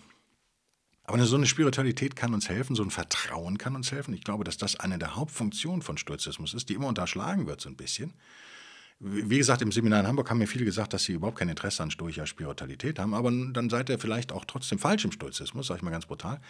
aber 1.04 1.22
so 1.26 1.36
eine 1.36 1.48
Spiritualität 1.48 2.16
kann 2.16 2.34
uns 2.34 2.48
helfen, 2.48 2.78
so 2.78 2.84
ein 2.84 2.92
Vertrauen 2.92 3.58
kann 3.58 3.76
uns 3.76 3.92
helfen. 3.92 4.14
Ich 4.14 4.24
glaube, 4.24 4.46
dass 4.46 4.56
das 4.56 4.78
eine 4.78 5.00
der 5.00 5.18
Hauptfunktionen 5.18 5.82
von 5.82 5.98
Stoizismus 5.98 6.54
ist, 6.54 6.70
die 6.70 6.76
immer 6.76 6.88
unterschlagen 6.88 7.46
wird, 7.46 7.60
so 7.60 7.68
ein 7.68 7.76
bisschen. 7.76 8.14
Wie 9.02 9.38
gesagt, 9.38 9.62
im 9.62 9.72
Seminar 9.72 10.02
in 10.02 10.08
Hamburg 10.08 10.30
haben 10.30 10.40
mir 10.40 10.48
viele 10.48 10.66
gesagt, 10.66 10.92
dass 10.94 11.06
sie 11.06 11.14
überhaupt 11.14 11.38
kein 11.38 11.48
Interesse 11.48 11.82
an 11.82 11.90
stoischer 11.90 12.26
Spiritualität 12.26 13.00
haben, 13.00 13.14
aber 13.14 13.32
dann 13.32 13.70
seid 13.70 13.88
ihr 13.90 13.98
vielleicht 13.98 14.34
auch 14.34 14.44
trotzdem 14.44 14.78
falsch 14.78 15.06
im 15.06 15.14
Stoizismus, 15.14 15.68
sage 15.68 15.78
ich 15.78 15.84
mal 15.84 15.92
ganz 15.92 16.06
brutal. 16.06 16.42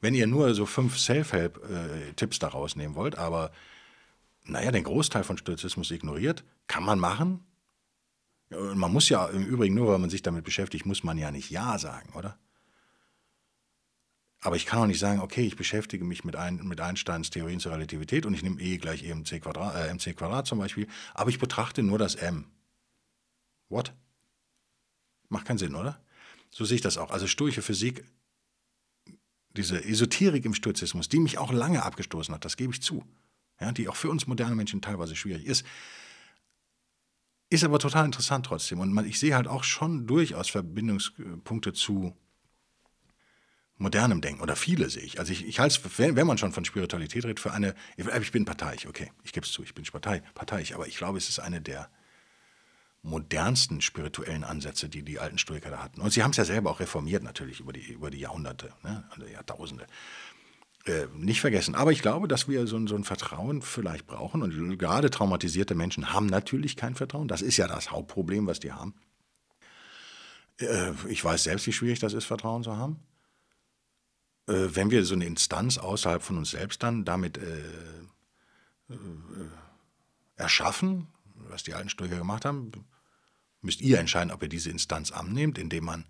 Wenn 0.00 0.14
ihr 0.14 0.26
nur 0.26 0.54
so 0.54 0.64
fünf 0.64 0.98
Self-Help-Tipps 0.98 2.38
daraus 2.38 2.74
nehmen 2.74 2.94
wollt, 2.94 3.18
aber 3.18 3.52
naja, 4.44 4.72
den 4.72 4.84
Großteil 4.84 5.24
von 5.24 5.36
Stoizismus 5.36 5.90
ignoriert, 5.90 6.42
kann 6.68 6.84
man 6.84 6.98
machen. 6.98 7.44
Man 8.48 8.92
muss 8.92 9.10
ja 9.10 9.26
im 9.26 9.44
Übrigen, 9.44 9.74
nur 9.74 9.88
weil 9.88 9.98
man 9.98 10.08
sich 10.08 10.22
damit 10.22 10.44
beschäftigt, 10.44 10.86
muss 10.86 11.04
man 11.04 11.18
ja 11.18 11.30
nicht 11.30 11.50
Ja 11.50 11.78
sagen, 11.78 12.14
oder? 12.14 12.38
Aber 14.42 14.56
ich 14.56 14.64
kann 14.64 14.80
auch 14.80 14.86
nicht 14.86 14.98
sagen, 14.98 15.20
okay, 15.20 15.42
ich 15.42 15.56
beschäftige 15.56 16.04
mich 16.04 16.24
mit, 16.24 16.34
ein, 16.34 16.56
mit 16.66 16.80
Einsteins 16.80 17.28
Theorien 17.30 17.60
zur 17.60 17.72
Relativität 17.72 18.24
und 18.24 18.32
ich 18.32 18.42
nehme 18.42 18.60
E 18.60 18.78
gleich 18.78 19.04
E 19.04 19.12
mc 19.12 19.40
Quadrat, 19.40 19.74
äh, 19.76 19.92
mc 19.92 20.14
Quadrat 20.14 20.46
zum 20.46 20.58
Beispiel, 20.58 20.88
aber 21.14 21.28
ich 21.28 21.38
betrachte 21.38 21.82
nur 21.82 21.98
das 21.98 22.14
M. 22.14 22.46
What? 23.68 23.92
Macht 25.28 25.46
keinen 25.46 25.58
Sinn, 25.58 25.74
oder? 25.74 26.02
So 26.50 26.64
sehe 26.64 26.76
ich 26.76 26.80
das 26.80 26.96
auch. 26.96 27.10
Also 27.10 27.26
stoische 27.26 27.62
Physik, 27.62 28.04
diese 29.56 29.84
Esoterik 29.84 30.44
im 30.44 30.54
Stoizismus, 30.54 31.08
die 31.08 31.20
mich 31.20 31.38
auch 31.38 31.52
lange 31.52 31.82
abgestoßen 31.82 32.34
hat, 32.34 32.44
das 32.44 32.56
gebe 32.56 32.72
ich 32.72 32.82
zu, 32.82 33.04
ja, 33.60 33.72
die 33.72 33.88
auch 33.88 33.96
für 33.96 34.10
uns 34.10 34.26
moderne 34.26 34.54
Menschen 34.54 34.80
teilweise 34.80 35.16
schwierig 35.16 35.44
ist, 35.44 35.66
ist 37.50 37.64
aber 37.64 37.78
total 37.78 38.06
interessant 38.06 38.46
trotzdem. 38.46 38.78
Und 38.78 38.92
man, 38.92 39.04
ich 39.06 39.18
sehe 39.18 39.34
halt 39.34 39.48
auch 39.48 39.64
schon 39.64 40.06
durchaus 40.06 40.48
Verbindungspunkte 40.48 41.72
zu 41.72 42.16
modernem 43.80 44.20
Denken 44.20 44.42
oder 44.42 44.56
viele 44.56 44.90
sehe 44.90 45.02
ich. 45.02 45.18
Also 45.18 45.32
ich, 45.32 45.46
ich 45.46 45.58
halte 45.58 45.80
es, 45.82 45.98
wenn, 45.98 46.14
wenn 46.14 46.26
man 46.26 46.38
schon 46.38 46.52
von 46.52 46.64
Spiritualität 46.64 47.24
redet, 47.24 47.40
für 47.40 47.52
eine, 47.52 47.74
ich 47.96 48.30
bin 48.30 48.44
parteiisch, 48.44 48.86
okay, 48.86 49.10
ich 49.24 49.32
gebe 49.32 49.46
es 49.46 49.52
zu, 49.52 49.62
ich 49.62 49.74
bin 49.74 49.84
Partei, 49.84 50.22
parteiisch, 50.34 50.74
aber 50.74 50.86
ich 50.86 50.96
glaube, 50.96 51.18
es 51.18 51.28
ist 51.28 51.40
eine 51.40 51.60
der 51.60 51.88
modernsten 53.02 53.80
spirituellen 53.80 54.44
Ansätze, 54.44 54.90
die 54.90 55.02
die 55.02 55.18
alten 55.18 55.38
Stoiker 55.38 55.70
da 55.70 55.82
hatten. 55.82 56.02
Und 56.02 56.12
sie 56.12 56.22
haben 56.22 56.32
es 56.32 56.36
ja 56.36 56.44
selber 56.44 56.70
auch 56.70 56.80
reformiert 56.80 57.22
natürlich 57.22 57.60
über 57.60 57.72
die, 57.72 57.80
über 57.90 58.10
die 58.10 58.20
Jahrhunderte, 58.20 58.70
ne? 58.82 59.04
also 59.10 59.26
Jahrtausende. 59.26 59.86
Äh, 60.84 61.06
nicht 61.14 61.40
vergessen. 61.40 61.74
Aber 61.74 61.92
ich 61.92 62.02
glaube, 62.02 62.28
dass 62.28 62.48
wir 62.48 62.66
so, 62.66 62.86
so, 62.86 62.96
ein 62.96 63.04
Vertrauen 63.04 63.62
vielleicht 63.62 64.06
brauchen. 64.06 64.42
Und 64.42 64.78
gerade 64.78 65.10
traumatisierte 65.10 65.74
Menschen 65.74 66.12
haben 66.12 66.26
natürlich 66.26 66.76
kein 66.76 66.94
Vertrauen. 66.94 67.28
Das 67.28 67.42
ist 67.42 67.56
ja 67.56 67.66
das 67.66 67.90
Hauptproblem, 67.90 68.46
was 68.46 68.60
die 68.60 68.72
haben. 68.72 68.94
Äh, 70.58 70.92
ich 71.08 71.24
weiß 71.24 71.42
selbst, 71.44 71.66
wie 71.66 71.72
schwierig 71.72 71.98
das 71.98 72.12
ist, 72.12 72.24
Vertrauen 72.24 72.62
zu 72.62 72.76
haben. 72.76 72.98
Äh, 74.46 74.68
wenn 74.74 74.90
wir 74.90 75.04
so 75.04 75.14
eine 75.14 75.26
Instanz 75.26 75.78
außerhalb 75.78 76.22
von 76.22 76.38
uns 76.38 76.50
selbst 76.50 76.82
dann 76.82 77.04
damit 77.04 77.38
äh, 77.38 77.58
äh, 78.88 78.96
erschaffen, 80.36 81.06
was 81.48 81.62
die 81.62 81.74
alten 81.74 81.88
Stoiker 81.88 82.16
gemacht 82.16 82.44
haben, 82.44 82.72
müsst 83.60 83.80
ihr 83.80 83.98
entscheiden, 83.98 84.32
ob 84.32 84.42
ihr 84.42 84.48
diese 84.48 84.70
Instanz 84.70 85.10
annehmt, 85.10 85.58
indem 85.58 85.84
man 85.84 86.06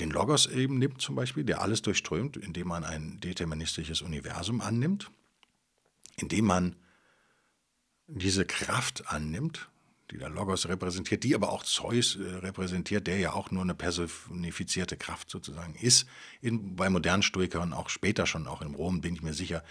den 0.00 0.10
Logos 0.10 0.46
eben 0.46 0.78
nimmt 0.78 1.00
zum 1.00 1.14
Beispiel, 1.14 1.44
der 1.44 1.60
alles 1.60 1.82
durchströmt, 1.82 2.36
indem 2.36 2.68
man 2.68 2.84
ein 2.84 3.20
deterministisches 3.20 4.00
Universum 4.00 4.60
annimmt, 4.60 5.10
indem 6.16 6.46
man 6.46 6.76
diese 8.06 8.44
Kraft 8.44 9.08
annimmt, 9.08 9.68
die 10.10 10.18
der 10.18 10.28
Logos 10.28 10.68
repräsentiert, 10.68 11.22
die 11.24 11.34
aber 11.34 11.50
auch 11.50 11.62
Zeus 11.62 12.16
äh, 12.16 12.22
repräsentiert, 12.36 13.06
der 13.06 13.18
ja 13.18 13.32
auch 13.32 13.50
nur 13.50 13.62
eine 13.62 13.74
personifizierte 13.74 14.96
Kraft 14.96 15.30
sozusagen 15.30 15.74
ist. 15.74 16.06
In, 16.40 16.76
bei 16.76 16.90
modernen 16.90 17.22
Stoikern, 17.22 17.72
auch 17.72 17.88
später 17.88 18.26
schon, 18.26 18.46
auch 18.46 18.62
in 18.62 18.74
Rom, 18.74 19.00
bin 19.00 19.14
ich 19.14 19.22
mir 19.22 19.34
sicher, 19.34 19.62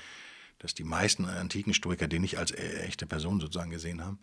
dass 0.59 0.73
die 0.73 0.83
meisten 0.83 1.25
antiken 1.25 1.73
Stoiker 1.73 2.07
den 2.07 2.21
nicht 2.21 2.37
als 2.37 2.51
äh, 2.51 2.81
echte 2.81 3.05
Person 3.05 3.39
sozusagen 3.39 3.71
gesehen 3.71 4.03
haben. 4.03 4.19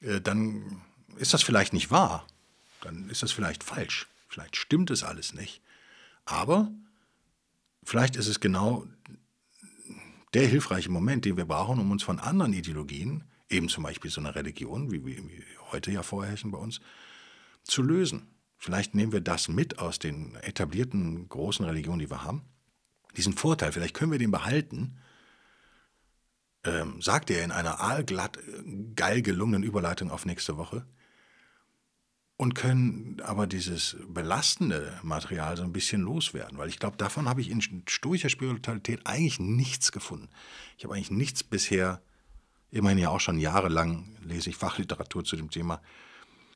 Äh, 0.00 0.20
dann 0.20 0.82
ist 1.16 1.32
das 1.32 1.42
vielleicht 1.42 1.72
nicht 1.72 1.90
wahr. 1.90 2.26
Dann 2.82 3.08
ist 3.08 3.22
das 3.22 3.32
vielleicht 3.32 3.64
falsch. 3.64 4.08
Vielleicht 4.28 4.56
stimmt 4.56 4.90
es 4.90 5.02
alles 5.02 5.32
nicht. 5.32 5.62
Aber 6.24 6.70
vielleicht 7.82 8.16
ist 8.16 8.26
es 8.26 8.40
genau 8.40 8.86
der 10.34 10.46
hilfreiche 10.46 10.90
Moment, 10.90 11.24
den 11.24 11.36
wir 11.36 11.44
brauchen, 11.44 11.78
um 11.78 11.90
uns 11.90 12.02
von 12.02 12.18
anderen 12.18 12.52
Ideologien 12.52 13.24
eben 13.48 13.68
zum 13.68 13.84
Beispiel 13.84 14.10
so 14.10 14.20
eine 14.20 14.34
Religion, 14.34 14.90
wie 14.90 15.04
wir 15.04 15.16
heute 15.72 15.90
ja 15.90 16.02
vorherrschen 16.02 16.50
bei 16.50 16.58
uns, 16.58 16.80
zu 17.62 17.82
lösen. 17.82 18.28
Vielleicht 18.56 18.94
nehmen 18.94 19.12
wir 19.12 19.20
das 19.20 19.48
mit 19.48 19.78
aus 19.78 19.98
den 19.98 20.36
etablierten 20.36 21.28
großen 21.28 21.64
Religionen, 21.64 21.98
die 21.98 22.10
wir 22.10 22.22
haben. 22.22 22.42
Diesen 23.16 23.34
Vorteil, 23.34 23.72
vielleicht 23.72 23.94
können 23.94 24.12
wir 24.12 24.18
den 24.18 24.30
behalten, 24.30 24.98
ähm, 26.64 27.00
sagt 27.02 27.30
er 27.30 27.44
in 27.44 27.52
einer 27.52 27.80
aalglatt, 27.80 28.38
geil 28.96 29.22
gelungenen 29.22 29.62
Überleitung 29.62 30.10
auf 30.10 30.24
nächste 30.24 30.56
Woche, 30.56 30.86
und 32.36 32.54
können 32.54 33.20
aber 33.22 33.46
dieses 33.46 33.96
belastende 34.08 34.98
Material 35.02 35.56
so 35.56 35.62
ein 35.62 35.72
bisschen 35.72 36.02
loswerden, 36.02 36.58
weil 36.58 36.68
ich 36.68 36.78
glaube, 36.78 36.96
davon 36.96 37.28
habe 37.28 37.40
ich 37.40 37.50
in 37.50 37.62
stoischer 37.88 38.28
Spiritualität 38.28 39.00
eigentlich 39.04 39.38
nichts 39.38 39.92
gefunden. 39.92 40.28
Ich 40.76 40.84
habe 40.84 40.94
eigentlich 40.94 41.12
nichts 41.12 41.44
bisher 41.44 42.02
immerhin 42.74 42.98
ja 42.98 43.08
auch 43.10 43.20
schon 43.20 43.38
jahrelang 43.38 44.16
lese 44.22 44.50
ich 44.50 44.56
Fachliteratur 44.56 45.24
zu 45.24 45.36
dem 45.36 45.50
Thema, 45.50 45.80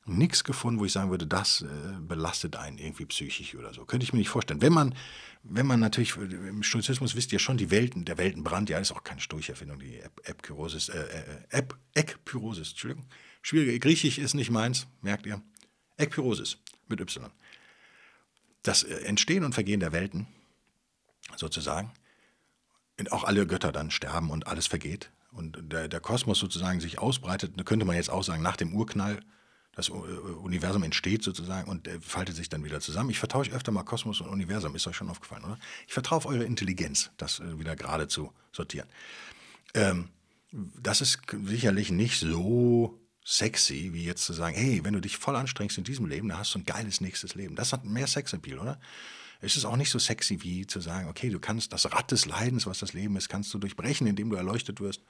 nichts 0.05 0.43
gefunden, 0.43 0.79
wo 0.79 0.85
ich 0.85 0.91
sagen 0.91 1.11
würde, 1.11 1.27
das 1.27 1.61
äh, 1.61 1.67
belastet 1.99 2.55
einen 2.55 2.77
irgendwie 2.77 3.05
psychisch 3.05 3.55
oder 3.55 3.73
so. 3.73 3.85
Könnte 3.85 4.03
ich 4.03 4.11
mir 4.11 4.19
nicht 4.19 4.29
vorstellen. 4.29 4.61
Wenn 4.61 4.73
man, 4.73 4.95
wenn 5.43 5.65
man 5.65 5.79
natürlich, 5.79 6.17
im 6.17 6.63
Stoizismus 6.63 7.15
wisst 7.15 7.31
ihr 7.31 7.39
schon, 7.39 7.57
die 7.57 7.71
Welten, 7.71 8.05
der 8.05 8.17
Weltenbrand, 8.17 8.69
ja, 8.69 8.79
ist 8.79 8.91
auch 8.91 9.03
keine 9.03 9.21
Stoicherfindung, 9.21 9.79
die 9.79 9.99
Epkyrosis, 10.23 10.89
äh, 10.89 11.37
äh, 11.51 11.63
Ekpyrosis, 11.93 12.71
Entschuldigung. 12.71 13.05
Schwierige, 13.41 13.79
Griechisch 13.79 14.17
ist 14.17 14.33
nicht 14.33 14.51
meins, 14.51 14.87
merkt 15.01 15.25
ihr. 15.25 15.41
Ekpyrosis 15.97 16.57
mit 16.87 16.99
Y. 16.99 17.31
Das 18.63 18.83
äh, 18.83 18.95
Entstehen 19.05 19.43
und 19.43 19.53
Vergehen 19.53 19.79
der 19.79 19.93
Welten, 19.93 20.27
sozusagen, 21.37 21.93
und 22.99 23.11
auch 23.11 23.23
alle 23.23 23.47
Götter 23.47 23.71
dann 23.71 23.91
sterben 23.91 24.29
und 24.31 24.47
alles 24.47 24.67
vergeht, 24.67 25.11
und 25.31 25.71
der, 25.71 25.87
der 25.87 25.99
Kosmos 25.99 26.39
sozusagen 26.39 26.79
sich 26.79 26.99
ausbreitet, 26.99 27.53
könnte 27.65 27.85
man 27.85 27.95
jetzt 27.95 28.09
auch 28.09 28.23
sagen, 28.23 28.41
nach 28.41 28.57
dem 28.57 28.73
Urknall, 28.73 29.19
das 29.75 29.89
Universum 29.89 30.83
entsteht 30.83 31.23
sozusagen 31.23 31.69
und 31.69 31.87
faltet 32.01 32.35
sich 32.35 32.49
dann 32.49 32.63
wieder 32.65 32.81
zusammen. 32.81 33.11
Ich 33.11 33.19
vertausche 33.19 33.51
öfter 33.51 33.71
mal 33.71 33.83
Kosmos 33.83 34.19
und 34.19 34.27
Universum, 34.27 34.75
ist 34.75 34.87
euch 34.87 34.95
schon 34.95 35.09
aufgefallen, 35.09 35.45
oder? 35.45 35.57
Ich 35.87 35.93
vertraue 35.93 36.17
auf 36.17 36.25
eure 36.25 36.43
Intelligenz, 36.43 37.11
das 37.17 37.39
äh, 37.39 37.59
wieder 37.59 37.75
gerade 37.75 38.07
zu 38.07 38.33
sortieren. 38.51 38.89
Ähm, 39.73 40.09
das 40.51 41.01
ist 41.01 41.19
sicherlich 41.45 41.91
nicht 41.91 42.19
so 42.19 42.99
sexy, 43.23 43.93
wie 43.93 44.03
jetzt 44.03 44.25
zu 44.25 44.33
sagen, 44.33 44.55
hey, 44.55 44.83
wenn 44.83 44.93
du 44.93 44.99
dich 44.99 45.17
voll 45.17 45.35
anstrengst 45.35 45.77
in 45.77 45.83
diesem 45.83 46.07
Leben, 46.07 46.27
dann 46.27 46.39
hast 46.39 46.55
du 46.55 46.59
ein 46.59 46.65
geiles 46.65 46.99
nächstes 46.99 47.35
Leben. 47.35 47.55
Das 47.55 47.71
hat 47.71 47.85
mehr 47.85 48.07
Sexappeal, 48.07 48.59
oder? 48.59 48.79
Es 49.41 49.55
ist 49.55 49.65
auch 49.65 49.77
nicht 49.77 49.91
so 49.91 49.99
sexy 49.99 50.41
wie 50.41 50.67
zu 50.67 50.81
sagen, 50.81 51.07
okay, 51.07 51.29
du 51.29 51.39
kannst 51.39 51.71
das 51.71 51.89
Rad 51.91 52.11
des 52.11 52.25
Leidens, 52.25 52.65
was 52.65 52.79
das 52.79 52.93
Leben 52.93 53.15
ist, 53.15 53.29
kannst 53.29 53.53
du 53.53 53.59
durchbrechen, 53.59 54.07
indem 54.07 54.29
du 54.29 54.35
erleuchtet 54.35 54.81
wirst. 54.81 55.03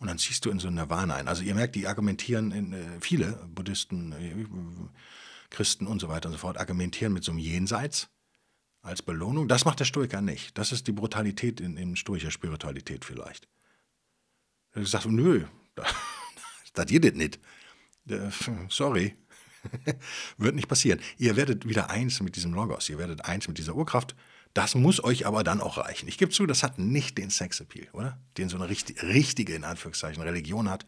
Und 0.00 0.08
dann 0.08 0.18
ziehst 0.18 0.44
du 0.44 0.50
in 0.50 0.58
so 0.58 0.66
ein 0.66 0.74
Nirvana 0.74 1.14
ein. 1.14 1.28
Also 1.28 1.42
ihr 1.42 1.54
merkt, 1.54 1.76
die 1.76 1.86
argumentieren, 1.86 2.50
in, 2.50 2.72
äh, 2.72 3.00
viele 3.00 3.32
Buddhisten, 3.54 4.12
äh, 4.12 4.46
Christen 5.50 5.86
und 5.86 6.00
so 6.00 6.08
weiter 6.08 6.28
und 6.28 6.32
so 6.32 6.38
fort, 6.38 6.58
argumentieren 6.58 7.12
mit 7.12 7.22
so 7.22 7.30
einem 7.30 7.38
Jenseits 7.38 8.08
als 8.82 9.02
Belohnung. 9.02 9.46
Das 9.46 9.64
macht 9.64 9.78
der 9.78 9.84
Stoiker 9.84 10.22
nicht. 10.22 10.58
Das 10.58 10.72
ist 10.72 10.86
die 10.86 10.92
Brutalität 10.92 11.60
in, 11.60 11.76
in 11.76 11.96
stoischer 11.96 12.30
Spiritualität 12.30 13.04
vielleicht. 13.04 13.46
Er 14.72 14.86
sagt, 14.86 15.06
nö, 15.06 15.44
das 16.74 16.86
geht 16.86 17.04
das 17.04 17.12
nicht. 17.12 17.38
Äh, 18.08 18.30
sorry, 18.68 19.16
Wird 20.38 20.54
nicht 20.54 20.68
passieren. 20.68 21.00
Ihr 21.18 21.36
werdet 21.36 21.68
wieder 21.68 21.90
eins 21.90 22.20
mit 22.20 22.36
diesem 22.36 22.52
Logos, 22.52 22.88
ihr 22.88 22.98
werdet 22.98 23.24
eins 23.24 23.48
mit 23.48 23.58
dieser 23.58 23.74
Urkraft. 23.74 24.14
Das 24.54 24.74
muss 24.74 25.02
euch 25.02 25.26
aber 25.26 25.44
dann 25.44 25.60
auch 25.60 25.78
reichen. 25.78 26.08
Ich 26.08 26.18
gebe 26.18 26.32
zu, 26.32 26.46
das 26.46 26.62
hat 26.62 26.78
nicht 26.78 27.18
den 27.18 27.30
Sexappeal, 27.30 27.88
oder? 27.92 28.18
Den 28.36 28.48
so 28.48 28.56
eine 28.56 28.68
richtig, 28.68 29.02
richtige, 29.02 29.54
in 29.54 29.64
Anführungszeichen, 29.64 30.22
Religion 30.22 30.68
hat. 30.68 30.86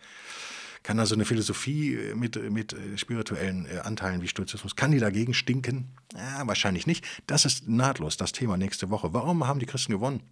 Kann 0.82 0.96
da 0.96 1.06
so 1.06 1.14
eine 1.14 1.24
Philosophie 1.24 1.94
äh, 1.94 2.14
mit, 2.14 2.36
mit 2.50 2.72
äh, 2.72 2.98
spirituellen 2.98 3.66
äh, 3.66 3.78
Anteilen 3.78 4.20
wie 4.20 4.28
Stoizismus, 4.28 4.74
kann 4.74 4.90
die 4.90 4.98
dagegen 4.98 5.32
stinken? 5.32 5.92
Ja, 6.14 6.44
wahrscheinlich 6.46 6.88
nicht. 6.88 7.04
Das 7.28 7.44
ist 7.44 7.68
nahtlos 7.68 8.16
das 8.16 8.32
Thema 8.32 8.56
nächste 8.56 8.90
Woche. 8.90 9.14
Warum 9.14 9.46
haben 9.46 9.60
die 9.60 9.66
Christen 9.66 9.92
gewonnen? 9.92 10.22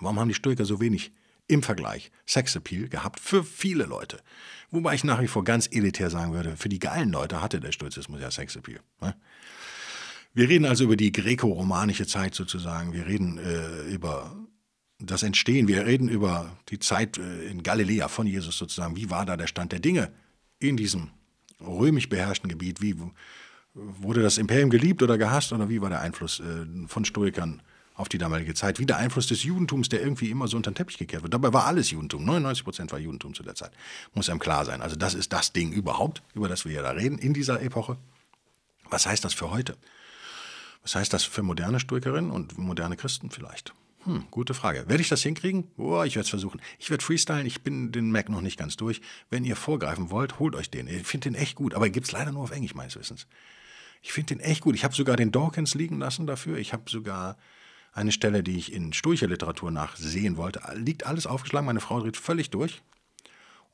Warum 0.00 0.18
haben 0.18 0.28
die 0.28 0.34
Stoiker 0.34 0.64
so 0.64 0.80
wenig 0.80 1.12
im 1.48 1.62
Vergleich 1.62 2.10
Sexappeal 2.26 2.88
gehabt 2.88 3.20
für 3.20 3.44
viele 3.44 3.84
Leute. 3.84 4.20
Wobei 4.70 4.94
ich 4.94 5.04
nach 5.04 5.20
wie 5.20 5.28
vor 5.28 5.44
ganz 5.44 5.68
elitär 5.70 6.10
sagen 6.10 6.32
würde, 6.32 6.56
für 6.56 6.68
die 6.68 6.78
geilen 6.78 7.10
Leute 7.10 7.40
hatte 7.40 7.60
der 7.60 7.72
Stoizismus 7.72 8.20
ja 8.20 8.30
Sexappeal. 8.30 8.80
Ne? 9.00 9.14
Wir 10.36 10.50
reden 10.50 10.66
also 10.66 10.84
über 10.84 10.98
die 10.98 11.12
gräko-romanische 11.12 12.06
Zeit 12.06 12.34
sozusagen. 12.34 12.92
Wir 12.92 13.06
reden 13.06 13.38
äh, 13.38 13.90
über 13.90 14.36
das 14.98 15.22
Entstehen. 15.22 15.66
Wir 15.66 15.86
reden 15.86 16.10
über 16.10 16.58
die 16.68 16.78
Zeit 16.78 17.16
äh, 17.16 17.46
in 17.46 17.62
Galiläa 17.62 18.08
von 18.08 18.26
Jesus 18.26 18.58
sozusagen. 18.58 18.96
Wie 18.96 19.08
war 19.08 19.24
da 19.24 19.38
der 19.38 19.46
Stand 19.46 19.72
der 19.72 19.80
Dinge 19.80 20.12
in 20.58 20.76
diesem 20.76 21.08
römisch 21.58 22.10
beherrschten 22.10 22.50
Gebiet? 22.50 22.82
Wie 22.82 22.96
wurde 23.72 24.20
das 24.20 24.36
Imperium 24.36 24.68
geliebt 24.68 25.02
oder 25.02 25.16
gehasst 25.16 25.54
oder 25.54 25.70
wie 25.70 25.80
war 25.80 25.88
der 25.88 26.02
Einfluss 26.02 26.40
äh, 26.40 26.66
von 26.86 27.06
Stoikern 27.06 27.62
auf 27.94 28.10
die 28.10 28.18
damalige 28.18 28.52
Zeit, 28.52 28.78
wie 28.78 28.84
der 28.84 28.98
Einfluss 28.98 29.28
des 29.28 29.42
Judentums, 29.42 29.88
der 29.88 30.02
irgendwie 30.02 30.30
immer 30.30 30.48
so 30.48 30.58
unter 30.58 30.70
den 30.70 30.76
Teppich 30.76 30.98
gekehrt 30.98 31.22
wird. 31.22 31.32
Dabei 31.32 31.54
war 31.54 31.64
alles 31.64 31.92
Judentum, 31.92 32.26
99 32.26 32.62
Prozent 32.62 32.92
war 32.92 32.98
Judentum 32.98 33.32
zu 33.32 33.42
der 33.42 33.54
Zeit. 33.54 33.70
Muss 34.12 34.28
einem 34.28 34.38
klar 34.38 34.66
sein. 34.66 34.82
Also 34.82 34.96
das 34.96 35.14
ist 35.14 35.32
das 35.32 35.54
Ding 35.54 35.72
überhaupt, 35.72 36.22
über 36.34 36.46
das 36.46 36.66
wir 36.66 36.72
ja 36.72 36.82
da 36.82 36.90
reden, 36.90 37.16
in 37.16 37.32
dieser 37.32 37.62
Epoche. 37.62 37.96
Was 38.90 39.06
heißt 39.06 39.24
das 39.24 39.32
für 39.32 39.50
heute? 39.50 39.78
Was 40.86 40.94
heißt 40.94 41.12
das 41.12 41.24
für 41.24 41.42
moderne 41.42 41.80
Stoikerinnen 41.80 42.30
und 42.30 42.58
moderne 42.58 42.96
Christen 42.96 43.28
vielleicht? 43.28 43.74
Hm, 44.04 44.26
gute 44.30 44.54
Frage. 44.54 44.88
Werde 44.88 45.00
ich 45.00 45.08
das 45.08 45.20
hinkriegen? 45.20 45.64
Oh, 45.76 46.04
ich 46.04 46.14
werde 46.14 46.26
es 46.26 46.30
versuchen. 46.30 46.60
Ich 46.78 46.90
werde 46.90 47.02
freestylen. 47.02 47.44
Ich 47.44 47.62
bin 47.62 47.90
den 47.90 48.12
Mac 48.12 48.28
noch 48.28 48.40
nicht 48.40 48.56
ganz 48.56 48.76
durch. 48.76 49.00
Wenn 49.28 49.44
ihr 49.44 49.56
vorgreifen 49.56 50.12
wollt, 50.12 50.38
holt 50.38 50.54
euch 50.54 50.70
den. 50.70 50.86
Ich 50.86 51.04
finde 51.04 51.30
den 51.30 51.34
echt 51.34 51.56
gut, 51.56 51.74
aber 51.74 51.90
gibt 51.90 52.06
es 52.06 52.12
leider 52.12 52.30
nur 52.30 52.44
auf 52.44 52.52
Englisch 52.52 52.76
meines 52.76 52.94
Wissens. 52.94 53.26
Ich 54.00 54.12
finde 54.12 54.36
den 54.36 54.40
echt 54.44 54.60
gut. 54.60 54.76
Ich 54.76 54.84
habe 54.84 54.94
sogar 54.94 55.16
den 55.16 55.32
Dawkins 55.32 55.74
liegen 55.74 55.98
lassen 55.98 56.28
dafür. 56.28 56.56
Ich 56.56 56.72
habe 56.72 56.88
sogar 56.88 57.36
eine 57.92 58.12
Stelle, 58.12 58.44
die 58.44 58.56
ich 58.56 58.72
in 58.72 58.92
stoischer 58.92 59.26
Literatur 59.26 59.72
nachsehen 59.72 60.36
wollte. 60.36 60.60
Liegt 60.76 61.04
alles 61.04 61.26
aufgeschlagen, 61.26 61.66
meine 61.66 61.80
Frau 61.80 61.98
dreht 61.98 62.16
völlig 62.16 62.50
durch. 62.50 62.80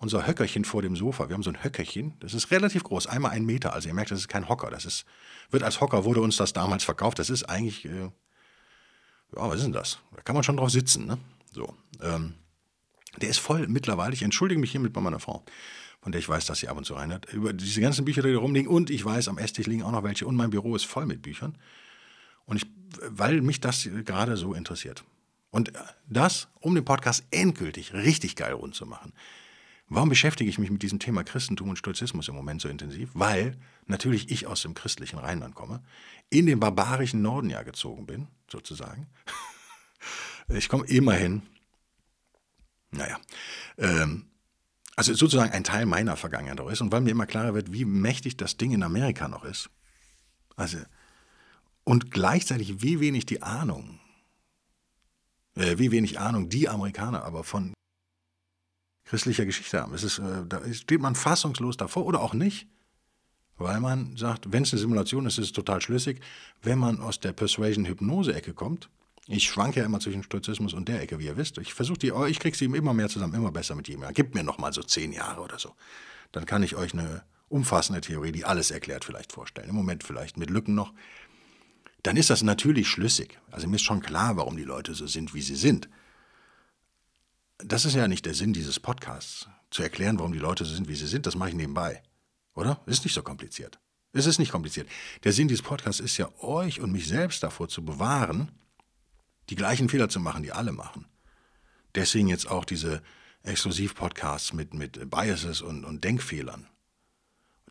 Unser 0.02 0.26
Höckerchen 0.26 0.64
vor 0.64 0.82
dem 0.82 0.96
Sofa, 0.96 1.28
wir 1.28 1.34
haben 1.34 1.44
so 1.44 1.50
ein 1.50 1.62
Höckerchen, 1.62 2.14
das 2.18 2.34
ist 2.34 2.50
relativ 2.50 2.82
groß, 2.82 3.06
einmal 3.06 3.30
ein 3.30 3.44
Meter. 3.46 3.72
Also 3.72 3.86
ihr 3.86 3.94
merkt, 3.94 4.10
das 4.10 4.18
ist 4.18 4.26
kein 4.26 4.48
Hocker. 4.48 4.68
Das 4.68 4.84
ist, 4.84 5.04
wird 5.52 5.62
als 5.62 5.80
Hocker, 5.80 6.04
wurde 6.04 6.20
uns 6.20 6.36
das 6.36 6.52
damals 6.52 6.82
verkauft. 6.82 7.20
Das 7.20 7.30
ist 7.30 7.44
eigentlich, 7.44 7.84
äh, 7.84 8.10
ja, 8.10 8.10
was 9.32 9.58
ist 9.58 9.62
denn 9.62 9.72
das? 9.72 10.00
Da 10.16 10.22
kann 10.22 10.34
man 10.34 10.42
schon 10.42 10.56
drauf 10.56 10.70
sitzen, 10.70 11.06
ne? 11.06 11.18
So. 11.52 11.72
Ähm, 12.02 12.34
der 13.20 13.28
ist 13.28 13.38
voll 13.38 13.68
mittlerweile, 13.68 14.12
ich 14.12 14.24
entschuldige 14.24 14.60
mich 14.60 14.72
hiermit 14.72 14.92
bei 14.92 15.00
meiner 15.00 15.20
Frau, 15.20 15.44
von 16.00 16.10
der 16.10 16.18
ich 16.18 16.28
weiß, 16.28 16.46
dass 16.46 16.58
sie 16.58 16.66
ab 16.66 16.76
und 16.76 16.84
zu 16.84 16.94
reinhört, 16.94 17.32
über 17.32 17.52
diese 17.52 17.80
ganzen 17.80 18.04
Bücher, 18.04 18.22
die 18.22 18.32
da 18.32 18.40
rumliegen. 18.40 18.68
Und 18.68 18.90
ich 18.90 19.04
weiß, 19.04 19.28
am 19.28 19.38
Esstisch 19.38 19.68
liegen 19.68 19.84
auch 19.84 19.92
noch 19.92 20.02
welche. 20.02 20.26
Und 20.26 20.34
mein 20.34 20.50
Büro 20.50 20.74
ist 20.74 20.84
voll 20.84 21.06
mit 21.06 21.22
Büchern. 21.22 21.56
Und 22.44 22.56
ich, 22.56 22.66
weil 23.08 23.40
mich 23.40 23.60
das 23.60 23.88
gerade 24.04 24.36
so 24.36 24.52
interessiert. 24.52 25.04
Und 25.52 25.72
das, 26.08 26.48
um 26.58 26.74
den 26.74 26.84
Podcast 26.84 27.22
endgültig 27.30 27.94
richtig 27.94 28.34
geil 28.34 28.54
rund 28.54 28.74
zu 28.74 28.84
machen, 28.84 29.12
Warum 29.94 30.08
beschäftige 30.08 30.48
ich 30.48 30.58
mich 30.58 30.70
mit 30.70 30.82
diesem 30.82 31.00
Thema 31.00 31.22
Christentum 31.22 31.68
und 31.68 31.76
Stoizismus 31.76 32.26
im 32.28 32.34
Moment 32.34 32.62
so 32.62 32.68
intensiv? 32.68 33.10
Weil 33.12 33.58
natürlich 33.86 34.30
ich 34.30 34.46
aus 34.46 34.62
dem 34.62 34.72
christlichen 34.72 35.18
Rheinland 35.18 35.54
komme, 35.54 35.82
in 36.30 36.46
den 36.46 36.58
barbarischen 36.58 37.20
Norden 37.20 37.50
ja 37.50 37.62
gezogen 37.62 38.06
bin, 38.06 38.28
sozusagen. 38.50 39.06
Ich 40.48 40.68
komme 40.68 40.84
immerhin, 40.86 41.42
naja, 42.90 43.18
ähm, 43.78 44.26
also 44.96 45.14
sozusagen 45.14 45.52
ein 45.52 45.62
Teil 45.62 45.86
meiner 45.86 46.16
Vergangenheit 46.16 46.60
auch 46.60 46.68
ist 46.68 46.80
und 46.80 46.90
weil 46.90 47.00
mir 47.00 47.10
immer 47.10 47.26
klarer 47.26 47.54
wird, 47.54 47.72
wie 47.72 47.84
mächtig 47.84 48.36
das 48.36 48.56
Ding 48.56 48.72
in 48.72 48.82
Amerika 48.82 49.28
noch 49.28 49.44
ist. 49.44 49.70
Also, 50.56 50.78
und 51.84 52.10
gleichzeitig 52.10 52.82
wie 52.82 52.98
wenig 52.98 53.24
die 53.24 53.40
Ahnung, 53.40 54.00
äh, 55.54 55.78
wie 55.78 55.92
wenig 55.92 56.18
Ahnung 56.18 56.48
die 56.48 56.68
Amerikaner 56.68 57.24
aber 57.24 57.44
von 57.44 57.72
christlicher 59.12 59.44
Geschichte 59.44 59.78
haben. 59.78 59.92
Es 59.92 60.04
ist, 60.04 60.20
äh, 60.20 60.46
da 60.48 60.62
steht 60.72 61.02
man 61.02 61.14
fassungslos 61.14 61.76
davor 61.76 62.06
oder 62.06 62.22
auch 62.22 62.32
nicht, 62.32 62.66
weil 63.58 63.78
man 63.78 64.16
sagt, 64.16 64.50
wenn 64.52 64.62
es 64.62 64.72
eine 64.72 64.80
Simulation 64.80 65.26
ist, 65.26 65.36
ist 65.36 65.44
es 65.44 65.52
total 65.52 65.82
schlüssig. 65.82 66.22
Wenn 66.62 66.78
man 66.78 66.98
aus 66.98 67.20
der 67.20 67.34
Persuasion-Hypnose-Ecke 67.34 68.54
kommt, 68.54 68.88
ich 69.26 69.44
schwanke 69.44 69.80
ja 69.80 69.86
immer 69.86 70.00
zwischen 70.00 70.22
Stoizismus 70.22 70.72
und 70.72 70.88
der 70.88 71.02
Ecke, 71.02 71.18
wie 71.18 71.26
ihr 71.26 71.36
wisst. 71.36 71.58
Ich 71.58 71.74
versuche 71.74 71.98
die, 71.98 72.12
ich 72.28 72.40
kriege 72.40 72.56
sie 72.56 72.64
immer 72.64 72.94
mehr 72.94 73.10
zusammen, 73.10 73.34
immer 73.34 73.52
besser 73.52 73.74
mit 73.74 73.86
jedem 73.86 74.02
Jahr. 74.02 74.14
Gib 74.14 74.34
mir 74.34 74.44
noch 74.44 74.56
mal 74.56 74.72
so 74.72 74.82
zehn 74.82 75.12
Jahre 75.12 75.42
oder 75.42 75.58
so. 75.58 75.74
Dann 76.32 76.46
kann 76.46 76.62
ich 76.62 76.74
euch 76.76 76.94
eine 76.94 77.22
umfassende 77.50 78.00
Theorie, 78.00 78.32
die 78.32 78.46
alles 78.46 78.70
erklärt, 78.70 79.04
vielleicht 79.04 79.30
vorstellen. 79.30 79.68
Im 79.68 79.74
Moment 79.74 80.04
vielleicht 80.04 80.38
mit 80.38 80.48
Lücken 80.48 80.74
noch. 80.74 80.94
Dann 82.02 82.16
ist 82.16 82.30
das 82.30 82.42
natürlich 82.42 82.88
schlüssig. 82.88 83.38
Also 83.50 83.68
mir 83.68 83.76
ist 83.76 83.82
schon 83.82 84.00
klar, 84.00 84.38
warum 84.38 84.56
die 84.56 84.64
Leute 84.64 84.94
so 84.94 85.06
sind, 85.06 85.34
wie 85.34 85.42
sie 85.42 85.56
sind. 85.56 85.90
Das 87.64 87.84
ist 87.84 87.94
ja 87.94 88.08
nicht 88.08 88.26
der 88.26 88.34
Sinn 88.34 88.52
dieses 88.52 88.80
Podcasts, 88.80 89.48
zu 89.70 89.82
erklären, 89.82 90.18
warum 90.18 90.32
die 90.32 90.38
Leute 90.38 90.64
so 90.64 90.74
sind, 90.74 90.88
wie 90.88 90.94
sie 90.94 91.06
sind. 91.06 91.26
Das 91.26 91.36
mache 91.36 91.50
ich 91.50 91.54
nebenbei. 91.54 92.02
Oder? 92.54 92.80
Ist 92.86 93.04
nicht 93.04 93.14
so 93.14 93.22
kompliziert. 93.22 93.80
Es 94.12 94.26
ist 94.26 94.38
nicht 94.38 94.52
kompliziert. 94.52 94.88
Der 95.24 95.32
Sinn 95.32 95.48
dieses 95.48 95.62
Podcasts 95.62 96.00
ist 96.00 96.18
ja, 96.18 96.28
euch 96.40 96.80
und 96.80 96.92
mich 96.92 97.08
selbst 97.08 97.42
davor 97.42 97.68
zu 97.68 97.84
bewahren, 97.84 98.52
die 99.48 99.54
gleichen 99.54 99.88
Fehler 99.88 100.08
zu 100.08 100.20
machen, 100.20 100.42
die 100.42 100.52
alle 100.52 100.72
machen. 100.72 101.06
Deswegen 101.94 102.28
jetzt 102.28 102.50
auch 102.50 102.64
diese 102.64 103.02
Exklusiv-Podcasts 103.42 104.52
mit, 104.52 104.74
mit 104.74 105.10
Biases 105.10 105.62
und, 105.62 105.84
und 105.84 106.04
Denkfehlern. 106.04 106.66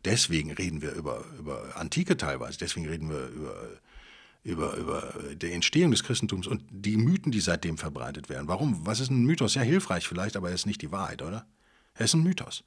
Deswegen 0.04 0.50
reden 0.50 0.82
wir 0.82 0.92
über, 0.92 1.24
über 1.38 1.76
Antike 1.76 2.16
teilweise, 2.16 2.58
deswegen 2.58 2.88
reden 2.88 3.08
wir 3.08 3.26
über, 3.28 3.68
über, 4.42 4.76
über 4.76 5.14
die 5.34 5.52
Entstehung 5.52 5.90
des 5.90 6.02
Christentums 6.02 6.46
und 6.46 6.62
die 6.70 6.96
Mythen, 6.96 7.32
die 7.32 7.40
seitdem 7.40 7.78
verbreitet 7.78 8.28
werden. 8.28 8.48
Warum? 8.48 8.84
Was 8.86 9.00
ist 9.00 9.10
ein 9.10 9.24
Mythos? 9.24 9.54
Ja, 9.54 9.62
hilfreich 9.62 10.08
vielleicht, 10.08 10.36
aber 10.36 10.48
er 10.48 10.54
ist 10.54 10.66
nicht 10.66 10.82
die 10.82 10.92
Wahrheit, 10.92 11.22
oder? 11.22 11.46
Er 11.94 12.04
ist 12.04 12.14
ein 12.14 12.22
Mythos. 12.22 12.64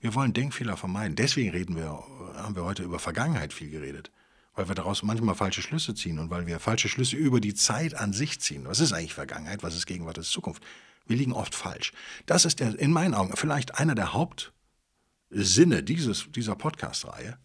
Wir 0.00 0.14
wollen 0.14 0.32
Denkfehler 0.32 0.76
vermeiden. 0.76 1.16
Deswegen 1.16 1.50
reden 1.50 1.76
wir, 1.76 2.02
haben 2.36 2.56
wir 2.56 2.64
heute 2.64 2.82
über 2.82 2.98
Vergangenheit 2.98 3.52
viel 3.52 3.70
geredet 3.70 4.10
weil 4.54 4.68
wir 4.68 4.74
daraus 4.74 5.02
manchmal 5.02 5.34
falsche 5.34 5.62
Schlüsse 5.62 5.94
ziehen 5.94 6.18
und 6.18 6.30
weil 6.30 6.46
wir 6.46 6.60
falsche 6.60 6.88
Schlüsse 6.88 7.16
über 7.16 7.40
die 7.40 7.54
Zeit 7.54 7.94
an 7.94 8.12
sich 8.12 8.40
ziehen. 8.40 8.66
Was 8.66 8.80
ist 8.80 8.92
eigentlich 8.92 9.14
Vergangenheit, 9.14 9.62
was 9.62 9.74
ist 9.74 9.86
Gegenwart, 9.86 10.16
was 10.16 10.26
ist 10.26 10.32
Zukunft? 10.32 10.62
Wir 11.06 11.16
liegen 11.16 11.32
oft 11.32 11.54
falsch. 11.54 11.92
Das 12.26 12.44
ist 12.44 12.60
der, 12.60 12.78
in 12.78 12.92
meinen 12.92 13.14
Augen 13.14 13.36
vielleicht 13.36 13.78
einer 13.78 13.94
der 13.94 14.14
Hauptsinne 14.14 15.82
dieses, 15.82 16.30
dieser 16.30 16.54
Podcast-Reihe, 16.54 17.36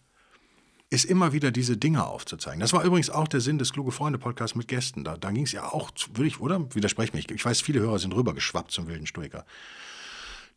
ist 0.89 1.05
immer 1.05 1.33
wieder 1.33 1.51
diese 1.51 1.77
Dinge 1.77 2.05
aufzuzeigen. 2.05 2.59
Das 2.59 2.73
war 2.73 2.83
übrigens 2.83 3.09
auch 3.09 3.27
der 3.27 3.41
Sinn 3.41 3.59
des 3.59 3.73
Kluge 3.73 3.91
Freunde-Podcasts 3.91 4.55
mit 4.55 4.67
Gästen. 4.67 5.03
Da, 5.03 5.17
da 5.17 5.31
ging 5.31 5.43
es 5.43 5.51
ja 5.51 5.65
auch, 5.65 5.91
würde 6.13 6.27
ich, 6.27 6.39
oder? 6.39 6.73
Widerspreche 6.73 7.15
mich. 7.15 7.29
Ich 7.29 7.45
weiß, 7.45 7.61
viele 7.61 7.79
Hörer 7.79 7.99
sind 7.99 8.15
rübergeschwappt 8.15 8.71
zum 8.71 8.87
wilden 8.87 9.05
Stoiker. 9.05 9.45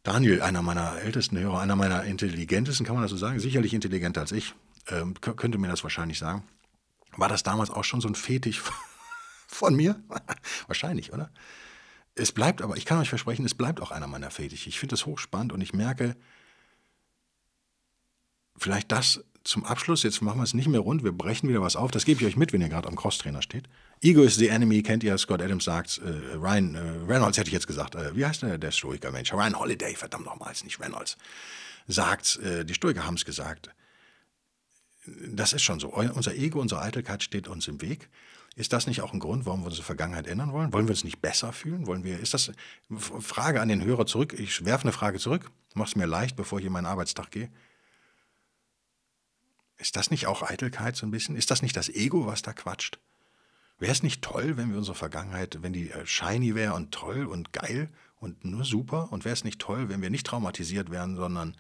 Daniel, 0.03 0.43
einer 0.43 0.63
meiner 0.63 0.99
ältesten 1.01 1.39
Hörer, 1.39 1.61
einer 1.61 1.77
meiner 1.77 2.05
intelligentesten, 2.05 2.87
kann 2.87 2.95
man 2.95 3.03
das 3.03 3.11
so 3.11 3.17
sagen, 3.17 3.39
sicherlich 3.39 3.75
intelligenter 3.75 4.23
als 4.23 4.33
ich, 4.33 4.55
ähm, 4.89 5.15
könnte 5.21 5.59
mir 5.59 5.69
das 5.69 5.83
wahrscheinlich 5.83 6.19
sagen. 6.19 6.45
War 7.17 7.29
das 7.29 7.43
damals 7.43 7.71
auch 7.71 7.85
schon 7.85 8.01
so 8.01 8.09
ein 8.09 8.15
Fetisch 8.15 8.63
von 9.47 9.77
mir? 9.77 10.03
wahrscheinlich, 10.67 11.13
oder? 11.13 11.31
Es 12.15 12.33
bleibt 12.33 12.63
aber, 12.63 12.77
ich 12.77 12.87
kann 12.87 12.99
euch 12.99 13.11
versprechen, 13.11 13.45
es 13.45 13.55
bleibt 13.55 13.81
auch 13.81 13.91
einer 13.91 14.07
meiner 14.07 14.31
Fetische. 14.31 14.71
Ich 14.71 14.81
finde 14.81 14.95
das 14.95 15.07
hochspannend 15.07 15.53
und 15.53 15.61
ich 15.61 15.73
merke, 15.73 16.17
vielleicht 18.57 18.93
das 18.93 19.23
zum 19.45 19.65
Abschluss, 19.65 20.03
jetzt 20.03 20.23
machen 20.23 20.39
wir 20.39 20.45
es 20.45 20.55
nicht 20.55 20.69
mehr 20.69 20.81
rund, 20.81 21.05
wir 21.05 21.13
brechen 21.13 21.49
wieder 21.49 21.61
was 21.61 21.77
auf, 21.77 21.91
das 21.91 22.05
gebe 22.05 22.21
ich 22.21 22.27
euch 22.27 22.37
mit, 22.37 22.53
wenn 22.53 22.61
ihr 22.61 22.69
gerade 22.69 22.89
am 22.89 22.97
Crosstrainer 22.97 23.43
steht. 23.43 23.69
Ego 24.01 24.23
is 24.23 24.37
the 24.37 24.49
enemy, 24.49 24.83
kennt 24.83 25.03
ihr, 25.05 25.17
Scott 25.19 25.43
Adams 25.43 25.65
sagt, 25.65 25.99
äh, 25.99 26.37
Ryan, 26.37 26.75
äh, 26.75 26.81
Reynolds 27.07 27.39
hätte 27.39 27.49
ich 27.49 27.55
jetzt 27.55 27.67
gesagt, 27.67 27.95
äh, 27.95 28.17
wie 28.17 28.27
heißt 28.27 28.43
der, 28.43 28.59
der 28.59 28.71
Stoiker 28.71 29.11
Mensch? 29.11 29.33
Ryan 29.33 29.59
Holiday, 29.59 29.95
verdammt 29.95 30.27
nochmals, 30.27 30.65
nicht 30.65 30.81
Reynolds. 30.81 31.17
Sagt, 31.89 32.39
äh, 32.39 32.65
die 32.65 32.75
Stoiker 32.75 33.05
haben 33.05 33.15
es 33.15 33.25
gesagt, 33.25 33.71
das 35.07 35.53
ist 35.53 35.63
schon 35.63 35.81
so. 35.81 35.89
Unser 35.89 36.35
Ego, 36.35 36.61
unsere 36.61 36.81
Eitelkeit 36.81 37.23
steht 37.23 37.49
uns 37.49 37.67
im 37.67 37.81
Weg. 37.81 38.09
Ist 38.55 38.73
das 38.73 38.87
nicht 38.87 39.01
auch 39.01 39.13
ein 39.13 39.19
Grund, 39.19 39.47
warum 39.47 39.63
wir 39.63 39.67
unsere 39.67 39.83
Vergangenheit 39.83 40.27
ändern 40.27 40.53
wollen? 40.53 40.73
Wollen 40.73 40.87
wir 40.87 40.93
uns 40.93 41.05
nicht 41.05 41.23
besser 41.23 41.53
fühlen? 41.53 41.87
Wollen 41.87 42.05
wir, 42.05 42.21
ist 42.21 42.35
das, 42.35 42.53
Frage 42.91 43.61
an 43.61 43.69
den 43.69 43.83
Hörer 43.83 44.07
zurück, 44.07 44.35
ich 44.39 44.65
werfe 44.65 44.85
eine 44.85 44.93
Frage 44.93 45.19
zurück, 45.19 45.51
mach 45.75 45.89
es 45.89 45.97
mir 45.97 46.07
leicht, 46.07 46.37
bevor 46.37 46.59
ich 46.59 46.67
in 46.67 46.73
meinen 46.73 46.87
Arbeitstag 46.87 47.31
gehe. 47.31 47.51
Ist 49.83 49.97
das 49.97 50.13
nicht 50.13 50.29
auch 50.29 50.45
Eitelkeit 50.45 50.95
so 50.95 51.05
ein 51.05 51.11
bisschen? 51.11 51.35
Ist 51.35 51.51
das 51.51 51.61
nicht 51.61 51.77
das 51.77 51.89
Ego, 51.89 52.25
was 52.25 52.41
da 52.41 52.53
quatscht? 52.53 53.01
Wäre 53.81 53.91
es 53.91 54.05
nicht 54.05 54.23
toll, 54.23 54.57
wenn 54.57 54.71
wir 54.71 54.79
unsere 54.79 54.95
Vergangenheit, 54.95 55.59
wenn 55.61 55.73
die 55.73 55.91
äh, 55.91 56.07
shiny 56.07 56.55
wäre 56.55 56.75
und 56.75 56.93
toll 56.93 57.27
und 57.27 57.53
geil 57.53 57.93
und 58.15 58.45
nur 58.45 58.65
super? 58.65 59.11
Und 59.11 59.25
wäre 59.25 59.33
es 59.33 59.43
nicht 59.43 59.61
toll, 59.61 59.89
wenn 59.89 60.01
wir 60.01 60.09
nicht 60.09 60.25
traumatisiert 60.25 60.93
wären, 60.93 61.17
sondern 61.17 61.57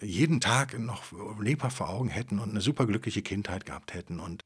jeden 0.00 0.40
Tag 0.40 0.78
noch 0.78 1.12
lebhaft 1.38 1.76
vor 1.76 1.90
Augen 1.90 2.08
hätten 2.08 2.38
und 2.38 2.48
eine 2.48 2.62
superglückliche 2.62 3.20
Kindheit 3.20 3.66
gehabt 3.66 3.92
hätten. 3.92 4.20
Und 4.20 4.40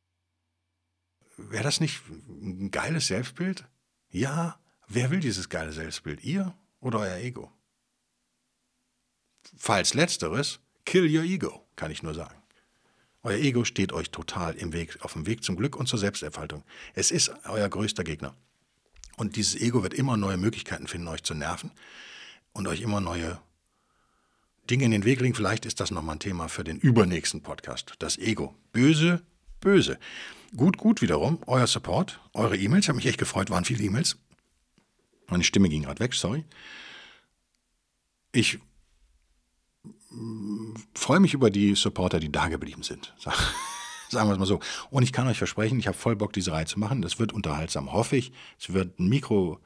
wäre 1.37 1.63
das 1.63 1.79
nicht 1.79 2.03
ein 2.09 2.73
geiles 2.73 3.07
Selbstbild? 3.07 3.65
Ja, 4.11 4.59
wer 4.89 5.13
will 5.13 5.21
dieses 5.21 5.49
geile 5.49 5.73
Selbstbild? 5.73 6.25
Ihr 6.25 6.53
oder 6.81 6.99
euer 6.99 7.19
Ego? 7.19 7.53
Falls 9.57 9.95
letzteres, 9.95 10.59
kill 10.85 11.05
your 11.17 11.23
ego, 11.23 11.65
kann 11.77 11.93
ich 11.93 12.03
nur 12.03 12.15
sagen. 12.15 12.42
Euer 13.23 13.39
Ego 13.39 13.65
steht 13.65 13.93
euch 13.93 14.11
total 14.11 14.55
im 14.55 14.73
Weg, 14.73 14.99
auf 15.03 15.13
dem 15.13 15.27
Weg 15.27 15.45
zum 15.45 15.57
Glück 15.57 15.77
und 15.77 15.87
zur 15.87 15.99
Selbsterfaltung. 15.99 16.65
Es 16.95 17.11
ist 17.11 17.33
euer 17.45 17.69
größter 17.69 18.03
Gegner. 18.03 18.35
Und 19.17 19.37
dieses 19.37 19.55
Ego 19.55 19.83
wird 19.83 19.95
immer 19.95 20.17
neue 20.17 20.37
Möglichkeiten 20.37 20.89
finden, 20.89 21.09
euch 21.09 21.23
zu 21.23 21.35
nerven 21.35 21.71
und 22.53 22.67
euch 22.67 22.81
immer 22.81 23.01
neue 23.01 23.41
Dinge 24.69 24.85
in 24.85 24.91
den 24.91 25.05
Weg 25.05 25.21
legen. 25.21 25.35
Vielleicht 25.35 25.67
ist 25.67 25.81
das 25.81 25.91
nochmal 25.91 26.17
ein 26.17 26.21
Thema 26.21 26.49
für 26.49 26.65
den 26.65 26.79
übernächsten 26.79 27.43
Podcast. 27.43 27.95
Das 28.01 28.19
Ego. 28.19 28.57
Böse, 28.73 29.23
böse. 29.61 29.99
Gut, 30.57 30.77
gut 30.77 31.01
wiederum. 31.01 31.39
Euer 31.47 31.67
Support, 31.67 32.21
eure 32.33 32.57
E-Mails. 32.57 32.89
Habe 32.89 32.97
mich 32.97 33.07
echt 33.07 33.19
gefreut, 33.19 33.51
waren 33.51 33.65
viele 33.65 33.85
E-Mails. 33.85 34.17
Meine 35.29 35.45
Stimme 35.45 35.69
ging 35.69 35.83
gerade 35.83 36.01
weg, 36.01 36.15
sorry. 36.15 36.45
Ich 38.33 38.59
freue 40.95 41.21
mich 41.21 41.35
über 41.35 41.51
die 41.51 41.75
Supporter, 41.75 42.21
die 42.21 42.31
da 42.31 42.49
geblieben 42.49 42.83
sind. 42.83 43.15
Sagen 44.09 44.29
wir 44.29 44.33
es 44.35 44.39
mal 44.39 44.47
so. 44.47 44.61
Und 44.91 45.03
ich 45.03 45.13
kann 45.13 45.27
euch 45.27 45.39
versprechen, 45.39 45.79
ich 45.79 45.87
habe 45.87 45.97
voll 45.97 46.17
Bock, 46.17 46.33
diese 46.33 46.53
Reihe 46.53 46.67
zu 46.67 46.79
machen. 46.79 47.01
Das 47.01 47.19
wird 47.19 47.33
unterhaltsam, 47.33 47.93
hoffe 47.93 48.17
ich. 48.17 48.33
Es 48.59 48.73
wird 48.73 48.99
ein 48.99 49.09
Mikro 49.09 49.59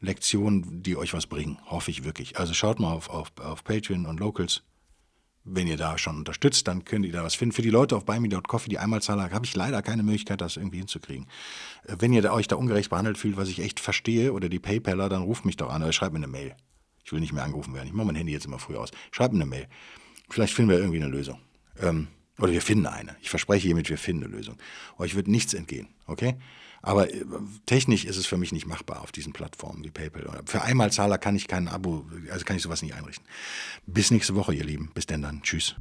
Lektionen, 0.00 0.82
die 0.82 0.96
euch 0.96 1.12
was 1.14 1.26
bringen. 1.26 1.58
Hoffe 1.66 1.90
ich 1.90 2.04
wirklich. 2.04 2.38
Also 2.38 2.54
schaut 2.54 2.80
mal 2.80 2.92
auf, 2.92 3.08
auf, 3.10 3.32
auf 3.40 3.64
Patreon 3.64 4.06
und 4.06 4.20
Locals. 4.20 4.62
Wenn 5.44 5.66
ihr 5.66 5.76
da 5.76 5.96
schon 5.96 6.16
unterstützt, 6.16 6.68
dann 6.68 6.84
könnt 6.84 7.06
ihr 7.06 7.12
da 7.12 7.24
was 7.24 7.34
finden. 7.34 7.54
Für 7.54 7.62
die 7.62 7.70
Leute 7.70 7.96
auf 7.96 8.04
buyme.coffee, 8.04 8.68
die 8.68 8.78
Einmalzahler, 8.78 9.30
habe 9.30 9.46
ich 9.46 9.56
leider 9.56 9.80
keine 9.82 10.02
Möglichkeit, 10.02 10.40
das 10.40 10.56
irgendwie 10.56 10.78
hinzukriegen. 10.78 11.26
Äh, 11.84 11.96
wenn 12.00 12.12
ihr 12.12 12.20
da, 12.20 12.32
euch 12.32 12.48
da 12.48 12.56
ungerecht 12.56 12.90
behandelt 12.90 13.16
fühlt, 13.16 13.36
was 13.36 13.48
ich 13.48 13.60
echt 13.60 13.80
verstehe, 13.80 14.32
oder 14.32 14.48
die 14.48 14.58
Paypaller, 14.58 15.08
dann 15.08 15.22
ruft 15.22 15.44
mich 15.44 15.56
doch 15.56 15.70
an 15.70 15.82
oder 15.82 15.92
schreibt 15.92 16.12
mir 16.12 16.18
eine 16.18 16.26
Mail. 16.26 16.54
Ich 17.08 17.12
will 17.12 17.20
nicht 17.20 17.32
mehr 17.32 17.42
angerufen 17.42 17.72
werden. 17.72 17.86
Ich 17.86 17.94
mache 17.94 18.06
mein 18.06 18.16
Handy 18.16 18.34
jetzt 18.34 18.44
immer 18.44 18.58
früh 18.58 18.76
aus. 18.76 18.90
Schreibt 19.12 19.32
mir 19.32 19.40
eine 19.40 19.48
Mail. 19.48 19.66
Vielleicht 20.28 20.52
finden 20.52 20.70
wir 20.70 20.78
irgendwie 20.78 20.98
eine 20.98 21.08
Lösung. 21.08 21.40
Ähm, 21.80 22.08
oder 22.38 22.52
wir 22.52 22.60
finden 22.60 22.84
eine. 22.84 23.16
Ich 23.22 23.30
verspreche 23.30 23.66
hiermit, 23.66 23.88
wir 23.88 23.96
finden 23.96 24.24
eine 24.24 24.36
Lösung. 24.36 24.58
Euch 24.98 25.14
wird 25.14 25.26
nichts 25.26 25.54
entgehen, 25.54 25.88
okay? 26.06 26.36
Aber 26.82 27.10
äh, 27.10 27.24
technisch 27.64 28.04
ist 28.04 28.18
es 28.18 28.26
für 28.26 28.36
mich 28.36 28.52
nicht 28.52 28.66
machbar 28.66 29.00
auf 29.00 29.10
diesen 29.10 29.32
Plattformen 29.32 29.82
wie 29.84 29.90
PayPal. 29.90 30.42
Für 30.44 30.60
Einmalzahler 30.60 31.16
kann 31.16 31.34
ich 31.34 31.48
kein 31.48 31.68
Abo, 31.68 32.04
also 32.30 32.44
kann 32.44 32.56
ich 32.56 32.62
sowas 32.62 32.82
nicht 32.82 32.92
einrichten. 32.92 33.26
Bis 33.86 34.10
nächste 34.10 34.34
Woche, 34.34 34.52
ihr 34.54 34.64
Lieben. 34.64 34.90
Bis 34.92 35.06
denn 35.06 35.22
dann. 35.22 35.40
Tschüss. 35.40 35.76